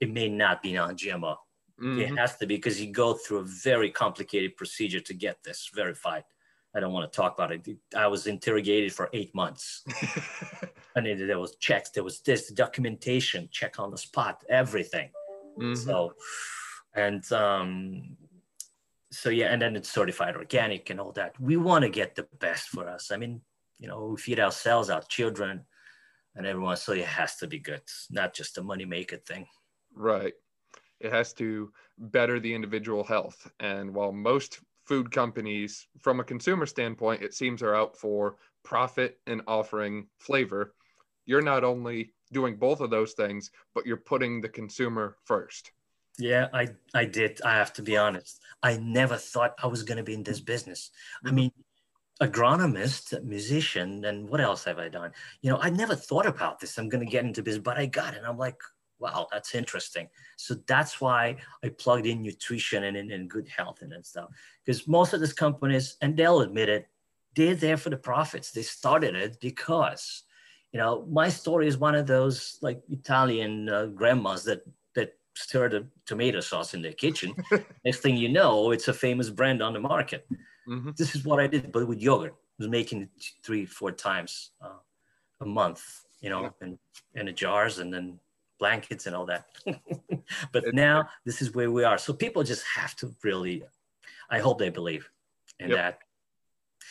it 0.00 0.12
may 0.12 0.28
not 0.28 0.62
be 0.62 0.72
non-GMO. 0.72 1.36
Mm-hmm. 1.80 2.00
It 2.00 2.18
has 2.18 2.36
to 2.38 2.46
be 2.46 2.56
because 2.56 2.80
you 2.80 2.90
go 2.90 3.14
through 3.14 3.38
a 3.38 3.44
very 3.44 3.90
complicated 3.90 4.56
procedure 4.56 5.00
to 5.00 5.14
get 5.14 5.42
this 5.44 5.70
verified. 5.74 6.24
I 6.74 6.80
don't 6.80 6.92
want 6.92 7.10
to 7.10 7.16
talk 7.16 7.34
about 7.34 7.52
it. 7.52 7.66
I 7.96 8.06
was 8.06 8.26
interrogated 8.26 8.92
for 8.92 9.08
eight 9.12 9.34
months. 9.34 9.82
and 10.96 11.06
there 11.06 11.38
was 11.38 11.56
checks, 11.56 11.90
there 11.90 12.04
was 12.04 12.20
this 12.20 12.50
documentation, 12.50 13.48
check 13.50 13.78
on 13.78 13.90
the 13.90 13.98
spot, 13.98 14.44
everything. 14.48 15.10
Mm-hmm. 15.58 15.74
So, 15.74 16.12
and 16.94 17.30
um, 17.32 18.16
so 19.10 19.30
yeah, 19.30 19.46
and 19.46 19.60
then 19.60 19.76
it's 19.76 19.90
certified 19.90 20.36
organic 20.36 20.90
and 20.90 21.00
all 21.00 21.12
that. 21.12 21.38
We 21.40 21.56
want 21.56 21.82
to 21.84 21.88
get 21.88 22.14
the 22.14 22.26
best 22.40 22.68
for 22.68 22.88
us. 22.88 23.10
I 23.10 23.16
mean, 23.16 23.40
you 23.78 23.88
know, 23.88 24.06
we 24.06 24.16
feed 24.16 24.40
ourselves, 24.40 24.90
our 24.90 25.02
children, 25.02 25.64
and 26.34 26.46
everyone. 26.46 26.76
So 26.76 26.92
it 26.92 27.04
has 27.04 27.36
to 27.36 27.46
be 27.46 27.58
good, 27.58 27.82
not 28.10 28.34
just 28.34 28.58
a 28.58 28.62
money 28.62 28.84
maker 28.84 29.16
thing. 29.16 29.46
Right. 29.94 30.34
It 31.00 31.12
has 31.12 31.32
to 31.34 31.72
better 31.98 32.40
the 32.40 32.54
individual 32.54 33.04
health. 33.04 33.50
And 33.60 33.94
while 33.94 34.12
most 34.12 34.60
food 34.84 35.10
companies, 35.10 35.86
from 36.00 36.20
a 36.20 36.24
consumer 36.24 36.66
standpoint, 36.66 37.22
it 37.22 37.34
seems 37.34 37.62
are 37.62 37.74
out 37.74 37.96
for 37.96 38.36
profit 38.64 39.18
and 39.26 39.42
offering 39.46 40.06
flavor, 40.18 40.74
you're 41.26 41.42
not 41.42 41.64
only 41.64 42.12
doing 42.32 42.56
both 42.56 42.80
of 42.80 42.90
those 42.90 43.12
things, 43.12 43.50
but 43.74 43.86
you're 43.86 43.96
putting 43.96 44.40
the 44.40 44.48
consumer 44.48 45.16
first. 45.24 45.72
Yeah, 46.18 46.46
I, 46.52 46.68
I 46.94 47.04
did. 47.04 47.40
I 47.42 47.54
have 47.54 47.72
to 47.74 47.82
be 47.82 47.96
honest. 47.96 48.40
I 48.62 48.78
never 48.78 49.16
thought 49.16 49.54
I 49.62 49.66
was 49.66 49.82
going 49.82 49.98
to 49.98 50.02
be 50.02 50.14
in 50.14 50.22
this 50.22 50.40
business. 50.40 50.90
I 51.24 51.30
mean, 51.30 51.50
agronomist, 52.22 53.22
musician, 53.22 54.04
and 54.04 54.28
what 54.28 54.40
else 54.40 54.64
have 54.64 54.78
I 54.78 54.88
done? 54.88 55.12
You 55.42 55.50
know, 55.50 55.58
I 55.60 55.68
never 55.68 55.94
thought 55.94 56.26
about 56.26 56.58
this. 56.58 56.78
I'm 56.78 56.88
going 56.88 57.04
to 57.04 57.10
get 57.10 57.24
into 57.24 57.42
business, 57.42 57.62
but 57.62 57.76
I 57.76 57.86
got 57.86 58.14
it. 58.14 58.22
I'm 58.26 58.38
like, 58.38 58.56
wow, 58.98 59.26
that's 59.30 59.54
interesting. 59.54 60.08
So 60.36 60.54
that's 60.66 61.00
why 61.00 61.36
I 61.62 61.68
plugged 61.68 62.06
in 62.06 62.22
nutrition 62.22 62.84
and, 62.84 62.96
and, 62.96 63.10
and 63.10 63.28
good 63.28 63.48
health 63.48 63.82
and, 63.82 63.92
and 63.92 64.04
stuff. 64.04 64.30
Because 64.64 64.86
most 64.88 65.12
of 65.12 65.20
these 65.20 65.32
companies, 65.32 65.96
and 66.00 66.16
they'll 66.16 66.40
admit 66.40 66.68
it, 66.68 66.88
they're 67.34 67.54
there 67.54 67.76
for 67.76 67.90
the 67.90 67.96
profits. 67.96 68.50
They 68.50 68.62
started 68.62 69.14
it 69.14 69.38
because, 69.40 70.22
you 70.72 70.78
know, 70.80 71.06
my 71.10 71.28
story 71.28 71.68
is 71.68 71.76
one 71.76 71.94
of 71.94 72.06
those 72.06 72.58
like 72.62 72.82
Italian 72.88 73.68
uh, 73.68 73.86
grandmas 73.86 74.44
that 74.44 74.62
that 74.94 75.14
stir 75.34 75.68
the 75.68 75.86
tomato 76.06 76.40
sauce 76.40 76.72
in 76.72 76.80
their 76.80 76.92
kitchen. 76.92 77.34
Next 77.84 78.00
thing 78.00 78.16
you 78.16 78.30
know, 78.30 78.70
it's 78.70 78.88
a 78.88 78.94
famous 78.94 79.28
brand 79.28 79.62
on 79.62 79.74
the 79.74 79.80
market. 79.80 80.26
Mm-hmm. 80.66 80.90
This 80.96 81.14
is 81.14 81.24
what 81.24 81.40
I 81.40 81.46
did, 81.46 81.70
but 81.72 81.86
with 81.86 82.00
yogurt. 82.00 82.34
I 82.34 82.62
was 82.62 82.68
making 82.68 83.02
it 83.02 83.10
three, 83.44 83.66
four 83.66 83.92
times 83.92 84.52
uh, 84.62 84.80
a 85.42 85.46
month, 85.46 85.84
you 86.22 86.30
know, 86.30 86.42
yeah. 86.42 86.50
in, 86.62 86.78
in 87.14 87.26
the 87.26 87.32
jars 87.32 87.78
and 87.78 87.92
then 87.92 88.18
blankets 88.58 89.06
and 89.06 89.14
all 89.14 89.26
that. 89.26 89.46
but 90.52 90.74
now 90.74 91.08
this 91.24 91.42
is 91.42 91.54
where 91.54 91.70
we 91.70 91.84
are. 91.84 91.98
So 91.98 92.12
people 92.12 92.42
just 92.42 92.64
have 92.74 92.94
to 92.96 93.14
really, 93.22 93.62
I 94.30 94.38
hope 94.38 94.58
they 94.58 94.70
believe 94.70 95.08
in 95.58 95.70
yep. 95.70 95.78
that. 95.78 95.98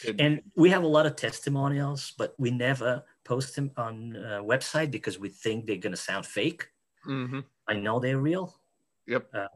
It, 0.03 0.19
and 0.19 0.41
we 0.55 0.69
have 0.71 0.83
a 0.83 0.87
lot 0.87 1.05
of 1.05 1.15
testimonials, 1.15 2.13
but 2.17 2.35
we 2.37 2.51
never 2.51 3.03
post 3.23 3.55
them 3.55 3.71
on 3.77 4.15
a 4.15 4.43
website 4.43 4.91
because 4.91 5.17
we 5.17 5.29
think 5.29 5.65
they're 5.65 5.77
going 5.77 5.91
to 5.91 5.97
sound 5.97 6.25
fake. 6.25 6.67
Mm-hmm. 7.07 7.39
I 7.67 7.73
know 7.73 7.99
they're 7.99 8.19
real. 8.19 8.59
Yep. 9.07 9.27
Uh, 9.33 9.47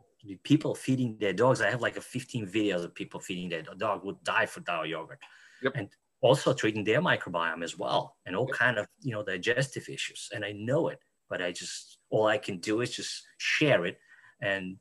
people 0.43 0.75
feeding 0.75 1.17
their 1.19 1.33
dogs. 1.33 1.61
I 1.61 1.69
have 1.69 1.81
like 1.81 1.97
a 1.97 2.01
15 2.01 2.47
videos 2.47 2.83
of 2.83 2.95
people 2.95 3.19
feeding 3.19 3.49
their 3.49 3.63
dog 3.63 4.03
would 4.05 4.23
die 4.23 4.45
for 4.45 4.61
DAO 4.61 4.87
yogurt. 4.87 5.19
Yep. 5.61 5.73
And 5.75 5.89
also 6.21 6.53
treating 6.53 6.83
their 6.83 7.01
microbiome 7.01 7.63
as 7.63 7.77
well 7.77 8.17
and 8.25 8.35
all 8.35 8.47
yep. 8.47 8.57
kind 8.57 8.77
of, 8.77 8.87
you 9.01 9.11
know, 9.11 9.23
digestive 9.23 9.87
issues. 9.89 10.29
And 10.33 10.43
I 10.43 10.51
know 10.51 10.89
it, 10.89 10.99
but 11.29 11.41
I 11.41 11.51
just, 11.51 11.97
all 12.09 12.27
I 12.27 12.37
can 12.37 12.57
do 12.57 12.81
is 12.81 12.95
just 12.95 13.23
share 13.37 13.85
it. 13.85 13.99
And 14.41 14.77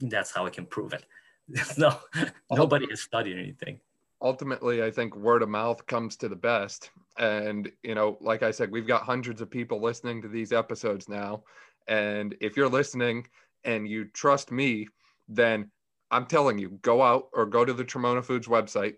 that's 0.00 0.32
how 0.32 0.46
I 0.46 0.50
can 0.50 0.66
prove 0.66 0.92
it. 0.92 1.04
no, 1.78 1.98
nobody 2.50 2.86
has 2.90 3.00
studied 3.00 3.38
anything. 3.38 3.80
Ultimately, 4.20 4.82
I 4.82 4.90
think 4.90 5.16
word 5.16 5.42
of 5.42 5.48
mouth 5.48 5.84
comes 5.86 6.16
to 6.16 6.28
the 6.28 6.36
best. 6.36 6.90
And, 7.18 7.70
you 7.82 7.94
know, 7.94 8.16
like 8.20 8.42
I 8.42 8.52
said, 8.52 8.70
we've 8.70 8.86
got 8.86 9.02
hundreds 9.02 9.40
of 9.40 9.50
people 9.50 9.80
listening 9.80 10.22
to 10.22 10.28
these 10.28 10.52
episodes 10.52 11.08
now. 11.08 11.42
And 11.88 12.36
if 12.40 12.56
you're 12.56 12.68
listening 12.68 13.26
and 13.64 13.88
you 13.88 14.04
trust 14.06 14.52
me, 14.52 14.88
then 15.28 15.70
I'm 16.10 16.26
telling 16.26 16.58
you, 16.58 16.78
go 16.82 17.02
out 17.02 17.28
or 17.32 17.46
go 17.46 17.64
to 17.64 17.72
the 17.72 17.84
Trimona 17.84 18.24
Foods 18.24 18.46
website, 18.46 18.94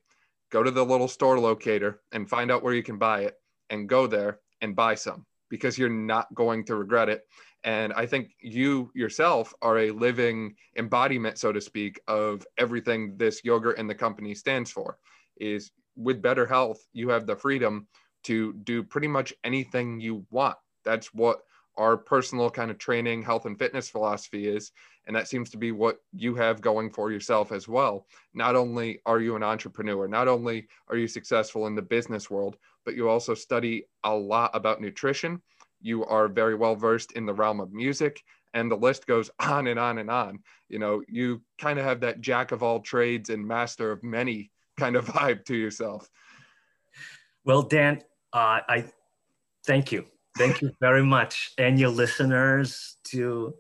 go 0.51 0.63
to 0.63 0.71
the 0.71 0.85
little 0.85 1.09
store 1.09 1.41
locator 1.41 2.01
and 2.13 2.29
find 2.29 2.51
out 2.51 2.63
where 2.63 2.75
you 2.75 2.83
can 2.83 2.99
buy 2.99 3.23
it 3.23 3.39
and 3.71 3.89
go 3.89 4.07
there 4.07 4.41
and 4.61 4.77
buy 4.77 4.95
some 4.95 5.25
because 5.49 5.79
you're 5.79 5.89
not 5.89 6.33
going 6.35 6.65
to 6.65 6.77
regret 6.77 7.09
it. 7.09 7.27
And 7.65 7.93
I 7.95 8.07
think 8.07 8.33
you 8.41 8.91
yourself 8.95 9.55
are 9.63 9.79
a 9.79 9.91
living 9.91 10.55
embodiment, 10.77 11.39
so 11.39 11.53
to 11.53 11.61
speak, 11.61 12.01
of 12.09 12.47
everything 12.59 13.17
this 13.17 13.43
yogurt 13.45 13.79
and 13.79 13.89
the 13.89 13.95
company 13.95 14.35
stands 14.35 14.71
for. 14.71 14.99
Is 15.37 15.73
with 15.97 16.23
better 16.23 16.47
health, 16.47 16.87
you 16.93 17.09
have 17.09 17.27
the 17.27 17.37
freedom 17.37 17.87
to 18.25 18.53
do 18.65 18.83
pretty 18.83 19.09
much 19.09 19.33
anything 19.45 20.01
you 20.01 20.27
want. 20.31 20.57
That's 20.85 21.15
what 21.15 21.41
our 21.77 21.97
personal 21.97 22.51
kind 22.51 22.71
of 22.71 22.79
training, 22.79 23.23
health, 23.23 23.47
and 23.47 23.59
fitness 23.59 23.89
philosophy 23.89 24.47
is. 24.47 24.73
And 25.07 25.17
that 25.17 25.29
seems 25.29 25.51
to 25.51 25.57
be 25.57 25.73
what 25.73 25.99
you 26.13 26.35
have 26.37 26.61
going 26.61 26.91
for 26.91 27.11
yourself 27.11 27.53
as 27.53 27.69
well. 27.69 28.07
Not 28.33 28.57
only 28.57 29.01
are 29.07 29.21
you 29.21 29.37
an 29.37 29.43
entrepreneur, 29.43 30.09
not 30.09 30.29
only 30.29 30.69
are 30.89 30.97
you 30.97 31.09
successful 31.09 31.67
in 31.67 31.75
the 31.75 31.83
business 31.83 32.31
world, 32.31 32.57
but 32.85 32.95
you 32.95 33.09
also 33.09 33.35
study 33.35 33.87
a 34.05 34.15
lot 34.15 34.51
about 34.55 34.81
nutrition. 34.81 35.43
You 35.81 36.05
are 36.05 36.29
very 36.29 36.55
well 36.55 36.77
versed 36.77 37.13
in 37.13 37.27
the 37.27 37.35
realm 37.35 37.61
of 37.61 37.73
music, 37.73 38.23
and 38.53 38.71
the 38.71 38.77
list 38.77 39.07
goes 39.07 39.31
on 39.41 39.67
and 39.67 39.79
on 39.79 39.99
and 39.99 40.11
on. 40.11 40.41
You 40.69 40.79
know, 40.79 41.03
you 41.09 41.43
kind 41.59 41.79
of 41.79 41.85
have 41.85 42.01
that 42.01 42.21
jack 42.21 42.53
of 42.53 42.63
all 42.63 42.81
trades 42.81 43.31
and 43.31 43.47
master 43.47 43.91
of 43.91 44.03
many 44.03 44.51
kind 44.79 44.97
of 44.97 45.07
vibe 45.07 45.45
to 45.47 45.55
yourself. 45.55 46.09
Well, 47.45 47.63
Dan, 47.63 48.03
uh, 48.33 48.61
I 48.69 48.85
thank 49.65 49.93
you 49.93 50.07
Thank 50.37 50.63
you 50.63 50.73
very 50.81 51.05
much. 51.05 51.53
And 51.59 51.79
your 51.79 51.91
listeners 51.91 52.97
too. 53.05 53.55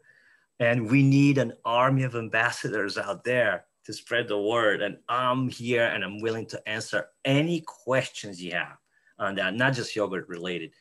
And 0.58 0.90
we 0.90 1.02
need 1.02 1.38
an 1.38 1.52
army 1.64 2.02
of 2.02 2.16
ambassadors 2.16 2.98
out 2.98 3.24
there 3.24 3.66
to 3.86 3.92
spread 3.92 4.28
the 4.28 4.40
word. 4.40 4.82
And 4.82 4.98
I'm 5.08 5.48
here 5.48 5.84
and 5.84 6.02
I'm 6.02 6.20
willing 6.20 6.46
to 6.46 6.68
answer 6.68 7.06
any 7.24 7.60
questions 7.60 8.42
you 8.42 8.52
have 8.52 8.76
on 9.18 9.34
that, 9.36 9.54
not 9.54 9.74
just 9.74 9.94
yogurt 9.94 10.28
related, 10.28 10.72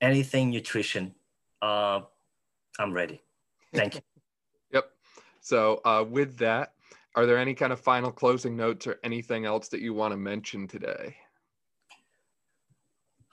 anything 0.00 0.50
nutrition. 0.50 1.14
Uh, 1.62 2.00
I'm 2.78 2.92
ready. 2.92 3.22
Thank 3.74 3.96
you. 3.96 4.00
yep. 4.72 4.90
So, 5.40 5.80
uh, 5.84 6.04
with 6.08 6.38
that, 6.38 6.72
are 7.14 7.26
there 7.26 7.38
any 7.38 7.54
kind 7.54 7.72
of 7.72 7.80
final 7.80 8.12
closing 8.12 8.56
notes 8.56 8.86
or 8.86 8.98
anything 9.02 9.46
else 9.46 9.68
that 9.68 9.80
you 9.80 9.94
want 9.94 10.12
to 10.12 10.16
mention 10.16 10.68
today? 10.68 11.16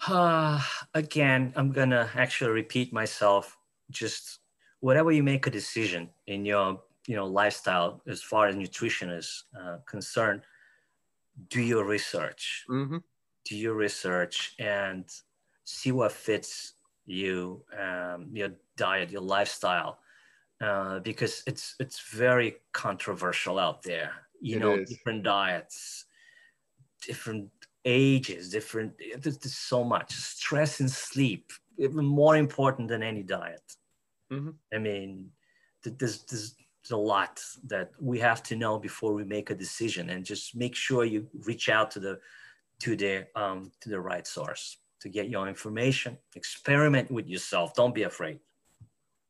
Uh, 0.08 0.62
again, 0.94 1.54
I'm 1.56 1.72
gonna 1.72 2.10
actually 2.16 2.52
repeat 2.52 2.94
myself. 2.94 3.58
Just 3.92 4.40
whatever 4.80 5.12
you 5.12 5.24
make 5.24 5.48
a 5.48 5.52
decision 5.52 6.10
in 6.28 6.46
your 6.46 6.82
you 7.08 7.16
know 7.16 7.26
lifestyle 7.26 8.02
as 8.08 8.22
far 8.22 8.48
as 8.48 8.56
nutrition 8.56 9.10
is 9.10 9.44
uh, 9.60 9.78
concerned, 9.86 10.42
do 11.50 11.62
your 11.62 11.86
research. 11.86 12.66
Mm-hmm. 12.70 12.98
Do 13.46 13.58
your 13.58 13.74
research 13.74 14.56
and 14.60 15.06
see 15.66 15.92
what 15.92 16.12
fits 16.12 16.74
you, 17.06 17.64
um, 17.78 18.30
your 18.34 18.52
diet, 18.78 19.12
your 19.12 19.22
lifestyle, 19.22 20.00
uh, 20.62 21.00
because 21.00 21.44
it's 21.46 21.76
it's 21.80 22.00
very 22.12 22.56
controversial 22.72 23.60
out 23.60 23.84
there. 23.84 24.12
You 24.42 24.58
it 24.58 24.60
know, 24.60 24.74
is. 24.76 24.90
different 24.90 25.24
diets, 25.24 26.06
different 27.02 27.50
ages, 27.86 28.50
different. 28.50 28.94
There's, 29.18 29.38
there's 29.38 29.58
so 29.58 29.84
much 29.84 30.14
stress 30.14 30.80
and 30.80 30.90
sleep, 30.90 31.52
even 31.78 32.06
more 32.06 32.38
important 32.38 32.88
than 32.88 33.04
any 33.04 33.24
diet. 33.24 33.64
Mm-hmm. 34.32 34.52
I 34.74 34.78
mean, 34.78 35.30
there's, 35.84 36.24
there's 36.24 36.56
there's 36.84 36.92
a 36.92 36.98
lot 36.98 37.42
that 37.68 37.92
we 38.02 38.20
have 38.20 38.44
to 38.44 38.56
know 38.56 38.78
before 38.78 39.14
we 39.14 39.24
make 39.24 39.50
a 39.50 39.56
decision, 39.56 40.10
and 40.10 40.26
just 40.26 40.56
make 40.56 40.76
sure 40.76 41.06
you 41.06 41.28
reach 41.46 41.70
out 41.70 41.92
to 41.92 42.00
the 42.00 42.20
to 42.84 42.98
the 42.98 43.26
um, 43.36 43.72
to 43.80 43.90
the 43.90 44.00
right 44.00 44.28
source 44.28 44.78
to 45.00 45.10
get 45.10 45.30
your 45.30 45.48
information. 45.48 46.18
Experiment 46.36 47.10
with 47.10 47.28
yourself. 47.28 47.74
Don't 47.74 47.96
be 47.96 48.04
afraid. 48.04 48.40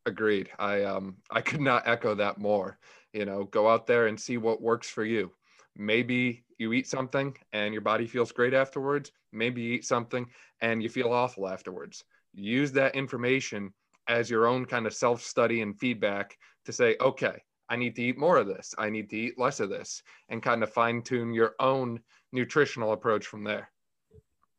Agreed. 0.06 0.50
I 0.58 0.84
um 0.84 1.18
I 1.32 1.42
could 1.42 1.62
not 1.62 1.88
echo 1.88 2.16
that 2.16 2.40
more. 2.40 2.80
You 3.14 3.26
know, 3.26 3.44
go 3.44 3.70
out 3.70 3.86
there 3.86 4.08
and 4.08 4.20
see 4.20 4.38
what 4.38 4.62
works 4.62 4.90
for 4.90 5.06
you. 5.06 5.32
Maybe 5.76 6.46
you 6.58 6.74
eat 6.74 6.88
something 6.88 7.36
and 7.54 7.74
your 7.74 7.82
body 7.82 8.08
feels 8.08 8.32
great 8.32 8.56
afterwards. 8.56 9.12
Maybe 9.32 9.62
you 9.62 9.74
eat 9.74 9.86
something 9.86 10.26
and 10.62 10.82
you 10.82 10.90
feel 10.90 11.12
awful 11.12 11.48
afterwards. 11.48 12.04
Use 12.34 12.72
that 12.72 12.96
information 12.96 13.72
as 14.08 14.30
your 14.30 14.48
own 14.48 14.66
kind 14.66 14.88
of 14.88 14.94
self 14.96 15.22
study 15.22 15.62
and 15.62 15.80
feedback 15.80 16.38
to 16.66 16.74
say, 16.74 16.96
okay, 17.00 17.42
I 17.70 17.76
need 17.76 17.96
to 17.96 18.04
eat 18.04 18.18
more 18.18 18.38
of 18.38 18.48
this. 18.48 18.74
I 18.78 18.90
need 18.90 19.10
to 19.12 19.16
eat 19.16 19.40
less 19.40 19.60
of 19.60 19.70
this, 19.70 20.04
and 20.30 20.44
kind 20.44 20.64
of 20.64 20.74
fine 20.74 21.02
tune 21.02 21.34
your 21.34 21.56
own 21.60 22.00
nutritional 22.34 22.92
approach 22.92 23.26
from 23.26 23.44
there. 23.44 23.70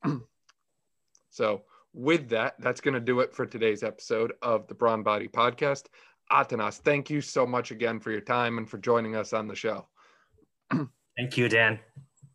so, 1.30 1.62
with 1.92 2.28
that, 2.30 2.54
that's 2.58 2.80
going 2.80 2.94
to 2.94 3.00
do 3.00 3.20
it 3.20 3.32
for 3.34 3.46
today's 3.46 3.82
episode 3.82 4.32
of 4.42 4.66
the 4.66 4.74
Brawn 4.74 5.02
Body 5.02 5.28
Podcast. 5.28 5.86
Atanas, 6.32 6.78
thank 6.78 7.10
you 7.10 7.20
so 7.20 7.46
much 7.46 7.70
again 7.70 8.00
for 8.00 8.10
your 8.10 8.20
time 8.20 8.58
and 8.58 8.68
for 8.68 8.78
joining 8.78 9.14
us 9.14 9.32
on 9.32 9.46
the 9.46 9.54
show. 9.54 9.86
thank 11.16 11.36
you, 11.36 11.48
Dan. 11.48 11.78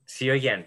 See 0.05 0.25
you 0.25 0.33
again. 0.33 0.65